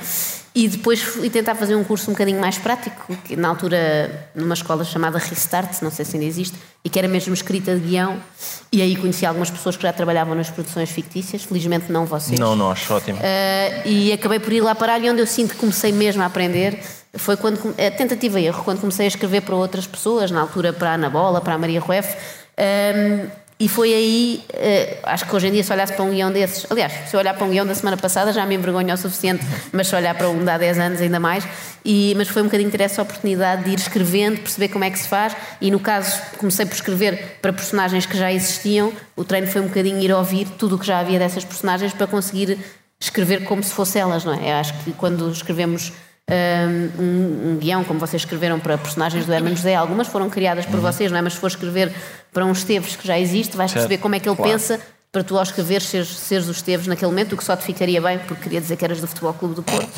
E 0.52 0.66
depois 0.66 1.00
fui 1.00 1.30
tentar 1.30 1.54
fazer 1.54 1.76
um 1.76 1.84
curso 1.84 2.10
um 2.10 2.14
bocadinho 2.14 2.40
mais 2.40 2.58
prático, 2.58 3.16
que 3.24 3.36
na 3.36 3.48
altura 3.48 4.30
numa 4.34 4.54
escola 4.54 4.84
chamada 4.84 5.16
Restart, 5.16 5.80
não 5.80 5.92
sei 5.92 6.04
se 6.04 6.16
ainda 6.16 6.26
existe, 6.26 6.56
e 6.84 6.88
que 6.88 6.98
era 6.98 7.06
mesmo 7.06 7.32
escrita 7.32 7.74
de 7.76 7.80
guião. 7.80 8.16
E 8.72 8.82
aí 8.82 8.96
conheci 8.96 9.24
algumas 9.24 9.48
pessoas 9.48 9.76
que 9.76 9.82
já 9.84 9.92
trabalhavam 9.92 10.34
nas 10.34 10.50
produções 10.50 10.90
fictícias, 10.90 11.44
felizmente 11.44 11.92
não 11.92 12.04
vocês. 12.04 12.38
Não, 12.38 12.56
nós, 12.56 12.90
ótimo. 12.90 13.18
Uh, 13.18 13.88
e 13.88 14.12
acabei 14.12 14.40
por 14.40 14.52
ir 14.52 14.60
lá 14.60 14.74
parar 14.74 15.00
e 15.00 15.08
onde 15.08 15.20
eu 15.20 15.26
sinto 15.26 15.54
que 15.54 15.60
comecei 15.60 15.92
mesmo 15.92 16.22
a 16.22 16.26
aprender 16.26 16.82
foi 17.14 17.36
quando 17.36 17.74
a 17.78 17.90
tentativa 17.90 18.40
e 18.40 18.46
erro, 18.46 18.64
quando 18.64 18.80
comecei 18.80 19.04
a 19.04 19.08
escrever 19.08 19.42
para 19.42 19.54
outras 19.54 19.86
pessoas, 19.86 20.30
na 20.30 20.40
altura 20.40 20.72
para 20.72 20.90
a 20.90 20.94
Ana 20.94 21.10
Bola, 21.10 21.40
para 21.40 21.54
a 21.54 21.58
Maria 21.58 21.80
Rueff. 21.80 22.16
Um, 22.58 23.28
e 23.60 23.68
foi 23.68 23.92
aí, 23.92 24.42
uh, 24.54 24.98
acho 25.02 25.26
que 25.26 25.36
hoje 25.36 25.48
em 25.48 25.52
dia, 25.52 25.62
se 25.62 25.70
olhasse 25.70 25.92
para 25.92 26.02
um 26.02 26.10
guião 26.10 26.32
desses, 26.32 26.66
aliás, 26.70 27.10
se 27.10 27.14
eu 27.14 27.20
olhar 27.20 27.34
para 27.34 27.44
um 27.44 27.50
guião 27.50 27.66
da 27.66 27.74
semana 27.74 27.94
passada 27.94 28.32
já 28.32 28.46
me 28.46 28.54
envergonho 28.54 28.94
o 28.94 28.96
suficiente, 28.96 29.44
mas 29.70 29.86
se 29.86 29.94
olhar 29.94 30.14
para 30.14 30.30
um 30.30 30.42
de 30.42 30.50
há 30.50 30.56
10 30.56 30.78
anos 30.78 31.00
ainda 31.02 31.20
mais. 31.20 31.46
E, 31.84 32.14
mas 32.16 32.28
foi 32.28 32.40
um 32.40 32.46
bocadinho 32.46 32.70
ter 32.70 32.80
essa 32.80 33.02
oportunidade 33.02 33.64
de 33.64 33.70
ir 33.72 33.78
escrevendo, 33.78 34.40
perceber 34.40 34.68
como 34.68 34.84
é 34.84 34.90
que 34.90 34.98
se 34.98 35.06
faz. 35.06 35.36
E 35.60 35.70
no 35.70 35.78
caso, 35.78 36.22
comecei 36.38 36.64
por 36.64 36.74
escrever 36.74 37.38
para 37.42 37.52
personagens 37.52 38.06
que 38.06 38.16
já 38.16 38.32
existiam. 38.32 38.94
O 39.14 39.24
treino 39.24 39.46
foi 39.46 39.60
um 39.60 39.66
bocadinho 39.66 40.00
ir 40.00 40.10
ouvir 40.10 40.48
tudo 40.58 40.76
o 40.76 40.78
que 40.78 40.86
já 40.86 40.98
havia 40.98 41.18
dessas 41.18 41.44
personagens 41.44 41.92
para 41.92 42.06
conseguir 42.06 42.58
escrever 42.98 43.44
como 43.44 43.62
se 43.62 43.74
fossem 43.74 44.00
elas, 44.00 44.24
não 44.24 44.32
é? 44.32 44.52
Eu 44.52 44.54
acho 44.54 44.72
que 44.84 44.92
quando 44.92 45.30
escrevemos 45.30 45.92
um, 46.28 47.50
um 47.50 47.56
guião, 47.59 47.83
como 47.85 47.98
vocês 47.98 48.22
escreveram 48.22 48.61
para 48.61 48.78
personagens 48.78 49.26
do 49.26 49.33
Herman 49.33 49.56
José, 49.56 49.74
algumas 49.74 50.06
foram 50.06 50.30
criadas 50.30 50.66
por 50.66 50.76
uhum. 50.76 50.83
vocês, 50.83 51.11
não 51.11 51.18
é? 51.18 51.22
Mas 51.22 51.35
se 51.35 51.40
for 51.40 51.48
escrever 51.48 51.92
para 52.33 52.44
um 52.44 52.52
Esteves 52.52 52.96
que 52.96 53.06
já 53.06 53.18
existe, 53.18 53.56
vais 53.56 53.70
certo. 53.70 53.83
perceber 53.83 54.02
como 54.02 54.14
é 54.14 54.20
que 54.20 54.28
ele 54.28 54.37
claro. 54.37 54.52
pensa 54.52 54.80
para 55.12 55.24
tu 55.24 55.37
ao 55.37 55.42
escrever 55.42 55.83
seres, 55.83 56.09
seres 56.09 56.48
os 56.48 56.59
Esteves 56.59 56.87
naquele 56.87 57.11
momento, 57.11 57.33
o 57.33 57.37
que 57.37 57.42
só 57.42 57.56
te 57.56 57.64
ficaria 57.64 58.00
bem, 58.00 58.18
porque 58.20 58.44
queria 58.44 58.61
dizer 58.61 58.76
que 58.76 58.85
eras 58.85 59.00
do 59.00 59.09
Futebol 59.09 59.35
Clube 59.35 59.56
do 59.56 59.62
Porto. 59.62 59.90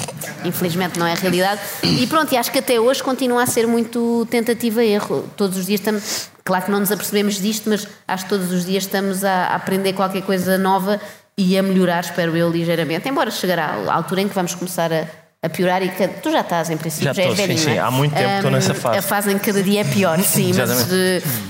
Infelizmente 0.42 0.98
não 0.98 1.06
é 1.06 1.12
a 1.12 1.16
realidade. 1.16 1.60
E 1.82 2.06
pronto, 2.06 2.32
e 2.32 2.36
acho 2.36 2.50
que 2.50 2.58
até 2.58 2.80
hoje 2.80 3.02
continua 3.02 3.42
a 3.42 3.46
ser 3.46 3.66
muito 3.66 4.26
tentativa 4.30 4.82
e 4.82 4.92
erro. 4.92 5.28
Todos 5.36 5.58
os 5.58 5.66
dias 5.66 5.80
estamos. 5.80 6.30
Claro 6.42 6.64
que 6.64 6.70
não 6.70 6.80
nos 6.80 6.90
apercebemos 6.90 7.40
disto, 7.40 7.68
mas 7.68 7.86
acho 8.08 8.24
que 8.24 8.30
todos 8.30 8.50
os 8.50 8.64
dias 8.64 8.84
estamos 8.84 9.22
a 9.22 9.54
aprender 9.54 9.92
qualquer 9.92 10.22
coisa 10.22 10.56
nova 10.56 10.98
e 11.36 11.58
a 11.58 11.62
melhorar, 11.62 12.02
espero 12.02 12.34
eu, 12.34 12.50
ligeiramente. 12.50 13.06
Embora 13.06 13.30
chegará 13.30 13.66
a 13.66 13.94
altura 13.94 14.22
em 14.22 14.28
que 14.28 14.34
vamos 14.34 14.54
começar 14.54 14.90
a 14.92 15.06
a 15.44 15.48
piorar 15.48 15.82
e 15.82 15.90
tu 16.22 16.30
já 16.30 16.40
estás 16.40 16.70
em 16.70 16.76
princípio, 16.76 17.12
já, 17.12 17.12
já 17.12 17.32
velhinho, 17.32 17.58
sim, 17.58 17.70
sim, 17.72 17.78
há 17.78 17.90
muito 17.90 18.14
tempo 18.14 18.30
um, 18.30 18.36
estou 18.36 18.50
nessa 18.52 18.74
fase. 18.74 18.98
A 18.98 19.02
fase 19.02 19.32
em 19.32 19.38
que 19.38 19.46
cada 19.46 19.60
dia 19.60 19.80
é 19.80 19.84
pior, 19.84 20.16
sim, 20.22 20.52
mas, 20.54 20.88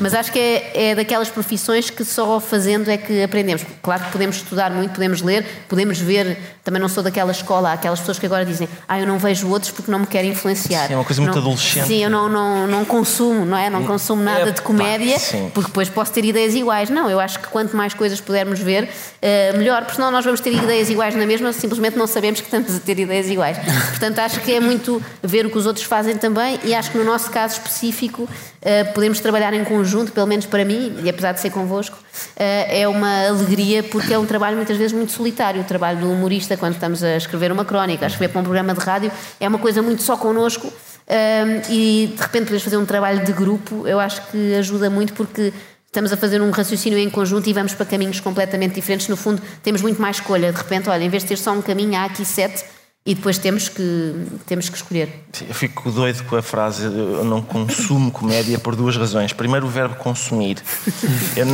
mas, 0.00 0.14
acho 0.14 0.32
que 0.32 0.38
é, 0.38 0.92
é 0.92 0.94
daquelas 0.94 1.28
profissões 1.28 1.90
que 1.90 2.02
só 2.02 2.40
fazendo 2.40 2.90
é 2.90 2.96
que 2.96 3.22
aprendemos. 3.22 3.62
Claro 3.82 4.04
que 4.04 4.12
podemos 4.12 4.36
estudar 4.36 4.70
muito, 4.70 4.92
podemos 4.92 5.20
ler, 5.20 5.44
podemos 5.68 5.98
ver, 5.98 6.38
também 6.64 6.80
não 6.80 6.88
sou 6.88 7.02
daquela 7.02 7.32
escola, 7.32 7.68
há 7.68 7.72
aquelas 7.74 8.00
pessoas 8.00 8.18
que 8.18 8.24
agora 8.24 8.46
dizem, 8.46 8.66
ah, 8.88 8.98
eu 8.98 9.06
não 9.06 9.18
vejo 9.18 9.46
outros 9.50 9.70
porque 9.70 9.90
não 9.90 9.98
me 9.98 10.06
querem 10.06 10.30
influenciar. 10.30 10.86
Sim, 10.86 10.94
é 10.94 10.96
uma 10.96 11.04
coisa 11.04 11.20
muito 11.20 11.38
adolescente. 11.38 11.86
Sim, 11.86 12.02
eu 12.02 12.08
não, 12.08 12.30
não, 12.30 12.66
não 12.66 12.86
consumo, 12.86 13.44
não 13.44 13.58
é? 13.58 13.68
Não 13.68 13.84
consumo 13.84 14.22
nada 14.22 14.48
é, 14.48 14.52
de 14.52 14.62
comédia, 14.62 15.20
pá, 15.20 15.50
porque 15.52 15.68
depois 15.68 15.90
posso 15.90 16.10
ter 16.12 16.24
ideias 16.24 16.54
iguais. 16.54 16.88
Não, 16.88 17.10
eu 17.10 17.20
acho 17.20 17.38
que 17.38 17.48
quanto 17.48 17.76
mais 17.76 17.92
coisas 17.92 18.22
pudermos 18.22 18.58
ver, 18.58 18.84
uh, 18.84 19.58
melhor, 19.58 19.82
porque 19.82 19.96
senão 19.96 20.10
nós 20.10 20.24
vamos 20.24 20.40
ter 20.40 20.54
ideias 20.54 20.88
iguais 20.88 21.14
na 21.14 21.26
mesma, 21.26 21.52
simplesmente 21.52 21.98
não 21.98 22.06
sabemos 22.06 22.40
que 22.40 22.46
estamos 22.46 22.74
a 22.74 22.80
ter 22.80 22.98
ideias 22.98 23.28
iguais. 23.28 23.58
Portanto, 23.90 24.18
acho 24.18 24.40
que 24.40 24.52
é 24.52 24.60
muito 24.60 25.02
ver 25.22 25.46
o 25.46 25.50
que 25.50 25.58
os 25.58 25.66
outros 25.66 25.84
fazem 25.84 26.16
também 26.16 26.58
e 26.64 26.74
acho 26.74 26.90
que 26.90 26.98
no 26.98 27.04
nosso 27.04 27.30
caso 27.30 27.54
específico 27.54 28.22
uh, 28.22 28.92
podemos 28.94 29.20
trabalhar 29.20 29.52
em 29.54 29.64
conjunto, 29.64 30.12
pelo 30.12 30.26
menos 30.26 30.46
para 30.46 30.64
mim, 30.64 30.98
e 31.02 31.08
apesar 31.08 31.32
de 31.32 31.40
ser 31.40 31.50
convosco, 31.50 31.96
uh, 31.96 32.36
é 32.36 32.86
uma 32.88 33.28
alegria 33.28 33.82
porque 33.82 34.12
é 34.12 34.18
um 34.18 34.26
trabalho 34.26 34.56
muitas 34.56 34.76
vezes 34.76 34.92
muito 34.92 35.12
solitário. 35.12 35.60
O 35.60 35.64
trabalho 35.64 36.00
do 36.00 36.10
humorista, 36.10 36.56
quando 36.56 36.74
estamos 36.74 37.02
a 37.02 37.16
escrever 37.16 37.52
uma 37.52 37.64
crónica, 37.64 38.06
a 38.06 38.08
escrever 38.08 38.32
para 38.32 38.40
um 38.40 38.44
programa 38.44 38.74
de 38.74 38.80
rádio, 38.80 39.12
é 39.38 39.48
uma 39.48 39.58
coisa 39.58 39.82
muito 39.82 40.02
só 40.02 40.16
connosco. 40.16 40.66
Uh, 40.68 41.70
e 41.70 42.14
de 42.14 42.22
repente 42.22 42.46
podes 42.46 42.62
fazer 42.62 42.76
um 42.76 42.86
trabalho 42.86 43.24
de 43.24 43.32
grupo, 43.32 43.86
eu 43.86 43.98
acho 43.98 44.22
que 44.30 44.54
ajuda 44.54 44.88
muito 44.88 45.12
porque 45.12 45.52
estamos 45.86 46.10
a 46.10 46.16
fazer 46.16 46.40
um 46.40 46.50
raciocínio 46.50 46.98
em 46.98 47.10
conjunto 47.10 47.50
e 47.50 47.52
vamos 47.52 47.74
para 47.74 47.84
caminhos 47.84 48.18
completamente 48.18 48.74
diferentes. 48.74 49.08
No 49.08 49.16
fundo, 49.16 49.42
temos 49.62 49.82
muito 49.82 50.00
mais 50.00 50.16
escolha. 50.16 50.50
De 50.50 50.56
repente, 50.56 50.88
olha, 50.88 51.04
em 51.04 51.08
vez 51.08 51.22
de 51.22 51.28
ter 51.28 51.36
só 51.36 51.52
um 51.52 51.60
caminho, 51.60 51.96
há 51.98 52.04
aqui 52.04 52.24
sete 52.24 52.64
e 53.04 53.16
depois 53.16 53.36
temos 53.36 53.68
que, 53.68 54.14
temos 54.46 54.68
que 54.68 54.76
escolher. 54.76 55.24
Sim, 55.32 55.46
eu 55.48 55.54
fico 55.54 55.90
doido 55.90 56.22
com 56.24 56.36
a 56.36 56.42
frase 56.42 56.84
eu 56.84 57.24
não 57.24 57.42
consumo 57.42 58.12
comédia 58.12 58.60
por 58.60 58.76
duas 58.76 58.96
razões. 58.96 59.32
Primeiro, 59.32 59.66
o 59.66 59.68
verbo 59.68 59.96
consumir. 59.96 60.58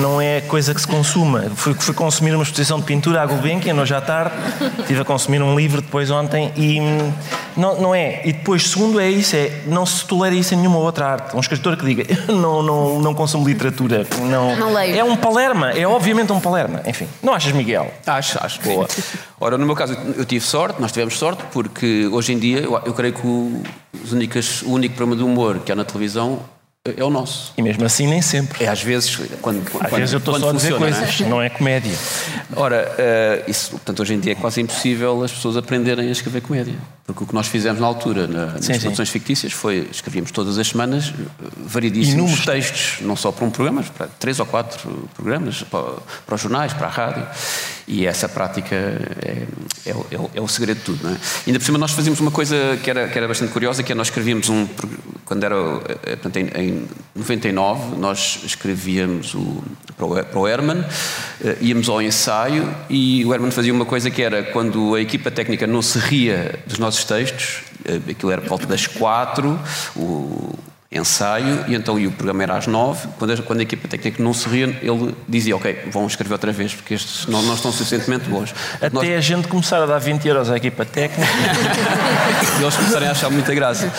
Não 0.00 0.20
é 0.20 0.42
coisa 0.42 0.74
que 0.74 0.80
se 0.80 0.86
consuma. 0.86 1.50
Fui, 1.56 1.72
fui 1.72 1.94
consumir 1.94 2.34
uma 2.34 2.42
exposição 2.42 2.78
de 2.78 2.84
pintura 2.84 3.22
à 3.22 3.26
Gulbenkian 3.26 3.74
hoje 3.74 3.94
à 3.94 4.00
tarde, 4.00 4.34
estive 4.80 5.00
a 5.00 5.04
consumir 5.04 5.40
um 5.40 5.56
livro 5.56 5.80
depois 5.80 6.10
ontem 6.10 6.52
e 6.54 6.80
não, 7.56 7.80
não 7.80 7.94
é. 7.94 8.20
E 8.24 8.32
depois, 8.32 8.68
segundo, 8.68 9.00
é 9.00 9.10
isso: 9.10 9.34
é, 9.34 9.62
não 9.66 9.86
se 9.86 10.04
tolera 10.04 10.34
isso 10.34 10.54
em 10.54 10.58
nenhuma 10.58 10.78
outra 10.78 11.06
arte. 11.06 11.36
Um 11.36 11.40
escritor 11.40 11.76
que 11.76 11.84
diga 11.84 12.04
eu 12.08 12.34
não, 12.36 12.62
não, 12.62 13.00
não 13.00 13.14
consumo 13.14 13.46
literatura. 13.46 14.06
Não, 14.30 14.54
não 14.56 14.72
leio. 14.72 14.96
É 14.96 15.04
um 15.04 15.16
palerma, 15.16 15.70
é 15.70 15.86
obviamente 15.86 16.32
um 16.32 16.40
palerma. 16.40 16.82
Enfim, 16.86 17.08
não 17.22 17.32
achas, 17.32 17.52
Miguel? 17.52 17.92
Acho, 18.06 18.38
acho. 18.44 18.60
Boa. 18.60 18.86
Ora, 19.40 19.56
no 19.56 19.64
meu 19.66 19.74
caso, 19.74 19.96
eu 20.16 20.24
tive 20.24 20.44
sorte, 20.44 20.80
nós 20.80 20.90
tivemos 20.90 21.16
sorte, 21.16 21.37
porque 21.52 22.06
hoje 22.10 22.32
em 22.32 22.38
dia 22.38 22.60
eu, 22.60 22.74
eu 22.84 22.92
creio 22.92 23.14
que 23.14 23.26
o, 23.26 23.62
únicas, 24.12 24.62
o 24.62 24.72
único 24.72 24.94
programa 24.94 25.16
de 25.16 25.22
humor 25.22 25.60
que 25.60 25.72
há 25.72 25.76
na 25.76 25.84
televisão 25.84 26.40
é 26.96 27.04
o 27.04 27.10
nosso. 27.10 27.52
E 27.56 27.62
mesmo 27.62 27.84
assim 27.84 28.06
nem 28.06 28.22
sempre. 28.22 28.64
É 28.64 28.68
às 28.68 28.82
vezes 28.82 29.16
quando 29.40 29.60
Às 29.60 29.72
quando, 29.72 30.00
vezes 30.00 30.12
eu 30.12 30.18
estou 30.18 30.38
só 30.38 30.50
a 30.50 30.52
dizer 30.52 30.76
coisas, 30.76 31.20
não 31.20 31.26
é? 31.26 31.30
não 31.30 31.42
é 31.42 31.50
comédia. 31.50 31.94
Ora, 32.56 32.88
uh, 33.46 33.50
isso, 33.50 33.70
portanto, 33.70 34.00
hoje 34.00 34.14
em 34.14 34.20
dia 34.20 34.32
é 34.32 34.34
quase 34.34 34.60
impossível 34.60 35.22
as 35.22 35.32
pessoas 35.32 35.56
aprenderem 35.56 36.08
a 36.08 36.12
escrever 36.12 36.40
comédia. 36.40 36.74
Porque 37.08 37.24
o 37.24 37.26
que 37.26 37.34
nós 37.34 37.46
fizemos 37.46 37.80
na 37.80 37.86
altura, 37.86 38.26
na, 38.26 38.46
nas 38.52 38.66
sim, 38.66 38.78
produções 38.78 39.08
sim. 39.08 39.12
fictícias, 39.12 39.50
foi 39.50 39.88
escrevíamos 39.90 40.30
todas 40.30 40.58
as 40.58 40.68
semanas 40.68 41.14
eh, 41.18 41.46
variedíssimos 41.56 42.32
Inúmeros. 42.32 42.44
textos, 42.44 42.98
não 43.00 43.16
só 43.16 43.32
para 43.32 43.46
um 43.46 43.50
programa, 43.50 43.80
mas 43.80 43.88
para 43.88 44.08
três 44.18 44.38
ou 44.38 44.44
quatro 44.44 45.08
programas, 45.14 45.62
para, 45.62 45.94
para 46.26 46.34
os 46.34 46.40
jornais, 46.40 46.74
para 46.74 46.86
a 46.86 46.90
rádio. 46.90 47.26
E 47.86 48.06
essa 48.06 48.28
prática 48.28 48.74
é, 48.74 49.46
é, 49.86 49.90
é, 49.90 50.28
é, 50.34 50.40
o 50.42 50.46
segredo 50.46 50.76
de 50.80 50.84
tudo. 50.84 51.02
Não 51.02 51.14
é? 51.14 51.16
Ainda 51.46 51.58
por 51.58 51.64
cima, 51.64 51.78
nós 51.78 51.92
fazíamos 51.92 52.20
uma 52.20 52.30
coisa 52.30 52.78
que 52.84 52.90
era, 52.90 53.08
que 53.08 53.16
era 53.16 53.26
bastante 53.26 53.54
curiosa, 53.54 53.82
que 53.82 53.90
é 53.90 53.94
nós 53.94 54.08
escrevíamos 54.08 54.50
um. 54.50 54.68
Quando 55.24 55.44
era. 55.44 55.56
Eh, 56.04 56.16
portanto, 56.16 56.36
em, 56.36 56.48
em 56.48 56.77
99, 57.14 57.96
nós 57.96 58.40
escrevíamos 58.44 59.34
o, 59.34 59.62
para 59.96 60.38
o 60.38 60.46
Herman, 60.46 60.84
eh, 61.44 61.56
íamos 61.60 61.88
ao 61.88 62.00
ensaio 62.00 62.72
e 62.88 63.24
o 63.24 63.34
Herman 63.34 63.50
fazia 63.50 63.72
uma 63.72 63.84
coisa 63.84 64.10
que 64.10 64.22
era 64.22 64.42
quando 64.44 64.94
a 64.94 65.00
equipa 65.00 65.30
técnica 65.30 65.66
não 65.66 65.82
se 65.82 65.98
ria 65.98 66.58
dos 66.66 66.78
nossos 66.78 67.04
textos, 67.04 67.62
eh, 67.84 68.00
aquilo 68.10 68.30
era 68.30 68.40
por 68.40 68.50
volta 68.50 68.66
das 68.66 68.86
quatro, 68.86 69.58
o, 69.96 70.58
ensaio, 70.90 71.66
e 71.68 71.74
então 71.74 71.98
e 71.98 72.06
o 72.06 72.12
programa 72.12 72.42
era 72.42 72.56
às 72.56 72.66
nove, 72.66 73.08
quando 73.18 73.32
a, 73.32 73.36
quando 73.42 73.60
a 73.60 73.62
equipa 73.62 73.86
técnica 73.86 74.22
não 74.22 74.32
se 74.32 74.48
ria, 74.48 74.64
ele 74.80 75.14
dizia, 75.28 75.54
ok, 75.54 75.88
vão 75.92 76.06
escrever 76.06 76.32
outra 76.32 76.50
vez, 76.50 76.74
porque 76.74 76.94
estes 76.94 77.26
não, 77.26 77.42
não 77.42 77.54
estão 77.54 77.70
suficientemente 77.70 78.28
bons. 78.28 78.54
Até 78.76 78.90
Nós... 78.90 79.08
a 79.08 79.20
gente 79.20 79.48
começar 79.48 79.82
a 79.82 79.86
dar 79.86 79.98
20 79.98 80.26
euros 80.26 80.50
à 80.50 80.56
equipa 80.56 80.86
técnica. 80.86 81.30
e 82.58 82.62
eles 82.62 82.74
começarem 82.74 83.08
a 83.08 83.10
achar 83.10 83.30
muita 83.30 83.54
graça. 83.54 83.92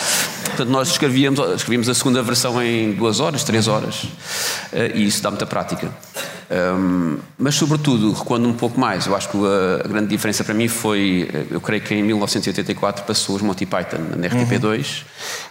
Portanto, 0.46 0.68
nós 0.68 0.88
escrevíamos, 0.90 1.38
escrevíamos 1.54 1.88
a 1.88 1.94
segunda 1.94 2.22
versão 2.24 2.60
em 2.60 2.92
duas 2.92 3.20
horas, 3.20 3.44
três 3.44 3.68
horas, 3.68 4.06
eh, 4.72 4.90
e 4.96 5.06
isso 5.06 5.22
dá 5.22 5.30
muita 5.30 5.46
prática. 5.46 5.88
Um, 6.50 7.18
mas, 7.38 7.54
sobretudo, 7.54 8.12
recuando 8.12 8.48
um 8.48 8.52
pouco 8.52 8.78
mais, 8.78 9.06
eu 9.06 9.14
acho 9.14 9.28
que 9.28 9.36
a, 9.36 9.84
a, 9.84 9.88
grande 9.88 10.08
diferença 10.08 10.42
para 10.42 10.52
mim 10.52 10.66
foi, 10.66 11.30
eh, 11.32 11.46
eu 11.48 11.60
creio 11.60 11.80
que 11.80 11.94
em 11.94 12.02
1984 12.02 13.04
passou 13.04 13.36
os 13.36 13.42
Monty 13.42 13.66
Python 13.66 13.98
na 14.16 14.28
RTP2 14.28 14.64
uhum. 14.74 15.04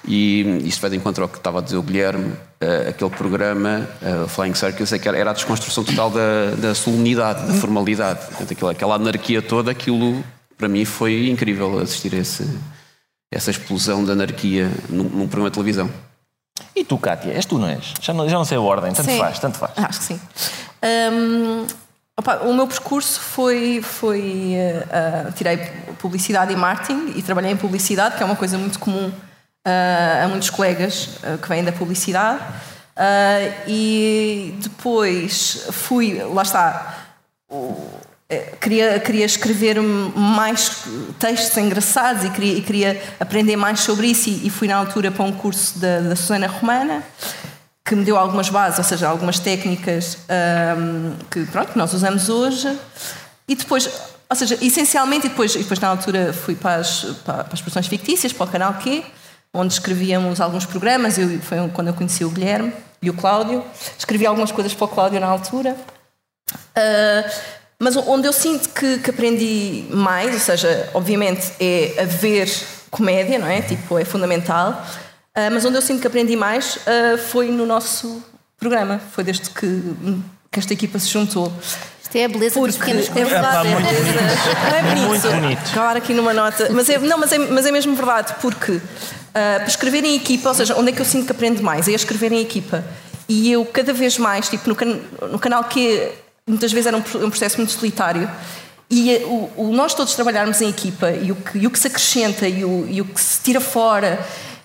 e 0.06 0.68
isto 0.68 0.82
vai 0.82 0.90
de 0.90 0.98
encontro 0.98 1.24
ao 1.24 1.30
que 1.30 1.38
estava 1.38 1.60
a 1.60 1.62
dizer 1.62 1.78
o 1.78 1.82
Guilherme, 1.82 2.34
uh, 2.34 2.90
aquele 2.90 3.10
programa, 3.12 3.88
uh, 4.02 4.28
Flying 4.28 4.54
Circus, 4.54 4.92
é 4.92 5.00
era 5.08 5.30
a 5.30 5.34
desconstrução 5.34 5.86
total 5.86 6.10
da, 6.12 6.56
da 6.58 6.76
solenidade, 6.76 7.48
da 7.48 7.54
formalidade, 7.54 8.20
Portanto, 8.26 8.52
aquela, 8.52 8.72
aquela 8.74 8.96
anarquia 8.96 9.42
toda, 9.42 9.72
aquilo 9.72 10.22
para 10.58 10.68
mim 10.68 10.84
foi 10.84 11.30
incrível 11.30 11.80
assistir 11.80 12.14
a 12.14 12.18
esse, 12.18 12.46
essa 13.32 13.50
explosão 13.50 14.04
da 14.04 14.12
anarquia 14.12 14.70
num, 14.90 15.04
num 15.04 15.28
programa 15.28 15.50
de 15.50 15.54
televisão. 15.54 15.90
E 16.76 16.84
tu, 16.84 16.98
Kátia, 16.98 17.32
és 17.32 17.46
tu, 17.46 17.58
não 17.58 17.70
és? 17.70 17.94
Já 18.02 18.14
não, 18.14 18.28
já 18.28 18.38
não 18.38 18.44
sei 18.44 18.58
a 18.58 18.62
ordem, 18.62 18.92
tanto 18.92 19.10
sim. 19.10 19.18
faz, 19.18 19.40
tanto 19.40 19.58
faz. 19.58 19.72
Acho 19.78 20.00
que 20.00 20.06
sim. 20.06 20.20
Um, 20.84 21.68
opa, 22.18 22.38
o 22.44 22.54
meu 22.54 22.68
percurso 22.68 23.20
foi. 23.20 23.82
foi 23.82 24.56
uh, 24.86 25.32
tirei 25.34 25.58
publicidade 26.00 26.54
e 26.54 26.56
marketing 26.56 27.14
e 27.18 27.22
trabalhei 27.22 27.52
em 27.52 27.58
publicidade, 27.58 28.16
que 28.16 28.24
é 28.24 28.26
uma 28.26 28.36
coisa 28.36 28.58
muito 28.58 28.80
comum 28.80 29.08
uh, 29.10 30.24
a 30.24 30.28
muitos 30.30 30.50
colegas 30.50 31.18
uh, 31.24 31.38
que 31.38 31.50
vêm 31.50 31.64
da 31.64 31.72
publicidade. 31.72 32.40
e 33.68 34.58
depois 34.62 35.68
fui, 35.72 36.22
lá 36.24 36.42
está, 36.42 37.06
queria, 38.62 39.00
queria 39.00 39.26
escrever 39.26 39.82
mais 39.82 40.84
textos 41.18 41.58
engraçados 41.58 42.24
e 42.24 42.30
queria, 42.30 42.58
e 42.58 42.62
queria 42.62 43.04
aprender 43.20 43.56
mais 43.56 43.82
sobre 43.82 44.08
isso 44.08 44.30
e, 44.30 44.48
e, 44.48 44.50
fui 44.50 44.68
na 44.68 44.76
altura 44.76 45.12
para 45.12 45.24
um 45.24 45.32
curso 45.32 45.80
da, 45.80 46.00
da 46.00 46.16
Susana 46.16 46.48
Romana 46.48 47.04
que 47.90 47.96
me 47.96 48.06
deu 48.06 48.16
algumas 48.16 48.50
bases, 48.50 48.78
ou 48.78 48.84
seja, 48.84 49.08
algumas 49.08 49.40
técnicas 49.40 50.20
um, 50.78 51.16
que, 51.32 51.44
pronto, 51.48 51.76
nós 51.76 51.92
usamos 51.92 52.30
hoje. 52.30 52.78
E 53.48 53.56
depois, 53.56 53.90
Ou 54.30 54.36
seja, 54.36 54.60
essencialmente, 54.62 55.26
e 55.26 55.30
depois, 55.30 55.56
e 55.56 55.58
depois 55.58 55.80
na 55.80 55.88
altura 55.88 56.32
fui 56.32 56.54
para 56.54 56.76
as, 56.76 57.02
para, 57.26 57.46
para 57.46 57.54
as 57.54 57.62
produções 57.62 57.88
fictícias, 57.88 58.32
para 58.32 58.46
o 58.46 58.48
canal 58.48 58.76
Q, 58.76 59.04
onde 59.52 59.74
escrevíamos 59.74 60.40
alguns 60.40 60.68
programas. 60.68 61.18
Eu, 61.18 61.40
foi 61.40 61.58
quando 61.70 61.88
eu 61.88 61.96
conheci 61.96 62.24
o 62.24 62.30
Guilherme 62.30 62.72
e 63.02 63.10
o 63.10 63.14
Cláudio. 63.16 63.66
Escrevi 63.98 64.28
algumas 64.28 64.52
coisas 64.52 64.72
para 64.76 64.86
o 64.86 64.88
Cláudio 64.88 65.20
na 65.20 65.26
altura. 65.26 65.76
Uh, 66.52 67.32
mas 67.80 67.96
onde 67.96 68.28
eu 68.28 68.34
sinto 68.34 68.70
que, 68.70 69.00
que, 69.00 69.10
aprendi 69.10 69.88
mais, 69.90 70.32
ou 70.32 70.40
seja, 70.40 70.92
obviamente 70.94 71.54
é 71.60 72.04
a 72.04 72.06
ver 72.06 72.48
comédia, 72.92 73.40
não 73.40 73.48
é? 73.48 73.64
Tipo, 73.64 73.98
é 73.98 74.06
fundamental. 74.06 74.86
Uh, 75.40 75.54
mas 75.54 75.64
onde 75.64 75.78
eu 75.78 75.82
sinto 75.82 76.02
que 76.02 76.08
aprendi 76.08 76.36
mais 76.36 76.76
uh, 76.76 77.18
foi 77.30 77.50
no 77.50 77.66
nosso 77.66 78.22
programa. 78.60 79.00
Foi 79.12 79.24
desde 79.24 79.50
que, 79.50 79.82
que 80.52 80.60
esta 80.60 80.74
equipa 80.74 81.00
se 81.00 81.08
juntou. 81.08 81.54
Isto 82.02 82.16
é 82.18 82.26
a 82.26 82.28
beleza 82.28 82.56
Porque 82.60 82.72
dos 82.72 82.78
pequenos 82.78 83.10
é 83.16 83.24
verdade, 83.24 83.68
é, 83.68 83.72
Não 83.72 84.78
é 84.78 84.82
bonito. 84.84 85.08
Muito 85.08 85.30
bonito. 85.30 85.70
Acabar 85.72 85.96
aqui 85.96 86.14
numa 86.14 86.34
nota. 86.34 86.68
Mas 86.72 86.90
é, 86.90 86.98
não, 86.98 87.18
mas 87.18 87.32
é, 87.32 87.38
mas 87.38 87.66
é 87.66 87.72
mesmo 87.72 87.96
verdade, 87.96 88.36
porque 88.42 88.74
uh, 88.74 88.82
para 89.32 89.68
escrever 89.68 90.04
em 90.04 90.16
equipa, 90.16 90.50
ou 90.50 90.56
seja, 90.56 90.76
onde 90.76 90.90
é 90.90 90.92
que 90.92 91.02
eu 91.02 91.06
sinto 91.06 91.26
que 91.26 91.32
aprendo 91.32 91.64
mais? 91.64 91.88
É 91.88 91.92
a 91.92 91.96
escrever 91.96 92.32
em 92.34 92.42
equipa. 92.42 92.84
E 93.28 93.52
eu 93.52 93.64
cada 93.64 93.94
vez 93.94 94.18
mais, 94.18 94.50
tipo, 94.50 94.68
no, 94.68 94.76
can, 94.76 95.00
no 95.32 95.40
canal 95.40 95.64
que 95.66 96.12
muitas 96.46 96.72
vezes 96.72 96.88
era 96.88 96.98
um, 96.98 97.00
um 97.00 97.30
processo 97.30 97.58
muito 97.58 97.72
solitário, 97.72 98.30
e 98.90 99.18
o, 99.24 99.52
o, 99.56 99.72
nós 99.72 99.94
todos 99.94 100.16
trabalharmos 100.16 100.60
em 100.62 100.70
equipa 100.70 101.12
e 101.12 101.32
o 101.32 101.36
que, 101.36 101.60
e 101.60 101.68
o 101.68 101.70
que 101.70 101.78
se 101.78 101.86
acrescenta 101.86 102.48
e 102.48 102.66
o, 102.66 102.88
e 102.90 103.02
o 103.02 103.06
que 103.06 103.22
se 103.22 103.40
tira 103.40 103.62
fora 103.62 104.20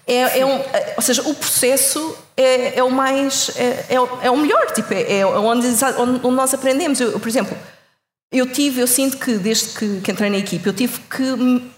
é, 0.07 0.41
é 0.41 0.47
um, 0.47 0.61
ou 0.97 1.03
seja, 1.03 1.23
o 1.23 1.35
processo 1.35 2.17
é, 2.37 2.79
é 2.79 2.83
o 2.83 2.91
mais 2.91 3.51
é, 3.57 3.87
é, 3.91 3.95
é, 4.23 4.31
o 4.31 4.37
melhor, 4.37 4.71
tipo, 4.73 4.93
é, 4.93 5.21
é 5.21 5.27
onde, 5.27 5.67
onde, 5.99 6.29
nós 6.29 6.53
aprendemos. 6.53 7.01
Eu, 7.01 7.19
por 7.19 7.29
exemplo, 7.29 7.57
eu 8.31 8.47
tive, 8.47 8.81
eu 8.81 8.87
sinto 8.87 9.17
que 9.17 9.35
desde 9.39 9.79
que, 9.79 10.01
que 10.01 10.11
entrei 10.11 10.29
na 10.29 10.37
equipe, 10.39 10.67
eu 10.67 10.75
tive 10.75 10.99
que 11.01 11.73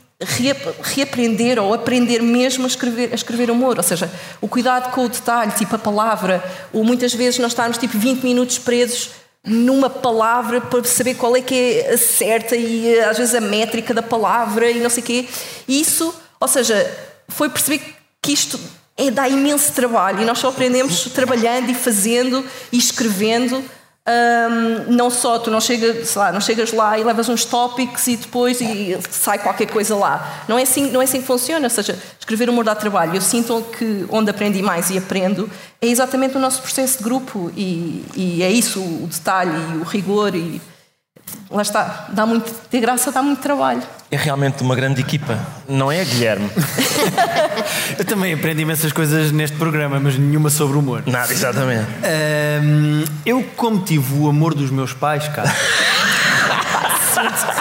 reaprender 0.82 1.62
ou 1.62 1.74
aprender 1.74 2.22
mesmo 2.22 2.64
a 2.64 2.66
escrever, 2.66 3.10
a 3.12 3.14
escrever 3.14 3.50
humor, 3.50 3.76
ou 3.76 3.82
seja, 3.82 4.10
o 4.40 4.48
cuidado 4.48 4.90
com 4.90 5.04
o 5.04 5.08
detalhe, 5.08 5.52
tipo 5.52 5.76
a 5.76 5.78
palavra, 5.78 6.42
ou 6.72 6.82
muitas 6.82 7.14
vezes 7.14 7.38
nós 7.38 7.52
estarmos 7.52 7.76
tipo 7.78 7.96
20 7.98 8.22
minutos 8.22 8.58
presos 8.58 9.10
numa 9.44 9.88
palavra 9.88 10.60
para 10.60 10.82
saber 10.84 11.14
qual 11.14 11.36
é 11.36 11.40
que 11.40 11.54
é 11.54 11.92
a 11.92 11.98
certa 11.98 12.56
e 12.56 12.98
às 13.00 13.18
vezes 13.18 13.34
a 13.34 13.40
métrica 13.40 13.94
da 13.94 14.02
palavra 14.02 14.68
e 14.70 14.80
não 14.80 14.90
sei 14.90 15.02
o 15.02 15.06
quê. 15.06 15.28
Isso, 15.68 16.12
ou 16.40 16.48
seja, 16.48 16.74
foi 17.28 17.48
perceber 17.48 17.95
que 18.26 18.32
isto 18.32 18.58
é, 18.96 19.08
dá 19.08 19.28
imenso 19.28 19.72
trabalho 19.72 20.20
e 20.20 20.24
nós 20.24 20.38
só 20.38 20.48
aprendemos 20.48 21.04
trabalhando 21.14 21.70
e 21.70 21.74
fazendo 21.74 22.44
e 22.72 22.78
escrevendo. 22.78 23.62
Um, 24.08 24.92
não 24.92 25.10
só 25.10 25.36
tu 25.36 25.50
não 25.50 25.60
chegas, 25.60 26.14
lá, 26.14 26.30
não 26.30 26.40
chegas 26.40 26.72
lá 26.72 26.96
e 26.96 27.02
levas 27.02 27.28
uns 27.28 27.44
tópicos 27.44 28.06
e 28.06 28.16
depois 28.16 28.60
e 28.60 28.96
sai 29.10 29.38
qualquer 29.38 29.66
coisa 29.66 29.96
lá. 29.96 30.44
Não 30.48 30.56
é 30.56 30.62
assim, 30.62 30.90
não 30.92 31.00
é 31.00 31.04
assim 31.04 31.20
que 31.20 31.26
funciona. 31.26 31.66
Ou 31.66 31.70
seja, 31.70 31.98
escrever 32.18 32.48
humor 32.48 32.64
dá 32.64 32.74
trabalho. 32.74 33.16
Eu 33.16 33.20
sinto 33.20 33.64
que 33.76 34.06
onde 34.08 34.30
aprendi 34.30 34.62
mais 34.62 34.90
e 34.90 34.98
aprendo 34.98 35.50
é 35.80 35.86
exatamente 35.86 36.36
o 36.36 36.40
nosso 36.40 36.62
processo 36.62 36.98
de 36.98 37.04
grupo 37.04 37.50
e, 37.56 38.04
e 38.14 38.42
é 38.44 38.50
isso 38.50 38.80
o 38.80 39.08
detalhe 39.10 39.56
e 39.74 39.78
o 39.78 39.82
rigor 39.82 40.36
e 40.36 40.60
lá 41.50 41.62
está, 41.62 42.06
dá 42.10 42.24
muito, 42.24 42.52
ter 42.70 42.80
graça 42.80 43.10
dá 43.10 43.22
muito 43.22 43.40
trabalho. 43.40 43.82
É 44.10 44.16
realmente 44.16 44.62
uma 44.62 44.76
grande 44.76 45.00
equipa, 45.00 45.38
não 45.68 45.90
é, 45.90 46.04
Guilherme? 46.04 46.48
Eu 47.98 48.04
também 48.04 48.34
aprendi 48.34 48.62
imensas 48.62 48.92
coisas 48.92 49.32
neste 49.32 49.56
programa, 49.56 49.98
mas 49.98 50.18
nenhuma 50.18 50.50
sobre 50.50 50.76
humor. 50.76 51.02
Nada, 51.06 51.32
exatamente. 51.32 51.86
Um, 52.62 53.04
eu, 53.24 53.42
como 53.56 53.82
tive 53.82 54.14
o 54.14 54.28
amor 54.28 54.54
dos 54.54 54.70
meus 54.70 54.92
pais, 54.92 55.26
cara. 55.28 55.54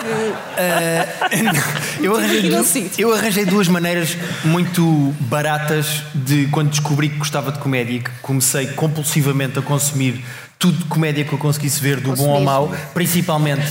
Uh, 0.06 2.04
eu, 2.04 2.16
arranjei 2.16 2.50
duas, 2.50 2.76
eu 2.98 3.14
arranjei 3.14 3.46
duas 3.46 3.68
maneiras 3.68 4.18
muito 4.44 5.16
baratas 5.22 6.04
de 6.14 6.48
quando 6.48 6.70
descobri 6.70 7.10
que 7.10 7.18
gostava 7.18 7.52
de 7.52 7.60
comédia 7.60 7.96
e 7.96 8.00
que 8.00 8.12
comecei 8.22 8.68
compulsivamente 8.68 9.58
a 9.58 9.62
consumir 9.62 10.24
tudo 10.60 10.78
de 10.78 10.86
comédia 10.86 11.24
que 11.24 11.34
eu 11.34 11.38
conseguisse 11.38 11.80
ver, 11.80 12.00
do 12.00 12.14
bom 12.14 12.34
ao 12.36 12.42
mau, 12.42 12.74
principalmente. 12.94 13.66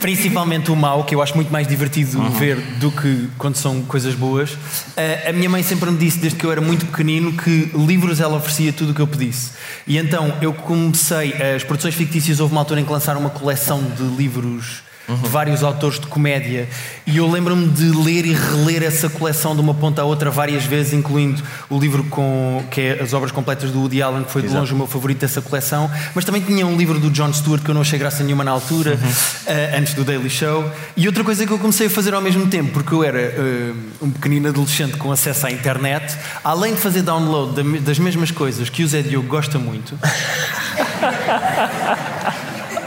Principalmente 0.00 0.70
o 0.70 0.76
mau, 0.76 1.04
que 1.04 1.14
eu 1.14 1.22
acho 1.22 1.34
muito 1.34 1.52
mais 1.52 1.66
divertido 1.66 2.18
uhum. 2.18 2.30
ver 2.30 2.56
do 2.78 2.90
que 2.90 3.28
quando 3.36 3.56
são 3.56 3.82
coisas 3.82 4.14
boas. 4.14 4.52
Uh, 4.52 5.28
a 5.28 5.32
minha 5.32 5.48
mãe 5.48 5.62
sempre 5.62 5.90
me 5.90 5.98
disse, 5.98 6.18
desde 6.18 6.38
que 6.38 6.44
eu 6.44 6.52
era 6.52 6.60
muito 6.60 6.86
pequenino, 6.86 7.32
que 7.32 7.70
livros 7.74 8.20
ela 8.20 8.36
oferecia 8.36 8.72
tudo 8.72 8.92
o 8.92 8.94
que 8.94 9.00
eu 9.00 9.06
pedisse. 9.06 9.52
E 9.86 9.96
então 9.98 10.34
eu 10.40 10.52
comecei, 10.52 11.32
as 11.54 11.64
produções 11.64 11.94
fictícias, 11.94 12.40
houve 12.40 12.52
uma 12.52 12.60
altura 12.60 12.80
em 12.80 12.84
que 12.84 12.92
lançaram 12.92 13.20
uma 13.20 13.30
coleção 13.30 13.82
de 13.82 14.02
livros 14.02 14.87
uhum. 15.08 15.16
de 15.16 15.28
vários 15.28 15.62
autores 15.62 15.98
de 15.98 16.06
comédia. 16.06 16.68
E 17.06 17.16
eu 17.16 17.30
lembro-me 17.30 17.68
de 17.68 17.90
ler 17.90 18.26
e 18.26 18.32
reler 18.32 18.82
essa 18.82 19.08
coleção 19.08 19.54
de 19.54 19.60
uma 19.60 19.74
ponta 19.74 20.02
à 20.02 20.04
outra 20.04 20.30
várias 20.30 20.64
vezes, 20.64 20.92
incluindo 20.92 21.42
o 21.70 21.78
livro 21.78 22.04
com, 22.04 22.62
que 22.70 22.80
é 22.80 23.02
as 23.02 23.12
obras 23.12 23.32
completas 23.32 23.70
do 23.70 23.80
Woody 23.80 24.02
Allen, 24.02 24.24
que 24.24 24.30
foi 24.30 24.42
de 24.42 24.48
longe 24.48 24.72
o 24.72 24.76
meu 24.76 24.86
favorito 24.86 25.20
dessa 25.20 25.40
coleção. 25.40 25.90
Mas 26.14 26.24
também 26.24 26.42
tinha 26.42 26.66
um 26.66 26.76
livro 26.76 26.98
do 26.98 27.10
John 27.10 27.32
Stewart 27.32 27.62
que 27.62 27.70
eu 27.70 27.74
não 27.74 27.80
achei 27.80 27.98
graça 27.98 28.22
nenhuma 28.22 28.44
na 28.44 28.50
altura, 28.50 28.98
uhum. 29.02 29.08
uh, 29.08 29.78
antes 29.78 29.94
do 29.94 30.04
Daily 30.04 30.30
Show. 30.30 30.70
E 30.96 31.06
outra 31.06 31.24
coisa 31.24 31.46
que 31.46 31.52
eu 31.52 31.58
comecei 31.58 31.86
a 31.86 31.90
fazer 31.90 32.14
ao 32.14 32.20
mesmo 32.20 32.46
tempo, 32.48 32.72
porque 32.72 32.92
eu 32.92 33.02
era 33.02 33.18
uh, 33.18 33.76
um 34.02 34.10
pequenino 34.10 34.48
adolescente 34.48 34.96
com 34.96 35.10
acesso 35.10 35.46
à 35.46 35.50
internet, 35.50 36.16
além 36.44 36.74
de 36.74 36.80
fazer 36.80 37.02
download 37.02 37.80
das 37.80 37.98
mesmas 37.98 38.30
coisas 38.30 38.68
que 38.68 38.84
o 38.84 38.88
Zé 38.88 39.02
Diogo 39.02 39.28
gosta 39.28 39.58
muito. 39.58 39.98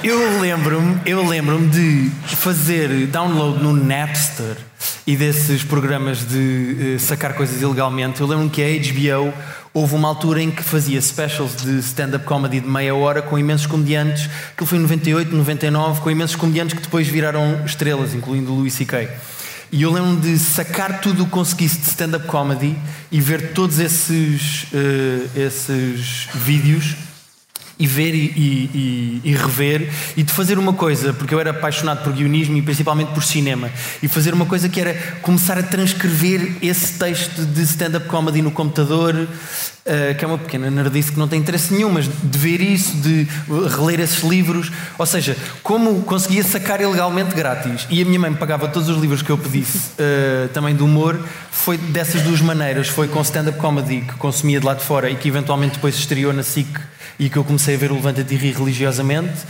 Eu 0.04 0.41
lembro-me, 0.41 0.99
eu 1.06 1.24
lembro-me 1.24 1.68
de 1.68 2.10
fazer 2.36 3.06
download 3.06 3.62
no 3.62 3.72
Napster 3.72 4.58
e 5.06 5.16
desses 5.16 5.64
programas 5.64 6.28
de 6.28 6.95
uh, 6.95 6.99
sacar 6.99 7.36
coisas 7.36 7.62
ilegalmente. 7.62 8.20
Eu 8.20 8.26
lembro-me 8.26 8.49
que 8.49 8.64
a 8.64 8.66
HBO 8.66 9.32
houve 9.72 9.93
uma 9.93 10.08
altura 10.08 10.41
em 10.41 10.49
que 10.49 10.64
fazia 10.64 10.99
specials 10.99 11.56
de 11.58 11.78
stand-up 11.82 12.26
comedy 12.26 12.62
de 12.62 12.68
meia 12.68 12.95
hora 12.95 13.22
com 13.22 13.38
imensos 13.38 13.68
comediantes, 13.68 14.28
que 14.58 14.66
foi 14.66 14.80
em 14.80 14.82
98, 14.82 15.36
99, 15.36 16.02
com 16.02 16.10
imensos 16.10 16.36
comediantes 16.36 16.74
que 16.74 16.82
depois 16.82 17.08
viraram 17.08 17.64
estrelas, 17.64 18.16
incluindo 18.16 18.52
o 18.52 18.56
Louis 18.56 18.74
C.K. 18.74 19.08
E 19.72 19.84
eu 19.84 19.91
lembro 19.91 20.20
de 20.20 20.39
sacar 20.39 20.99
tudo 20.99 21.22
o 21.22 21.26
que 21.26 21.32
conseguisse 21.32 21.78
de 21.78 21.86
stand-up 21.86 22.26
comedy 22.26 22.76
e 23.12 23.22
ver 23.22 23.54
todos 23.54 23.78
esses, 23.78 24.64
uh, 24.74 25.39
esses 25.39 26.28
vídeos 26.34 26.95
e 27.82 27.88
ver 27.88 28.14
e, 28.14 28.32
e, 28.36 29.22
e, 29.24 29.34
rever 29.34 29.90
e 30.16 30.22
de 30.22 30.32
fazer 30.32 30.60
uma 30.60 30.72
coisa, 30.72 31.14
porque 31.14 31.34
eu 31.34 31.40
era 31.40 31.50
apaixonado 31.50 32.04
por 32.04 32.14
guionismo 32.14 32.56
e 32.56 32.62
principalmente 32.62 33.12
por 33.12 33.24
cinema, 33.24 33.72
e 34.04 34.08
fazer 34.08 34.36
uma 34.36 34.46
coisa 34.46 34.70
que 34.70 34.80
era 34.80 34.94
começar 35.24 35.58
a 35.58 35.64
transcrever 35.64 36.58
esse 36.62 37.00
texto 37.00 37.44
de 37.44 37.64
stand-up 37.64 38.06
comedy 38.08 38.40
no 38.40 38.52
computador, 38.52 39.16
uh, 39.16 40.16
que 40.16 40.24
é 40.24 40.28
uma 40.28 40.38
pequena 40.38 40.70
nerdice 40.70 41.12
que 41.12 41.18
não 41.18 41.28
tem 41.28 41.40
interesse 41.40 41.74
nenhum, 41.74 41.90
mas 41.90 42.06
de 42.06 42.38
ver 42.38 42.62
isso, 42.62 42.96
de 42.98 43.28
reler 43.76 44.00
esses 44.00 44.24
livros, 44.24 44.72
ou 44.96 45.06
seja, 45.08 45.36
como 45.64 46.04
conseguia 46.04 46.44
sacar 46.44 46.82
ilegalmente 46.82 47.34
grátis 47.34 47.88
e 47.90 48.00
a 48.00 48.06
minha 48.06 48.20
mãe 48.20 48.30
me 48.30 48.38
pagava 48.38 48.68
todos 48.68 48.90
os 48.90 49.02
livros 49.02 49.24
que 49.24 49.32
eu 49.32 49.40
pedisse 49.40 49.90
uh, 49.98 50.50
também 50.50 50.76
do 50.76 50.86
humor, 50.86 51.20
foi 51.50 51.80
dessas 51.80 52.22
duas 52.22 52.42
maneiras, 52.42 52.90
foi 52.90 53.08
com 53.08 53.20
stand-up 53.22 53.58
comedy 53.58 54.02
que 54.02 54.14
consumia 54.18 54.60
de 54.60 54.68
lá 54.68 54.76
de 54.76 54.84
fora 54.84 55.10
e 55.10 55.16
que 55.16 55.28
eventualmente 55.28 55.74
depois 55.74 55.96
estreou 55.96 56.32
na 56.32 56.44
SIC 56.44 56.91
e 57.22 57.30
que 57.30 57.38
eu 57.38 57.44
comecei 57.44 57.76
a 57.76 57.78
ver 57.78 57.92
o 57.92 57.96
Levanta-te 57.96 58.34
e 58.34 58.38
Ri 58.38 58.52
religiosamente 58.52 59.46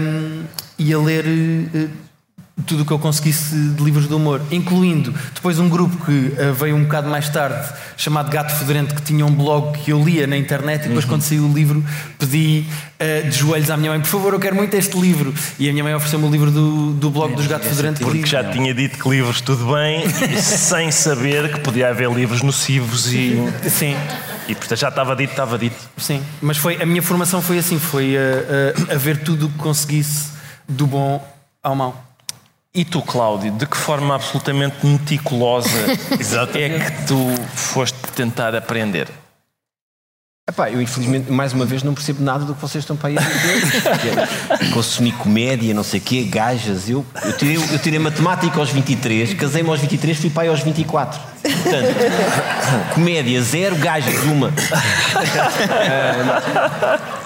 um, 0.00 0.42
e 0.76 0.92
a 0.92 0.98
ler 0.98 1.24
uh, 1.24 1.88
tudo 2.66 2.82
o 2.82 2.84
que 2.84 2.90
eu 2.90 2.98
conseguisse 2.98 3.54
de 3.54 3.84
livros 3.84 4.08
de 4.08 4.14
humor, 4.14 4.42
incluindo 4.50 5.14
depois 5.32 5.60
um 5.60 5.68
grupo 5.68 6.04
que 6.04 6.10
uh, 6.10 6.52
veio 6.52 6.74
um 6.74 6.82
bocado 6.82 7.08
mais 7.08 7.28
tarde, 7.28 7.72
chamado 7.96 8.32
Gato 8.32 8.52
Fedorento, 8.56 8.96
que 8.96 9.02
tinha 9.02 9.24
um 9.24 9.32
blog 9.32 9.78
que 9.78 9.92
eu 9.92 10.02
lia 10.02 10.26
na 10.26 10.36
internet 10.36 10.86
e 10.86 10.88
depois, 10.88 11.04
uhum. 11.04 11.10
quando 11.10 11.22
saiu 11.22 11.44
o 11.44 11.52
livro, 11.54 11.84
pedi 12.18 12.66
uh, 12.98 13.30
de 13.30 13.36
joelhos 13.36 13.70
à 13.70 13.76
minha 13.76 13.92
mãe: 13.92 14.00
por 14.00 14.08
favor, 14.08 14.32
eu 14.32 14.40
quero 14.40 14.56
muito 14.56 14.74
este 14.74 14.98
livro. 14.98 15.32
E 15.60 15.68
a 15.68 15.72
minha 15.72 15.84
mãe 15.84 15.94
ofereceu-me 15.94 16.26
o 16.26 16.30
livro 16.32 16.50
do, 16.50 16.94
do 16.94 17.10
blog 17.10 17.36
dos 17.36 17.46
Gato 17.46 17.64
Fedorento. 17.64 18.00
Porque 18.00 18.26
já 18.26 18.42
tinha 18.50 18.74
dito 18.74 18.98
que 18.98 19.08
livros 19.08 19.40
tudo 19.40 19.72
bem, 19.72 20.02
sem 20.42 20.90
saber 20.90 21.52
que 21.52 21.60
podia 21.60 21.90
haver 21.90 22.10
livros 22.10 22.42
nocivos 22.42 23.12
e. 23.12 23.40
Sim. 23.70 23.94
E 24.48 24.54
portanto 24.54 24.78
já 24.78 24.88
estava 24.88 25.14
dito, 25.14 25.30
estava 25.30 25.58
dito. 25.58 25.76
Sim, 25.96 26.24
mas 26.40 26.56
foi, 26.56 26.80
a 26.82 26.86
minha 26.86 27.02
formação 27.02 27.40
foi 27.40 27.58
assim: 27.58 27.78
foi 27.78 28.16
a, 28.16 28.90
a, 28.90 28.94
a 28.94 28.98
ver 28.98 29.22
tudo 29.22 29.46
o 29.46 29.48
que 29.50 29.58
conseguisse 29.58 30.30
do 30.68 30.86
bom 30.86 31.24
ao 31.62 31.74
mau. 31.74 32.04
E 32.74 32.86
tu, 32.86 33.02
Cláudio, 33.02 33.52
de 33.52 33.66
que 33.66 33.76
forma 33.76 34.14
absolutamente 34.14 34.86
meticulosa 34.86 35.68
é 36.56 36.80
que 36.80 37.06
tu 37.06 37.18
foste 37.54 37.98
tentar 38.14 38.54
aprender? 38.54 39.08
Epá, 40.48 40.70
eu 40.70 40.82
infelizmente, 40.82 41.30
mais 41.30 41.52
uma 41.52 41.64
vez, 41.64 41.84
não 41.84 41.94
percebo 41.94 42.22
nada 42.22 42.44
do 42.44 42.54
que 42.54 42.60
vocês 42.60 42.82
estão 42.82 42.96
para 42.96 43.10
aí 43.10 43.16
a 43.16 43.20
dizer. 43.20 44.70
Consumi 44.74 45.12
comédia, 45.12 45.72
não 45.72 45.84
sei 45.84 46.00
o 46.00 46.02
quê, 46.02 46.24
gajas. 46.24 46.88
Eu, 46.88 47.06
eu, 47.24 47.36
tirei, 47.36 47.56
eu 47.56 47.78
tirei 47.78 47.98
matemática 47.98 48.58
aos 48.58 48.70
23, 48.70 49.34
casei-me 49.34 49.68
aos 49.68 49.80
23, 49.80 50.18
fui 50.18 50.30
pai 50.30 50.48
aos 50.48 50.60
24. 50.60 51.20
Portanto, 51.62 52.94
comédia 52.94 53.42
zero, 53.42 53.76
gajas 53.76 54.22
uma. 54.24 54.52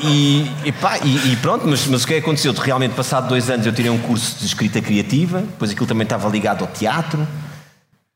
E, 0.01 0.51
e, 0.64 0.72
pá, 0.72 0.99
e, 0.99 1.33
e 1.33 1.37
pronto, 1.37 1.66
mas, 1.66 1.87
mas 1.87 2.05
o 2.05 2.07
que 2.07 2.14
é 2.14 2.16
que 2.18 2.22
aconteceu? 2.22 2.53
Realmente, 2.53 2.95
passado 2.95 3.29
dois 3.29 3.49
anos, 3.51 3.66
eu 3.66 3.72
tirei 3.72 3.91
um 3.91 3.99
curso 3.99 4.39
de 4.39 4.47
escrita 4.47 4.81
criativa, 4.81 5.41
depois 5.41 5.70
aquilo 5.70 5.87
também 5.87 6.05
estava 6.05 6.29
ligado 6.29 6.62
ao 6.62 6.68
teatro, 6.68 7.27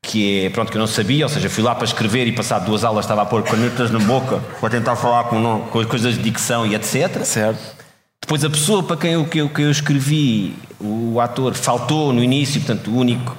que 0.01 0.45
é, 0.45 0.49
pronto, 0.49 0.71
que 0.71 0.77
eu 0.77 0.79
não 0.79 0.87
sabia, 0.87 1.25
ou 1.25 1.29
seja, 1.29 1.49
fui 1.49 1.63
lá 1.63 1.75
para 1.75 1.85
escrever 1.85 2.27
e 2.27 2.31
passado 2.31 2.65
duas 2.65 2.83
aulas 2.83 3.05
estava 3.05 3.21
a 3.21 3.25
pôr 3.25 3.43
canetas 3.43 3.91
na 3.91 3.99
boca 3.99 4.39
para 4.59 4.69
tentar 4.69 4.95
falar 4.95 5.25
com, 5.25 5.67
com 5.69 5.79
as 5.79 5.85
coisas 5.85 6.15
de 6.15 6.21
dicção 6.21 6.65
e 6.65 6.75
etc. 6.75 7.23
Certo. 7.23 7.81
Depois 8.21 8.43
a 8.43 8.49
pessoa 8.49 8.83
para 8.83 8.97
quem 8.97 9.13
eu, 9.13 9.25
que 9.25 9.39
eu, 9.39 9.49
que 9.49 9.61
eu 9.61 9.71
escrevi, 9.71 10.55
o 10.79 11.19
ator, 11.19 11.53
faltou 11.53 12.13
no 12.13 12.23
início, 12.23 12.61
portanto, 12.61 12.91
o 12.91 12.97
único 12.97 13.35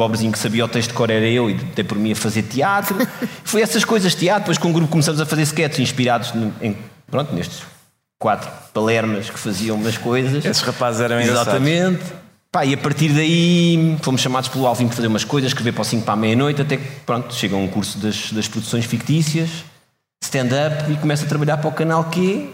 pobrezinho 0.00 0.32
que 0.32 0.38
sabia 0.38 0.64
o 0.64 0.68
texto 0.68 0.88
de 0.88 0.94
cor 0.94 1.10
era 1.10 1.26
eu 1.26 1.50
e 1.50 1.54
dei 1.54 1.84
por 1.84 1.98
mim 1.98 2.12
a 2.12 2.16
fazer 2.16 2.42
teatro. 2.44 2.96
Foi 3.44 3.60
essas 3.60 3.84
coisas, 3.84 4.14
teatro, 4.14 4.42
depois 4.44 4.56
com 4.58 4.70
o 4.70 4.72
grupo 4.72 4.90
começamos 4.90 5.20
a 5.20 5.26
fazer 5.26 5.42
sketches 5.42 5.80
inspirados 5.80 6.32
no- 6.32 6.52
em, 6.62 6.74
pronto, 7.10 7.34
nestes 7.34 7.62
quatro 8.18 8.48
palermas 8.72 9.28
que 9.28 9.38
faziam 9.38 9.76
umas 9.76 9.98
coisas. 9.98 10.42
Esses 10.44 10.62
rapazes 10.62 11.00
eram. 11.02 11.20
Exatamente. 11.20 12.02
Pá, 12.50 12.64
e 12.64 12.72
a 12.74 12.78
partir 12.78 13.10
daí 13.10 13.96
fomos 14.02 14.20
chamados 14.22 14.48
pelo 14.48 14.66
Alvin 14.66 14.86
para 14.86 14.96
fazer 14.96 15.06
umas 15.08 15.22
coisas, 15.24 15.50
escrever 15.50 15.72
para 15.72 15.82
o 15.82 15.84
5 15.84 16.02
para 16.04 16.14
a 16.14 16.16
meia-noite, 16.16 16.62
até 16.62 16.76
que 16.78 16.84
pronto, 17.06 17.32
chega 17.34 17.54
um 17.56 17.68
curso 17.68 17.98
das, 17.98 18.32
das 18.32 18.48
produções 18.48 18.84
fictícias, 18.86 19.48
stand-up 20.24 20.90
e 20.90 20.96
começo 20.96 21.24
a 21.24 21.28
trabalhar 21.28 21.58
para 21.58 21.68
o 21.68 21.72
canal 21.72 22.04
Q, 22.04 22.48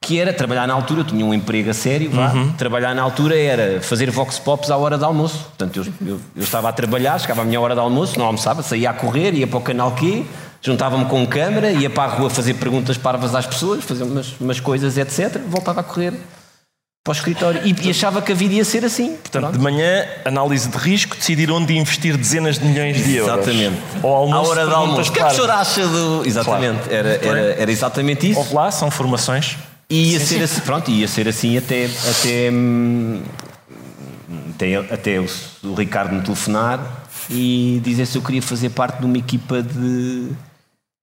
que 0.00 0.18
era 0.18 0.32
trabalhar 0.32 0.66
na 0.66 0.74
altura, 0.74 1.00
eu 1.00 1.04
tinha 1.04 1.24
um 1.24 1.34
emprego 1.34 1.70
a 1.70 1.74
sério, 1.74 2.10
vá. 2.10 2.32
trabalhar 2.56 2.94
na 2.94 3.02
altura 3.02 3.36
era 3.36 3.80
fazer 3.80 4.10
vox 4.10 4.38
pops 4.38 4.70
à 4.70 4.76
hora 4.76 4.96
de 4.96 5.04
almoço. 5.04 5.38
Portanto, 5.38 5.76
eu, 5.76 5.84
eu, 6.06 6.20
eu 6.36 6.42
estava 6.42 6.68
a 6.68 6.72
trabalhar, 6.72 7.18
chegava 7.18 7.42
à 7.42 7.44
minha 7.44 7.60
hora 7.60 7.74
de 7.74 7.80
almoço, 7.80 8.18
não 8.18 8.26
almoçava, 8.26 8.62
saía 8.62 8.90
a 8.90 8.94
correr, 8.94 9.34
ia 9.34 9.46
para 9.46 9.58
o 9.58 9.60
canal 9.60 9.92
Q, 9.92 10.24
juntava-me 10.62 11.04
com 11.06 11.26
câmara, 11.26 11.72
ia 11.72 11.90
para 11.90 12.12
a 12.12 12.14
rua 12.16 12.30
fazer 12.30 12.54
perguntas 12.54 12.96
parvas 12.96 13.34
às 13.34 13.46
pessoas, 13.46 13.84
fazer 13.84 14.04
umas, 14.04 14.34
umas 14.40 14.60
coisas, 14.60 14.96
etc. 14.96 15.40
Voltava 15.48 15.80
a 15.80 15.84
correr 15.84 16.14
para 17.04 17.12
o 17.12 17.16
escritório 17.16 17.60
e, 17.64 17.86
e 17.86 17.90
achava 17.90 18.20
que 18.20 18.32
a 18.32 18.34
vida 18.34 18.54
ia 18.54 18.64
ser 18.64 18.84
assim. 18.84 19.16
Portanto, 19.16 19.52
de 19.52 19.58
manhã, 19.58 20.06
análise 20.24 20.68
de 20.68 20.76
risco, 20.76 21.16
decidir 21.16 21.50
onde 21.50 21.76
investir 21.76 22.16
dezenas 22.16 22.58
de 22.58 22.66
milhões 22.66 23.02
de 23.02 23.16
euros. 23.16 23.34
Exatamente. 23.34 23.76
Ao 24.02 24.10
almoço, 24.10 24.46
à 24.46 24.48
hora 24.50 24.66
de 24.66 24.74
almoço. 24.74 25.10
O 25.10 25.12
que 25.12 25.20
é 25.20 25.22
que 25.24 25.32
o 25.32 25.34
senhor 25.34 25.48
parvas. 25.48 25.68
acha 25.68 25.86
do. 25.86 26.26
Exatamente, 26.26 26.92
era, 26.92 27.08
era, 27.26 27.40
era 27.60 27.70
exatamente 27.70 28.30
isso. 28.30 28.38
Houve 28.38 28.54
lá, 28.54 28.70
são 28.70 28.90
formações. 28.90 29.56
E 29.90 30.12
ia 30.12 30.20
ser 30.20 30.42
assim, 30.42 30.60
pronto, 30.60 30.90
ia 30.90 31.08
ser 31.08 31.26
assim 31.28 31.56
até, 31.56 31.86
até, 31.86 32.50
hum, 32.52 33.22
até, 34.54 34.76
até 34.76 35.18
o, 35.18 35.26
o 35.64 35.74
Ricardo 35.74 36.14
me 36.14 36.22
telefonar 36.22 37.06
e 37.30 37.80
dizer 37.82 38.04
se 38.04 38.18
eu 38.18 38.22
queria 38.22 38.42
fazer 38.42 38.68
parte 38.70 38.98
de 38.98 39.06
uma 39.06 39.16
equipa 39.16 39.62
de, 39.62 40.28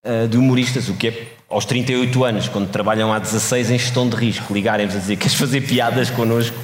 ah, 0.04 0.28
de 0.28 0.38
humoristas, 0.38 0.88
o 0.88 0.94
que 0.94 1.08
é 1.08 1.28
aos 1.50 1.66
38 1.66 2.24
anos, 2.24 2.48
quando 2.48 2.70
trabalham 2.70 3.12
há 3.12 3.18
16 3.18 3.72
em 3.72 3.80
gestão 3.80 4.08
de 4.08 4.16
risco, 4.16 4.54
ligarem-vos 4.54 4.96
a 4.96 5.00
dizer 5.00 5.16
queres 5.16 5.34
fazer 5.34 5.62
piadas 5.62 6.12
connosco. 6.12 6.56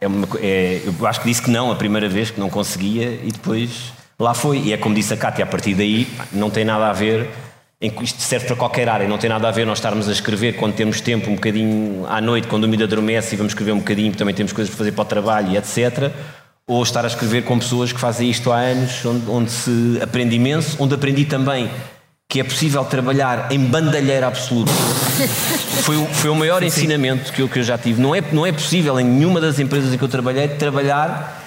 É 0.00 0.06
uma, 0.06 0.28
é, 0.40 0.82
eu 0.84 1.06
acho 1.06 1.20
que 1.20 1.28
disse 1.28 1.40
que 1.40 1.50
não 1.50 1.72
a 1.72 1.76
primeira 1.76 2.10
vez, 2.10 2.30
que 2.30 2.38
não 2.38 2.50
conseguia, 2.50 3.18
e 3.24 3.32
depois 3.32 3.92
lá 4.18 4.34
foi. 4.34 4.58
E 4.58 4.72
é 4.74 4.76
como 4.76 4.94
disse 4.94 5.14
a 5.14 5.16
Cátia, 5.16 5.44
a 5.44 5.46
partir 5.46 5.74
daí 5.74 6.06
não 6.30 6.50
tem 6.50 6.62
nada 6.62 6.88
a 6.90 6.92
ver, 6.92 7.30
em 7.80 7.90
que 7.90 8.02
isto 8.02 8.20
serve 8.20 8.46
para 8.46 8.56
qualquer 8.56 8.88
área, 8.88 9.06
não 9.06 9.18
tem 9.18 9.30
nada 9.30 9.46
a 9.48 9.50
ver 9.52 9.64
nós 9.64 9.78
estarmos 9.78 10.08
a 10.08 10.12
escrever 10.12 10.54
quando 10.56 10.74
temos 10.74 11.00
tempo, 11.00 11.30
um 11.30 11.34
bocadinho 11.36 12.04
à 12.08 12.20
noite, 12.20 12.48
quando 12.48 12.64
o 12.64 12.68
miúdo 12.68 12.84
adormece 12.84 13.34
e 13.34 13.38
vamos 13.38 13.52
escrever 13.52 13.72
um 13.72 13.78
bocadinho, 13.78 14.12
também 14.14 14.34
temos 14.34 14.52
coisas 14.52 14.68
para 14.74 14.78
fazer 14.78 14.92
para 14.92 15.02
o 15.02 15.04
trabalho 15.04 15.52
e 15.52 15.56
etc. 15.56 16.10
Ou 16.66 16.82
estar 16.82 17.04
a 17.04 17.08
escrever 17.08 17.44
com 17.44 17.56
pessoas 17.58 17.92
que 17.92 18.00
fazem 18.00 18.28
isto 18.28 18.50
há 18.50 18.58
anos, 18.58 19.04
onde, 19.04 19.30
onde 19.30 19.50
se 19.50 19.98
aprende 20.02 20.34
imenso, 20.34 20.76
onde 20.80 20.94
aprendi 20.94 21.24
também 21.24 21.70
que 22.28 22.40
é 22.40 22.44
possível 22.44 22.84
trabalhar 22.84 23.50
em 23.50 23.58
bandalheira 23.58 24.26
absoluta. 24.26 24.70
Foi, 25.82 25.96
o- 25.96 26.04
foi 26.06 26.28
o 26.30 26.34
maior 26.34 26.62
ensinamento 26.62 27.32
que 27.32 27.40
eu, 27.40 27.48
que 27.48 27.58
eu 27.60 27.62
já 27.62 27.78
tive. 27.78 28.02
Não 28.02 28.14
é, 28.14 28.20
não 28.32 28.44
é 28.44 28.52
possível 28.52 29.00
em 29.00 29.04
nenhuma 29.04 29.40
das 29.40 29.58
empresas 29.58 29.94
em 29.94 29.96
que 29.96 30.04
eu 30.04 30.08
trabalhei 30.08 30.46
trabalhar 30.48 31.37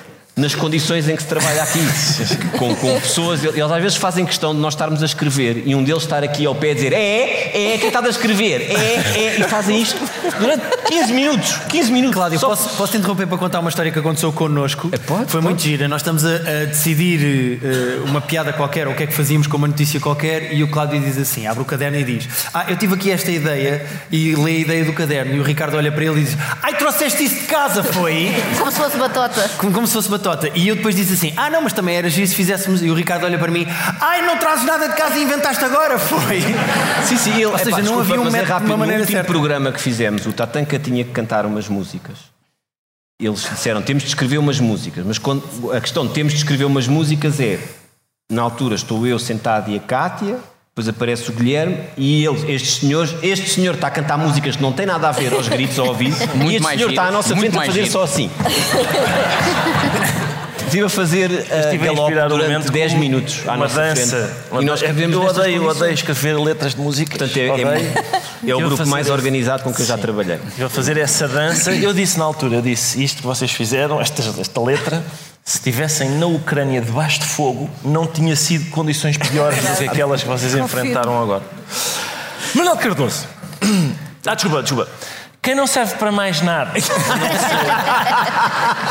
nas 0.42 0.56
condições 0.56 1.08
em 1.08 1.16
que 1.16 1.22
se 1.22 1.28
trabalha 1.30 1.64
aqui. 1.64 1.80
com, 2.58 2.76
com 2.76 3.00
pessoas, 3.00 3.44
eles 3.44 3.62
às 3.62 3.82
vezes 3.82 3.98
fazem 3.98 4.26
questão 4.26 4.54
de 4.54 4.60
nós 4.60 4.74
estarmos 4.74 5.02
a 5.02 5.06
escrever 5.06 5.64
e 5.66 5.76
um 5.76 5.84
deles 5.84 6.04
estar 6.04 6.24
aqui 6.24 6.46
ao 6.46 6.56
pé 6.56 6.72
a 6.72 6.74
dizer 6.74 6.94
é, 6.94 7.74
é, 7.74 7.78
quem 7.78 7.88
está 7.88 8.00
a 8.00 8.10
escrever, 8.10 8.62
é, 8.62 8.74
é, 9.18 9.40
e 9.40 9.44
fazem 9.44 9.82
isto 9.82 10.00
durante 10.40 10.64
15 10.88 11.14
minutos. 11.14 11.56
15 11.70 11.92
minutos. 11.92 12.16
Cláudio, 12.16 12.40
Só- 12.40 12.50
posso, 12.50 12.70
posso 12.76 12.92
te 12.92 12.98
interromper 12.98 13.28
para 13.28 13.38
contar 13.38 13.60
uma 13.60 13.70
história 13.70 13.92
que 13.92 14.00
aconteceu 14.00 14.34
connosco? 14.34 14.90
É, 14.92 14.98
pode, 14.98 15.32
Foi 15.32 15.42
muito 15.42 15.62
gira. 15.62 15.88
Nós 15.88 16.02
estamos 16.02 16.26
a, 16.26 16.36
a 16.36 16.66
decidir 16.66 17.60
eh, 17.64 18.00
uma 18.06 18.20
piada 18.20 18.52
qualquer, 18.52 18.88
ou 18.88 18.94
o 18.94 18.96
que 18.96 19.04
é 19.04 19.08
que 19.08 19.14
fazíamos 19.14 19.48
com 19.48 19.58
uma 19.58 19.68
notícia 19.68 20.00
qualquer, 20.00 20.54
e 20.54 20.64
o 20.64 20.68
Cláudio 20.68 21.00
diz 21.00 21.18
assim: 21.18 21.46
abre 21.48 21.62
o 21.62 21.66
caderno 21.66 21.98
e 21.98 22.04
diz: 22.04 22.28
Ah, 22.54 22.66
eu 22.68 22.76
tive 22.76 22.96
aqui 22.96 23.12
esta 23.12 23.32
ideia, 23.32 23.86
e 24.12 24.36
lê 24.36 24.52
a 24.52 24.60
ideia 24.60 24.86
do 24.86 24.94
caderno, 24.94 25.36
e 25.36 25.40
o 25.40 25.44
Ricardo 25.44 25.78
olha 25.78 25.92
para 25.92 26.04
ele 26.04 26.22
e 26.22 26.24
diz: 26.24 26.38
Ai, 26.62 26.76
trouxeste 26.76 27.24
isso 27.24 27.36
de 27.36 27.48
casa, 27.48 27.84
foi? 27.84 28.32
Como 28.58 28.72
se 28.72 28.78
fosse 28.78 28.98
batota. 28.98 29.52
Como, 29.58 29.72
como 29.72 29.88
se 29.88 29.94
fosse 29.94 30.10
batota. 30.10 30.31
E 30.56 30.68
eu 30.68 30.76
depois 30.76 30.96
disse 30.96 31.14
assim: 31.14 31.34
Ah, 31.38 31.50
não, 31.50 31.62
mas 31.62 31.74
também 31.74 31.96
era 31.96 32.10
giro 32.10 32.28
se 32.28 32.36
fizéssemos. 32.36 32.82
E 32.82 32.90
o 32.90 32.94
Ricardo 32.94 33.26
olha 33.26 33.38
para 33.38 33.52
mim: 33.52 33.66
Ai, 34.00 34.22
não 34.26 34.38
trazes 34.38 34.66
nada 34.66 34.88
de 34.90 34.96
casa 34.96 35.18
e 35.18 35.24
inventaste 35.24 35.64
agora, 35.64 35.98
foi? 36.00 36.42
Sim, 37.06 37.18
sim, 37.18 37.34
ele, 37.36 37.46
Ou 37.46 37.58
seja, 37.58 37.70
epá, 37.70 37.78
não 37.78 37.84
desculpa, 37.84 38.02
havia 38.04 38.22
um 38.22 38.24
mas 38.26 38.34
é 38.34 38.38
método 38.38 38.46
de 38.48 38.52
rápido. 38.54 38.70
uma 38.70 38.78
maneira 38.78 39.04
No 39.04 39.10
certa. 39.12 39.28
programa 39.28 39.72
que 39.72 39.82
fizemos, 39.82 40.26
o 40.26 40.34
Tatanka 40.34 40.78
tinha 40.80 41.04
que 41.04 41.12
cantar 41.12 41.46
umas 41.46 41.68
músicas. 41.68 42.18
Eles 43.22 43.42
disseram, 43.42 43.82
temos 43.84 44.04
de 44.04 44.10
escrever 44.10 44.40
umas 44.40 44.60
músicas, 44.60 45.06
mas 45.06 45.18
quando, 45.20 45.44
a 45.72 45.80
questão 45.80 46.08
de 46.08 46.14
temos 46.14 46.34
de 46.34 46.40
escrever 46.40 46.66
umas 46.66 46.88
músicas 46.88 47.40
é, 47.40 47.60
na 48.32 48.42
altura 48.42 48.74
estou 48.76 49.06
eu 49.06 49.20
sentado 49.20 49.70
e 49.70 49.76
a 49.78 49.80
Cátia, 49.80 50.40
depois 50.86 50.90
aparece 50.90 51.30
o 51.30 51.34
Guilherme 51.34 51.78
e 51.98 52.26
eles, 52.26 52.44
estes 52.48 52.76
senhores, 52.78 53.16
este 53.22 53.50
senhor 53.50 53.76
está 53.76 53.88
a 53.88 53.92
cantar 53.92 54.18
músicas 54.18 54.56
que 54.56 54.62
não 54.62 54.72
têm 54.72 54.86
nada 54.86 55.10
a 55.10 55.12
ver 55.12 55.34
aos 55.34 55.48
gritos 55.48 55.78
ao 55.80 55.88
ouvido, 55.88 56.16
Muito 56.36 56.52
e 56.52 56.56
este 56.56 56.64
mais 56.64 56.78
senhor 56.78 56.90
está 56.90 57.02
à 57.02 57.06
giro, 57.06 57.18
nossa 57.18 57.36
frente 57.36 57.58
a 57.58 57.66
fazer 57.66 57.80
giro. 57.82 57.92
só 57.92 58.04
assim. 58.04 58.30
Estive 60.66 60.86
a 60.86 60.90
fazer 60.90 61.30
uh, 61.30 61.34
Estive 61.34 61.90
a 61.90 61.94
galope 61.94 62.14
durante 62.14 62.44
momento 62.44 62.72
10 62.72 62.94
com 62.94 63.00
minutos 63.00 63.40
à 63.46 63.52
uma 63.52 63.58
nossa 63.58 63.76
dança. 63.82 64.34
frente. 64.50 64.64
E 64.64 64.66
nós 64.66 64.80
escrevemos 64.80 65.16
eu 65.16 65.22
odeio, 65.24 65.56
eu 65.64 65.68
odeio 65.68 65.94
escrever 65.94 66.40
letras 66.40 66.74
de 66.76 66.80
música. 66.82 67.18
Portanto, 67.18 67.38
é, 67.38 67.42
é- 68.48 68.52
é 68.52 68.56
o 68.56 68.60
grupo 68.60 68.88
mais 68.88 69.10
organizado 69.10 69.64
com 69.64 69.74
que 69.74 69.82
eu 69.82 69.86
já 69.86 69.98
trabalhei. 69.98 70.40
Eu 70.58 70.70
fazer 70.70 70.98
essa 70.98 71.28
dança, 71.28 71.74
eu 71.74 71.94
disse 71.94 72.18
na 72.18 72.24
altura, 72.24 72.56
eu 72.56 72.62
disse 72.62 73.04
isto 73.04 73.18
que 73.18 73.28
vocês 73.28 73.52
fizeram, 73.52 74.00
esta, 74.00 74.24
esta 74.40 74.62
letra, 74.62 75.04
se 75.44 75.58
estivessem 75.58 76.10
na 76.12 76.28
Ucrânia 76.28 76.82
debaixo 76.82 77.20
de 77.20 77.26
fogo, 77.26 77.70
não 77.84 78.06
tinha 78.06 78.36
sido 78.36 78.70
condições 78.70 79.18
piores 79.18 79.64
do 79.64 79.76
que 79.78 79.84
aquelas 79.90 80.22
que 80.22 80.30
vocês 80.30 80.54
enfrentaram 80.56 81.22
agora. 81.22 81.44
Manuel 82.56 82.78
Cardoso. 82.78 83.28
Ah, 84.24 84.36
desculpa, 84.36 84.62
desculpa. 84.62 84.88
Quem 85.42 85.56
não 85.56 85.66
serve 85.66 85.96
para 85.96 86.12
mais 86.12 86.42
nada 86.42 86.74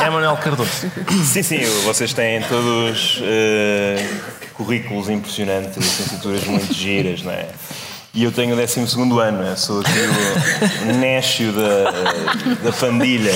é 0.01 0.09
Manuel 0.09 0.35
Cardoso. 0.35 0.91
Sim, 1.23 1.41
sim, 1.41 1.59
vocês 1.85 2.11
têm 2.11 2.41
todos 2.41 3.21
eh, 3.23 4.05
currículos 4.53 5.07
impressionantes, 5.09 5.77
licenciaturas 5.77 6.43
muito 6.43 6.73
giras, 6.73 7.23
não 7.23 7.31
é? 7.31 7.47
E 8.13 8.25
eu 8.25 8.31
tenho 8.31 8.53
o 8.53 8.57
12 8.57 8.79
ano, 9.21 9.43
eu 9.43 9.55
sou 9.55 9.79
aqui 9.79 9.91
o 10.89 10.93
néscio 10.97 11.53
da, 11.53 11.91
da 12.61 12.71
pandilha. 12.73 13.31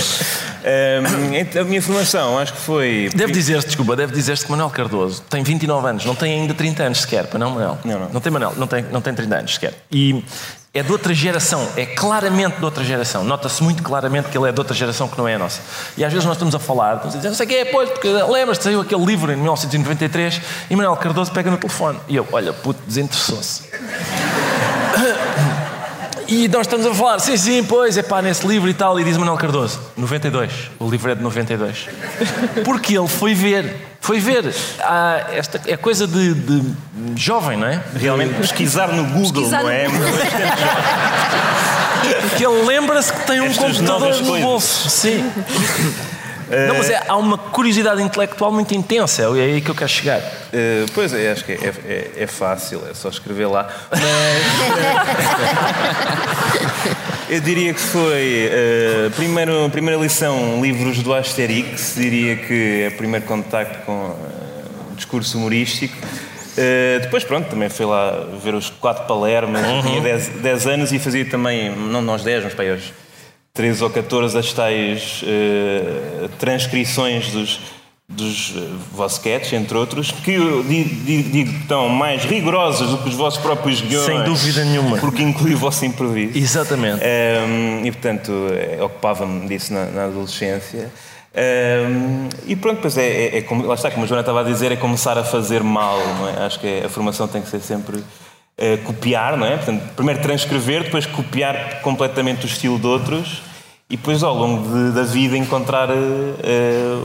Ehm, 0.66 1.34
então, 1.34 1.62
a 1.62 1.66
minha 1.66 1.82
formação, 1.82 2.38
acho 2.38 2.52
que 2.52 2.60
foi. 2.60 3.10
Deve 3.16 3.32
dizer-se, 3.32 3.68
desculpa, 3.68 3.96
deve 3.96 4.12
dizer-se 4.12 4.44
que 4.44 4.52
Manuel 4.52 4.70
Cardoso 4.70 5.22
tem 5.30 5.44
29 5.44 5.88
anos, 5.88 6.06
não 6.06 6.14
tem 6.14 6.42
ainda 6.42 6.54
30 6.54 6.84
anos 6.84 7.02
sequer, 7.02 7.26
para 7.28 7.40
não, 7.40 7.52
Manuel? 7.52 7.78
Não, 7.86 8.00
não. 8.00 8.10
Não 8.10 8.20
tem 8.20 8.34
Manuel, 8.34 8.54
não 8.58 8.68
tem, 8.68 8.84
não 8.92 9.00
tem 9.00 9.14
30 9.14 9.36
anos 9.38 9.54
sequer. 9.54 9.74
E 9.90 10.22
é 10.74 10.84
de 10.84 10.92
outra 10.92 11.14
geração, 11.14 11.66
é 11.78 11.86
claramente 11.86 12.58
de 12.58 12.66
outra 12.66 12.84
geração. 12.84 13.24
Nota-se 13.24 13.64
muito 13.64 13.82
claramente 13.82 14.28
que 14.28 14.38
ele 14.38 14.50
é 14.50 14.52
de 14.52 14.60
outra 14.60 14.76
geração 14.76 15.08
que 15.08 15.18
não 15.18 15.26
é 15.26 15.36
a 15.36 15.40
nossa. 15.40 15.62
E 15.96 16.04
às 16.04 16.12
vezes 16.12 16.26
nós 16.26 16.36
estamos 16.36 16.54
a 16.54 16.60
falar, 16.60 16.96
estamos 16.96 17.16
a 17.16 17.18
dizer, 17.18 17.30
não 17.30 17.36
sei 17.36 17.46
o 17.46 17.50
que 17.50 17.56
é, 17.56 17.66
pois, 17.66 17.90
porque 17.92 18.10
lembras-te, 18.10 18.66
saiu 18.66 18.82
aquele 18.82 19.06
livro 19.06 19.32
em 19.32 19.38
1993 19.38 20.42
e 20.70 20.76
Manuel 20.76 20.98
Cardoso 20.98 21.32
pega 21.32 21.50
no 21.50 21.58
telefone. 21.58 21.98
E 22.10 22.18
eu, 22.18 22.28
olha, 22.30 22.52
puto, 22.52 22.82
desinteressou-se. 22.86 23.64
E 26.28 26.48
nós 26.48 26.62
estamos 26.62 26.88
a 26.88 26.94
falar, 26.94 27.20
sim, 27.20 27.38
sim, 27.38 27.64
pois, 27.64 27.98
é 27.98 28.04
pá, 28.04 28.20
nesse 28.20 28.48
livro 28.48 28.68
e 28.68 28.74
tal, 28.74 29.00
e 29.00 29.04
diz 29.04 29.16
Manuel 29.16 29.38
Cardoso, 29.38 29.80
92, 29.96 30.52
o 30.80 30.90
livro 30.90 31.12
é 31.12 31.16
de 31.16 31.22
92. 31.22 31.88
Porque 32.64 32.98
ele 32.98 33.08
foi 33.08 33.36
ver, 33.36 33.76
foi 34.02 34.20
ver, 34.20 34.52
ah, 34.80 35.28
esta 35.32 35.62
é 35.68 35.78
coisa 35.78 36.08
de, 36.08 36.34
de 36.34 36.64
jovem, 37.16 37.58
não 37.58 37.68
é? 37.68 37.80
Realmente 37.96 38.34
pesquisar 38.36 38.88
no 38.88 39.04
Google, 39.06 39.44
Pesquisar 39.44 39.58
não 39.58 39.66
no 39.66 39.72
é? 39.72 39.88
Porque 42.22 42.46
ele 42.46 42.66
lembra-se 42.66 43.14
que 43.14 43.26
tem 43.28 43.42
um 43.42 43.46
Estas 43.46 43.78
computador 43.78 44.22
no 44.22 44.40
bolso. 44.40 44.90
Sim. 44.90 45.32
Não, 46.68 46.78
mas 46.78 46.90
é, 46.90 47.02
há 47.08 47.16
uma 47.18 47.38
curiosidade 47.38 48.02
intelectual 48.02 48.52
muito 48.52 48.74
intensa, 48.76 49.24
é 49.24 49.26
aí 49.42 49.62
que 49.62 49.70
eu 49.70 49.76
quero 49.76 49.90
chegar. 49.90 50.22
Eh, 50.54 50.86
pois 50.94 51.12
é, 51.14 51.32
acho 51.32 51.44
que 51.44 51.54
é, 51.54 51.74
é- 51.88 52.12
é 52.24 52.28
fácil, 52.28 52.82
é 52.90 52.94
só 52.94 53.10
escrever 53.10 53.48
lá. 53.48 53.68
Mas. 53.92 54.02
eu 57.30 57.40
diria 57.42 57.74
que 57.74 57.80
foi. 57.80 58.50
eh, 58.52 59.10
primeiro, 59.16 59.70
primeira 59.72 60.00
lição, 60.00 60.62
livros 60.62 61.00
do 61.02 61.14
Asterix. 61.14 61.96
Diria 61.96 62.36
que 62.36 62.84
é 62.84 62.88
o 62.90 62.98
primeiro 62.98 63.26
contacto 63.26 63.80
com 63.86 63.94
o 63.94 64.96
discurso 64.96 65.38
humorístico. 65.38 65.96
Uh, 66.58 67.02
depois, 67.02 67.22
pronto, 67.26 67.50
também 67.50 67.68
fui 67.68 67.86
lá 67.86 68.14
ver 68.42 68.56
os 68.56 68.70
quatro 68.70 69.04
Palermas, 69.06 69.62
Uhum. 69.62 69.82
tinha 69.82 70.00
10, 70.00 70.28
10 70.42 70.68
anos 70.68 70.92
e 70.94 71.00
fazia 71.00 71.26
também, 71.26 71.70
não 71.76 72.02
nós 72.02 72.24
10, 72.24 72.46
mas 72.46 72.54
para 72.54 72.64
aí 72.64 72.72
aos 72.72 72.94
13 73.56 73.84
ou 73.86 73.90
14, 73.90 74.38
as 74.38 74.52
tais 74.52 75.24
uh, 75.24 76.28
transcrições 76.38 77.32
dos, 77.32 77.62
dos 78.08 78.54
vossos 78.92 79.18
sketches, 79.18 79.54
entre 79.54 79.78
outros, 79.78 80.12
que 80.12 80.38
digo 80.68 81.52
que 81.52 81.58
estão 81.62 81.88
mais 81.88 82.26
rigorosas 82.26 82.90
do 82.90 82.98
que 82.98 83.08
os 83.08 83.16
vossos 83.16 83.42
próprios 83.42 83.80
guiões. 83.80 84.06
Sem 84.06 84.24
dúvida 84.24 84.66
nenhuma. 84.66 84.98
Porque 84.98 85.24
inclui 85.24 85.54
o 85.54 85.58
vosso 85.58 85.86
improviso. 85.86 86.38
Exatamente. 86.38 87.02
Um, 87.02 87.86
e 87.86 87.92
portanto 87.94 88.32
eh, 88.52 88.78
ocupava-me 88.84 89.48
disso 89.48 89.74
na, 89.74 89.86
na 89.86 90.06
adolescência. 90.06 90.92
Um, 91.36 92.30
e 92.48 92.56
pronto, 92.58 92.80
pois 92.82 92.98
é, 92.98 93.08
é, 93.08 93.38
é 93.38 93.42
como, 93.42 93.66
lá 93.66 93.76
está, 93.76 93.90
como 93.90 94.04
a 94.04 94.08
Joana 94.08 94.22
estava 94.22 94.42
a 94.42 94.44
dizer, 94.44 94.72
é 94.72 94.76
começar 94.76 95.18
a 95.18 95.24
fazer 95.24 95.64
mal, 95.64 95.98
não 96.20 96.30
é? 96.30 96.46
Acho 96.46 96.60
que 96.60 96.68
é- 96.68 96.86
a 96.86 96.90
formação 96.90 97.28
tem 97.28 97.42
que 97.42 97.50
ser 97.50 97.60
sempre 97.62 98.04
eh, 98.58 98.78
copiar, 98.78 99.36
não 99.38 99.46
é? 99.46 99.58
Portanto, 99.58 99.82
primeiro 99.96 100.22
transcrever, 100.22 100.84
depois 100.84 101.06
copiar 101.06 101.82
completamente 101.82 102.46
o 102.46 102.48
estilo 102.48 102.80
de 102.80 102.88
outros 102.88 103.42
e 103.90 103.98
depois 103.98 104.24
ao 104.24 104.34
longo 104.36 104.68
de- 104.68 104.92
da 104.96 105.04
vida 105.04 105.38
encontrar 105.38 105.90
eh, 105.90 106.98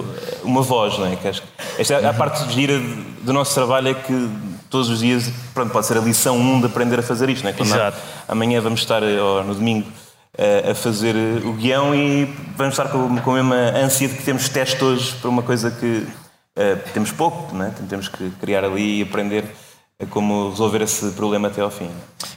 uma 0.45 0.63
voz, 0.63 0.99
não 0.99 1.07
é? 1.13 1.17
Que 1.17 1.29
acho 1.29 1.43
que 1.43 1.49
esta 1.79 1.95
é 1.95 2.07
a 2.07 2.13
parte 2.15 2.53
gira 2.53 2.79
do 3.23 3.33
nosso 3.33 3.55
trabalho 3.55 3.89
é 3.89 3.95
que 3.95 4.31
todos 4.71 4.89
os 4.89 5.01
dias, 5.01 5.31
pronto, 5.53 5.73
pode 5.73 5.87
ser 5.87 5.99
a 5.99 6.01
lição 6.01 6.37
1 6.39 6.61
de 6.61 6.67
aprender 6.67 6.99
a 7.01 7.03
fazer 7.03 7.29
isto, 7.29 7.43
não 7.43 7.51
é? 7.51 7.53
Quando 7.53 7.69
Exato. 7.75 7.99
Amanhã 8.29 8.61
vamos 8.61 8.81
estar, 8.81 9.03
ou 9.03 9.43
no 9.45 9.55
domingo, 9.55 9.87
a 10.71 10.75
fazer 10.75 11.15
o 11.45 11.53
guião 11.55 11.93
e 11.95 12.25
vamos 12.57 12.75
estar 12.79 12.89
com, 12.89 13.17
com 13.19 13.31
a 13.33 13.35
mesma 13.35 13.57
ânsia 13.57 14.07
de 14.09 14.15
que 14.15 14.23
temos 14.23 14.49
teste 14.49 14.83
hoje 14.83 15.13
para 15.21 15.29
uma 15.29 15.43
coisa 15.43 15.71
que 15.73 16.07
eh, 16.57 16.77
temos 16.95 17.11
pouco, 17.11 17.55
não 17.55 17.67
é? 17.67 17.73
temos 17.89 18.07
que 18.09 18.31
criar 18.41 18.65
ali 18.65 19.01
e 19.01 19.03
aprender 19.03 19.45
como 20.09 20.51
resolver 20.51 20.83
esse 20.83 21.11
problema 21.11 21.49
até 21.49 21.61
ao 21.61 21.71
fim. 21.71 21.91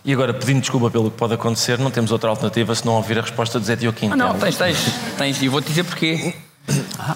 E 0.04 0.12
agora, 0.12 0.34
pedindo 0.34 0.60
desculpa 0.60 0.90
pelo 0.92 1.10
que 1.10 1.18
pode 1.18 1.34
acontecer, 1.34 1.78
não 1.80 1.90
temos 1.92 2.12
outra 2.12 2.30
alternativa 2.30 2.76
se 2.76 2.86
não 2.86 2.94
ouvir 2.94 3.18
a 3.18 3.22
resposta 3.22 3.60
de 3.60 3.66
Zé 3.66 3.76
Dioquim. 3.76 4.10
Ah, 4.12 4.16
não, 4.16 4.34
tens, 4.34 4.58
tens, 4.58 4.78
tens. 5.18 5.42
E 5.42 5.48
vou-te 5.48 5.68
dizer 5.70 5.84
porquê. 5.84 6.34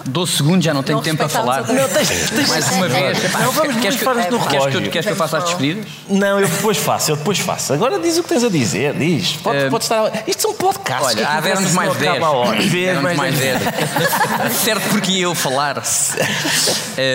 12 0.04 0.32
segundos, 0.32 0.62
já 0.62 0.74
não 0.74 0.82
tenho 0.82 0.96
Não 0.98 1.02
tempo 1.02 1.16
para 1.16 1.28
falar. 1.28 1.66
Não, 1.66 1.88
tens- 1.88 2.28
tens- 2.30 2.48
Mais 2.50 2.70
uma 2.72 2.86
vez. 2.86 3.32
Não, 3.32 3.50
vamos- 3.52 3.76
queres 3.76 3.76
que- 3.76 3.80
queres 3.80 3.96
que, 3.96 4.04
relógio. 4.04 4.80
eu- 4.84 4.90
queres 4.90 5.06
que 5.06 5.12
eu 5.12 5.16
faça 5.16 5.38
as 5.38 5.44
despedidas? 5.44 5.86
Não, 6.06 6.38
eu 6.38 6.46
depois 6.46 6.76
faço, 6.76 7.10
eu 7.12 7.16
depois 7.16 7.38
faço. 7.38 7.72
Agora 7.72 7.98
diz 7.98 8.18
o 8.18 8.22
que 8.22 8.28
tens 8.28 8.44
a 8.44 8.50
dizer, 8.50 8.92
diz. 8.92 9.32
Pode, 9.42 9.56
Eh, 9.58 9.70
pode 9.70 9.84
estar. 9.84 10.12
Isto 10.26 10.42
são 10.42 10.54
podcasts. 10.54 11.14
que 11.14 11.20
Olha, 11.20 11.26
há 11.28 11.38
aquilo 11.38 11.44
deram-nos 11.44 11.74
parece 11.74 11.76
mais 11.76 11.88
que 11.88 11.94
não 11.94 12.12
10. 12.12 12.16
acaba 12.22 12.26
a 12.26 12.38
hora. 12.38 12.56
Vês, 12.60 12.72
Deram-nos 12.72 13.16
mais 13.16 13.38
10. 13.38 13.62
certo, 14.64 14.88
porque 14.90 15.12
ia 15.12 15.22
eu 15.22 15.34
falar. 15.34 15.82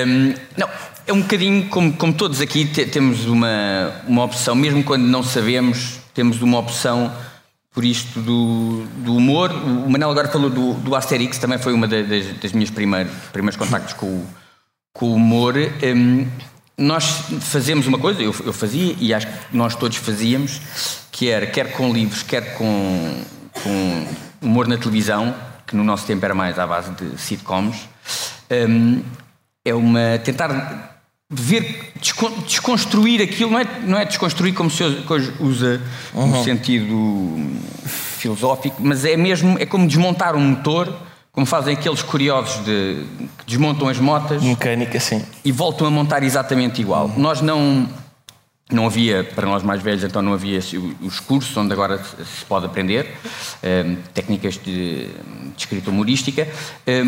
Hum, 0.08 0.34
não, 0.58 0.68
é 1.06 1.14
um 1.14 1.22
bocadinho 1.22 1.68
como, 1.70 1.94
como 1.94 2.14
todos 2.14 2.40
aqui 2.42 2.66
te- 2.66 2.86
temos 2.86 3.26
uma, 3.26 3.92
uma 4.08 4.24
opção, 4.24 4.56
mesmo 4.56 4.84
quando 4.84 5.04
não 5.04 5.24
sabemos, 5.24 6.00
temos 6.14 6.42
uma 6.42 6.58
opção 6.60 7.12
por 7.72 7.84
isto 7.84 8.20
do, 8.22 8.84
do 8.98 9.16
humor. 9.16 9.52
O 9.52 9.90
Manel 9.90 10.12
agora 10.12 10.28
falou 10.28 10.50
do, 10.50 10.74
do 10.76 10.96
Asterix, 10.96 11.38
também 11.38 11.58
foi 11.58 11.74
uma 11.74 11.88
da- 11.88 12.02
das, 12.02 12.28
das 12.40 12.52
minhas 12.54 12.70
primeiras, 12.70 13.12
primeiros 13.32 13.58
contactos 13.58 13.94
com 13.94 14.06
o, 14.06 14.28
com 14.94 15.06
o 15.08 15.16
humor. 15.16 15.56
Hum, 15.84 16.28
nós 16.78 17.26
fazemos 17.42 17.86
uma 17.88 18.00
coisa, 18.00 18.22
eu, 18.22 18.34
eu 18.46 18.54
fazia 18.54 18.96
e 19.00 19.14
acho 19.14 19.28
que 19.28 19.34
nós 19.58 19.76
todos 19.76 19.98
fazíamos, 19.98 20.62
que 21.12 21.30
era, 21.30 21.46
quer 21.46 21.72
com 21.74 21.92
livros, 21.94 22.24
quer 22.24 22.56
com, 22.56 23.24
com 23.52 24.08
humor 24.42 24.68
na 24.68 24.78
televisão, 24.78 25.36
que 25.68 25.76
no 25.76 25.84
nosso 25.84 26.06
tempo 26.06 26.24
era 26.26 26.34
mais 26.34 26.58
à 26.58 26.66
base 26.66 26.92
de 26.92 27.20
sitcoms, 27.22 27.78
hum, 28.70 29.02
é 29.66 29.74
uma. 29.74 30.18
tentar 30.24 30.93
ver, 31.42 31.92
descon- 32.00 32.32
desconstruir 32.48 33.22
aquilo, 33.22 33.52
não 33.52 33.60
é, 33.60 33.66
não 33.86 33.98
é 33.98 34.06
desconstruir 34.06 34.54
como 34.54 34.70
se 34.70 34.84
hoje 34.84 35.34
usa 35.40 35.82
no 36.14 36.44
sentido 36.44 37.52
filosófico, 37.86 38.78
mas 38.80 39.04
é 39.06 39.18
mesmo, 39.18 39.58
é 39.60 39.66
como 39.66 39.88
desmontar 39.88 40.36
um 40.36 40.42
motor, 40.42 40.94
como 41.32 41.46
fazem 41.46 41.74
aqueles 41.76 42.02
curiosos 42.02 42.64
de, 42.64 43.04
que 43.40 43.46
desmontam 43.48 43.88
as 43.88 43.98
motas 44.00 44.44
Mecânica, 44.44 45.00
sim. 45.00 45.24
e 45.44 45.52
voltam 45.52 45.88
a 45.88 45.92
montar 45.92 46.24
exatamente 46.24 46.82
igual. 46.82 47.12
Nós 47.18 47.42
não. 47.42 47.88
Não 48.72 48.88
havia, 48.88 49.24
para 49.24 49.46
nós 49.46 49.62
mais 49.62 49.84
velhos, 49.84 50.04
então 50.04 50.22
não 50.22 50.34
havia 50.34 50.58
os 51.02 51.20
cursos 51.20 51.56
onde 51.58 51.72
agora 51.74 51.98
se 52.00 52.46
pode 52.48 52.66
aprender, 52.66 53.14
eh, 53.62 53.98
técnicas 54.14 54.54
de, 54.56 55.06
de 55.06 55.10
escrita 55.58 55.92
humorística. 55.92 56.48
eh, 56.88 57.04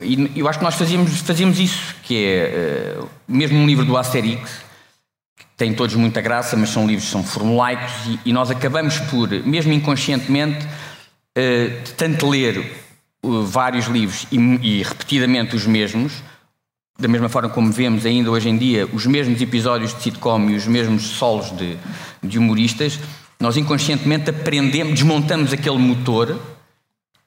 e 0.00 0.32
eu 0.36 0.48
acho 0.48 0.58
que 0.58 0.64
nós 0.64 0.74
fazíamos, 0.74 1.20
fazíamos 1.20 1.58
isso, 1.58 1.94
que 2.02 2.16
é 2.16 2.36
eh, 2.36 3.04
mesmo 3.26 3.58
um 3.58 3.66
livro 3.66 3.84
do 3.84 3.96
Asterix, 3.96 4.50
que 5.36 5.44
tem 5.56 5.72
todos 5.72 5.94
muita 5.94 6.20
graça, 6.20 6.56
mas 6.56 6.68
são 6.68 6.86
livros 6.86 7.08
são 7.08 7.24
formulaicos, 7.24 7.92
e, 8.06 8.30
e 8.30 8.32
nós 8.32 8.50
acabamos 8.50 8.98
por, 8.98 9.30
mesmo 9.46 9.72
inconscientemente, 9.72 10.66
eh, 11.34 11.80
de 11.84 11.92
tanto 11.92 12.28
ler 12.28 12.58
eh, 12.58 12.66
vários 13.22 13.86
livros 13.86 14.26
e, 14.30 14.36
e 14.38 14.82
repetidamente 14.82 15.56
os 15.56 15.66
mesmos, 15.66 16.22
da 16.98 17.08
mesma 17.08 17.28
forma 17.28 17.48
como 17.48 17.70
vemos 17.70 18.06
ainda 18.06 18.30
hoje 18.30 18.48
em 18.48 18.56
dia 18.56 18.86
os 18.86 19.04
mesmos 19.06 19.40
episódios 19.42 19.94
de 19.94 20.02
sitcom 20.02 20.48
e 20.48 20.56
os 20.56 20.66
mesmos 20.66 21.02
solos 21.02 21.50
de, 21.56 21.76
de 22.22 22.38
humoristas, 22.38 22.98
nós 23.38 23.56
inconscientemente 23.56 24.30
aprendemos, 24.30 24.94
desmontamos 24.94 25.52
aquele 25.52 25.78
motor 25.78 26.40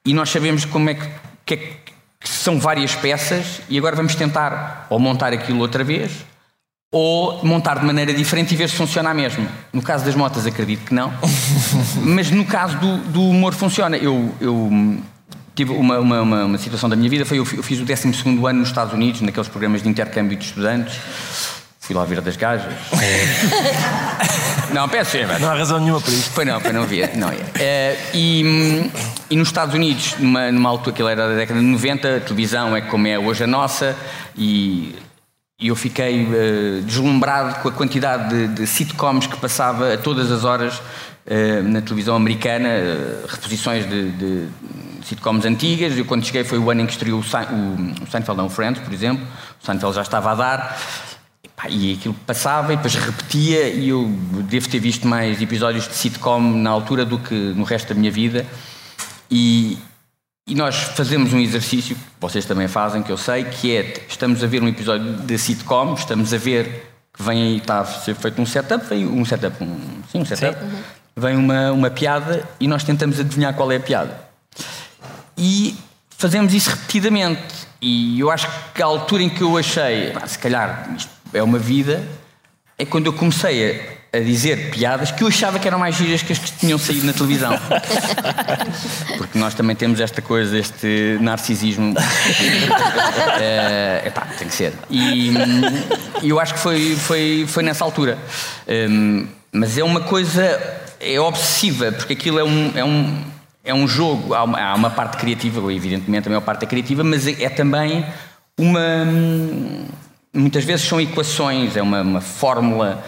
e 0.06 0.14
nós 0.14 0.30
sabemos 0.30 0.66
como 0.66 0.90
é 0.90 0.96
que, 0.96 1.08
que, 1.46 1.54
é 1.54 1.58
que 1.58 1.79
são 2.24 2.60
várias 2.60 2.96
peças 2.96 3.62
e 3.70 3.78
agora 3.78 3.96
vamos 3.96 4.16
tentar 4.16 4.88
ou 4.90 5.00
montar 5.00 5.34
aquilo 5.34 5.60
outra 5.60 5.84
vez 5.84 6.12
ou 6.92 7.44
montar 7.46 7.80
de 7.80 7.86
maneira 7.86 8.14
diferente 8.14 8.54
e 8.54 8.58
ver 8.58 8.68
se 8.68 8.76
funciona 8.76 9.12
a 9.12 9.14
mesma. 9.14 9.48
No 9.72 9.82
caso 9.82 10.04
das 10.04 10.16
motas 10.16 10.46
acredito 10.46 10.86
que 10.86 10.94
não, 10.94 11.14
mas 12.04 12.32
no 12.32 12.46
caso 12.46 12.78
do, 12.78 12.98
do 13.10 13.22
humor 13.22 13.54
funciona. 13.54 13.96
Eu, 13.96 14.34
eu 14.42 14.98
tive 15.54 15.72
uma, 15.72 16.00
uma, 16.00 16.22
uma, 16.22 16.58
situação 16.58 16.90
da 16.90 16.96
minha 16.96 17.10
vida, 17.10 17.26
foi 17.26 17.38
eu 17.38 17.46
fiz 17.46 17.80
o 17.80 17.86
12 17.86 18.08
ano 18.48 18.60
nos 18.60 18.70
Estados 18.70 18.94
Unidos, 18.94 19.22
naqueles 19.22 19.50
programas 19.50 19.84
de 19.84 19.90
intercâmbio 19.90 20.38
de 20.38 20.46
estudantes. 20.46 20.98
Fui 21.90 21.96
lá 21.96 22.06
ver 22.06 22.22
das 22.22 22.36
gajas. 22.38 22.72
não, 24.72 24.88
peço 24.88 25.18
desculpa. 25.18 25.40
Não 25.40 25.50
há 25.50 25.56
razão 25.56 25.80
nenhuma 25.80 26.00
para 26.00 26.12
isto. 26.14 26.30
Foi 26.30 26.46
não, 26.46 26.60
foi 26.60 26.72
não 26.72 26.84
via. 26.86 27.10
Não 27.16 27.34
ia. 27.34 27.44
Eh, 27.56 27.98
e, 28.14 28.92
e 29.32 29.36
nos 29.36 29.48
Estados 29.48 29.74
Unidos, 29.74 30.14
numa, 30.20 30.52
numa 30.52 30.70
altura 30.70 30.96
que 30.96 31.02
era 31.02 31.28
da 31.30 31.34
década 31.34 31.60
de 31.60 31.66
90, 31.66 32.18
a 32.18 32.20
televisão 32.20 32.76
é 32.76 32.82
como 32.82 33.08
é 33.08 33.18
hoje 33.18 33.44
a 33.44 33.48
nossa, 33.48 33.96
e, 34.38 34.96
e 35.60 35.70
eu 35.70 35.76
fiquei 35.76 36.28
eh, 36.32 36.82
deslumbrado 36.84 37.56
com 37.64 37.70
a 37.70 37.72
quantidade 37.72 38.30
de, 38.30 38.48
de 38.50 38.68
sitcoms 38.68 39.26
que 39.26 39.38
passava 39.38 39.96
a 39.96 39.98
todas 39.98 40.32
as 40.32 40.44
horas 40.46 40.80
eh, 41.26 41.64
na 41.64 41.82
televisão 41.82 42.16
americana, 42.16 42.68
eh, 42.70 43.26
reposições 43.28 43.90
de, 43.90 44.12
de 44.12 44.48
sitcoms 45.06 45.44
antigas. 45.44 45.98
Eu, 45.98 46.06
quando 46.06 46.24
cheguei, 46.24 46.44
foi 46.44 46.60
o 46.60 46.70
ano 46.70 46.82
em 46.82 46.86
que 46.86 46.92
estreou 46.92 47.20
o, 47.20 47.24
Sein- 47.24 47.48
o, 47.52 48.04
o 48.04 48.12
Seinfeld 48.12 48.38
não 48.38 48.46
o 48.46 48.50
Friends, 48.52 48.80
por 48.84 48.94
exemplo. 48.94 49.26
O 49.60 49.66
Seinfeld 49.66 49.96
já 49.96 50.04
estava 50.04 50.34
a 50.34 50.36
dar. 50.36 50.80
E 51.68 51.94
aquilo 51.94 52.14
passava 52.26 52.74
e 52.74 52.76
depois 52.76 52.96
repetia, 52.96 53.68
e 53.70 53.90
eu 53.90 54.08
devo 54.44 54.70
ter 54.70 54.80
visto 54.80 55.08
mais 55.08 55.42
episódios 55.42 55.88
de 55.88 55.96
sitcom 55.96 56.40
na 56.40 56.70
altura 56.70 57.04
do 57.04 57.20
que 57.20 57.34
no 57.34 57.64
resto 57.64 57.94
da 57.94 58.00
minha 58.00 58.12
vida. 58.12 58.46
E, 59.30 59.78
e 60.48 60.56
nós 60.56 60.76
fazemos 60.76 61.34
um 61.34 61.40
exercício, 61.40 61.96
que 61.96 62.02
vocês 62.20 62.46
também 62.46 62.68
fazem, 62.68 63.04
que 63.04 63.12
eu 63.12 63.18
sei, 63.18 63.44
que 63.44 63.76
é: 63.76 64.06
estamos 64.08 64.44
a 64.44 64.48
ver 64.48 64.64
um 64.64 64.68
episódio 64.68 65.14
de 65.18 65.38
sitcom, 65.38 65.94
estamos 65.96 66.34
a 66.34 66.38
ver 66.38 66.90
que 67.14 67.22
vem 67.22 67.42
aí, 67.42 67.58
está 67.58 67.82
a 67.82 67.86
ser 67.86 68.16
feito 68.16 68.42
um 68.42 68.46
setup, 68.46 68.86
vem 68.86 69.06
um 69.06 69.26
setup, 69.26 69.62
um, 69.62 70.02
sim, 70.10 70.20
um 70.20 70.26
setup, 70.26 70.58
vem 71.16 71.36
uma, 71.36 71.72
uma 71.72 71.90
piada 71.90 72.48
e 72.60 72.68
nós 72.68 72.84
tentamos 72.84 73.20
adivinhar 73.20 73.54
qual 73.54 73.72
é 73.72 73.76
a 73.76 73.80
piada. 73.80 74.30
E 75.38 75.76
fazemos 76.10 76.54
isso 76.54 76.70
repetidamente. 76.70 77.68
E 77.82 78.20
eu 78.20 78.30
acho 78.30 78.48
que 78.74 78.82
a 78.82 78.86
altura 78.86 79.24
em 79.24 79.30
que 79.30 79.42
eu 79.42 79.58
achei, 79.58 80.12
"Pá, 80.12 80.28
se 80.28 80.38
calhar 80.38 80.90
isto 80.96 81.10
é 81.34 81.44
uma 81.44 81.60
vida, 81.60 82.08
é 82.78 82.86
quando 82.86 83.08
eu 83.08 83.14
comecei 83.14 84.00
a, 84.14 84.18
a 84.18 84.20
dizer 84.22 84.72
piadas 84.72 85.12
que 85.12 85.24
eu 85.24 85.28
achava 85.28 85.60
que 85.60 85.68
eram 85.68 85.78
mais 85.78 85.96
giras 85.96 86.22
que 86.22 86.32
as 86.32 86.40
que 86.40 86.52
tinham 86.54 86.80
saído 86.80 87.06
na 87.06 87.14
televisão. 87.14 87.52
Porque 89.18 89.38
nós 89.38 89.54
também 89.54 89.76
temos 89.76 90.00
esta 90.00 90.22
coisa, 90.22 90.58
este 90.58 91.18
narcisismo. 91.20 91.94
É, 93.40 94.04
epá, 94.08 94.28
tem 94.38 94.48
que 94.48 94.54
ser. 94.54 94.74
E, 94.90 95.32
hum, 95.32 95.62
eu 96.24 96.40
acho 96.40 96.54
que 96.54 96.60
foi, 96.60 96.96
foi, 96.96 97.46
foi 97.48 97.64
nessa 97.64 97.84
altura. 97.84 98.18
Hum, 98.68 99.28
mas 99.52 99.78
é 99.78 99.84
uma 99.84 100.02
coisa, 100.02 100.60
é 101.00 101.20
obsessiva, 101.20 101.92
porque 101.92 102.14
aquilo 102.14 102.40
é 102.40 102.44
um. 102.44 102.72
É 102.76 102.84
um 102.84 103.40
é 103.62 103.74
um 103.74 103.88
jogo, 103.88 104.34
há 104.34 104.44
uma, 104.44 104.60
há 104.60 104.74
uma 104.74 104.90
parte 104.90 105.18
criativa, 105.18 105.72
evidentemente 105.72 106.28
a 106.28 106.32
maior 106.32 106.42
parte 106.42 106.64
é 106.64 106.68
criativa, 106.68 107.04
mas 107.04 107.28
é, 107.28 107.44
é 107.44 107.50
também 107.50 108.04
uma. 108.58 109.06
Muitas 110.34 110.64
vezes 110.64 110.88
são 110.88 111.02
equações, 111.02 111.76
é 111.76 111.82
uma, 111.82 112.02
uma 112.02 112.22
fórmula 112.22 113.04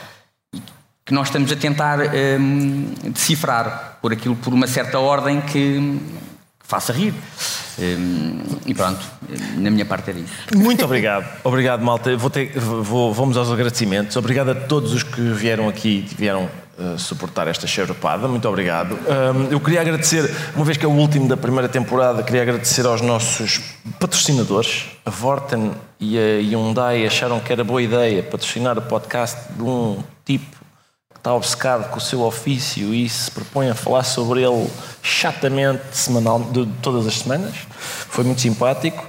que 1.05 1.13
nós 1.13 1.28
estamos 1.28 1.51
a 1.51 1.55
tentar 1.55 1.99
hum, 2.39 2.93
decifrar 3.11 3.97
por 4.01 4.11
aquilo 4.13 4.36
por 4.36 4.53
uma 4.53 4.67
certa 4.67 4.99
ordem 4.99 5.41
que, 5.41 5.99
faça 6.63 6.93
rir. 6.93 7.13
Hum, 7.78 8.39
e 8.65 8.74
pronto, 8.74 8.99
na 9.57 9.69
minha 9.69 9.86
parte 9.86 10.09
era 10.09 10.19
isso. 10.19 10.34
Muito 10.55 10.86
obrigado. 10.86 11.26
Obrigado, 11.43 11.84
malta. 11.84 12.15
Vou 12.15 12.30
ter- 12.30 12.57
vou- 12.57 13.13
vamos 13.13 13.36
aos 13.36 13.51
agradecimentos. 13.51 14.15
Obrigado 14.15 14.51
a 14.51 14.55
todos 14.55 14.93
os 14.93 15.03
que 15.03 15.19
vieram 15.22 15.67
aqui 15.67 16.07
e 16.09 16.15
vieram 16.15 16.49
uh, 16.78 16.97
suportar 16.97 17.47
esta 17.47 17.67
xeropada. 17.67 18.28
Muito 18.28 18.47
obrigado. 18.47 18.93
Um, 18.95 19.51
eu 19.51 19.59
queria 19.59 19.82
agradecer, 19.82 20.30
uma 20.55 20.65
vez 20.65 20.78
que 20.78 20.86
é 20.86 20.88
o 20.88 20.91
último 20.91 21.28
da 21.28 21.38
primeira 21.38 21.69
temporada, 21.69 22.24
queria 22.24 22.41
agradecer 22.41 22.86
aos 22.86 23.01
nossos 23.01 23.61
patrocinadores. 23.99 24.86
A 25.05 25.09
Vorten 25.09 25.72
e 25.99 26.17
a 26.17 26.39
Hyundai 26.39 27.05
acharam 27.05 27.39
que 27.39 27.51
era 27.51 27.63
boa 27.63 27.82
ideia 27.82 28.24
patrocinar 28.24 28.78
o 28.78 28.82
podcast 28.82 29.38
de 29.53 29.63
um 29.63 30.03
tipo 30.26 30.57
que 31.13 31.17
está 31.17 31.34
obcecado 31.34 31.89
com 31.89 31.97
o 31.97 32.01
seu 32.01 32.22
ofício 32.22 32.93
e 32.93 33.07
se 33.07 33.30
propõe 33.30 33.69
a 33.69 33.76
falar 33.76 34.03
sobre 34.03 34.41
ele 34.41 34.67
chatamente, 35.03 35.84
semanal, 35.91 36.39
de, 36.39 36.65
todas 36.82 37.05
as 37.05 37.19
semanas. 37.19 37.55
Foi 37.78 38.24
muito 38.24 38.41
simpático. 38.41 39.07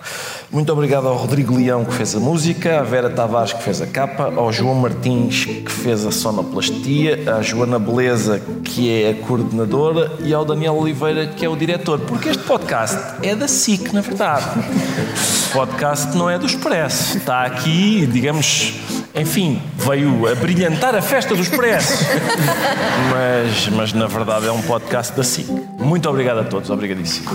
Muito 0.52 0.70
obrigado 0.70 1.08
ao 1.08 1.16
Rodrigo 1.16 1.56
Leão 1.56 1.82
que 1.82 1.94
fez 1.94 2.14
a 2.14 2.20
música, 2.20 2.80
à 2.80 2.82
Vera 2.82 3.08
Tavares 3.08 3.54
que 3.54 3.62
fez 3.62 3.80
a 3.80 3.86
capa, 3.86 4.30
ao 4.36 4.52
João 4.52 4.74
Martins 4.74 5.46
que 5.46 5.72
fez 5.72 6.04
a 6.04 6.12
sonoplastia, 6.12 7.38
à 7.38 7.40
Joana 7.40 7.78
Beleza 7.78 8.38
que 8.62 9.02
é 9.02 9.12
a 9.12 9.14
coordenadora 9.26 10.12
e 10.20 10.34
ao 10.34 10.44
Daniel 10.44 10.74
Oliveira 10.74 11.26
que 11.26 11.42
é 11.42 11.48
o 11.48 11.56
diretor. 11.56 12.00
Porque 12.00 12.28
este 12.28 12.42
podcast 12.42 12.98
é 13.22 13.34
da 13.34 13.48
SIC, 13.48 13.94
na 13.94 14.02
verdade. 14.02 14.44
O 15.48 15.52
podcast 15.54 16.14
não 16.14 16.28
é 16.28 16.38
do 16.38 16.44
Expresso. 16.44 17.16
Está 17.16 17.46
aqui, 17.46 18.06
digamos, 18.06 18.74
enfim, 19.14 19.62
veio 19.74 20.30
a 20.30 20.34
brilhantar 20.34 20.94
a 20.94 21.00
festa 21.00 21.34
do 21.34 21.40
Expresso. 21.40 22.04
mas, 23.10 23.68
mas 23.68 23.92
na 23.94 24.06
verdade 24.06 24.48
é 24.48 24.52
um 24.52 24.60
podcast 24.60 25.16
da 25.16 25.24
SIC. 25.24 25.48
Muito 25.78 26.10
obrigado 26.10 26.40
a 26.40 26.44
todos, 26.44 26.68
obrigadíssimo. 26.68 27.30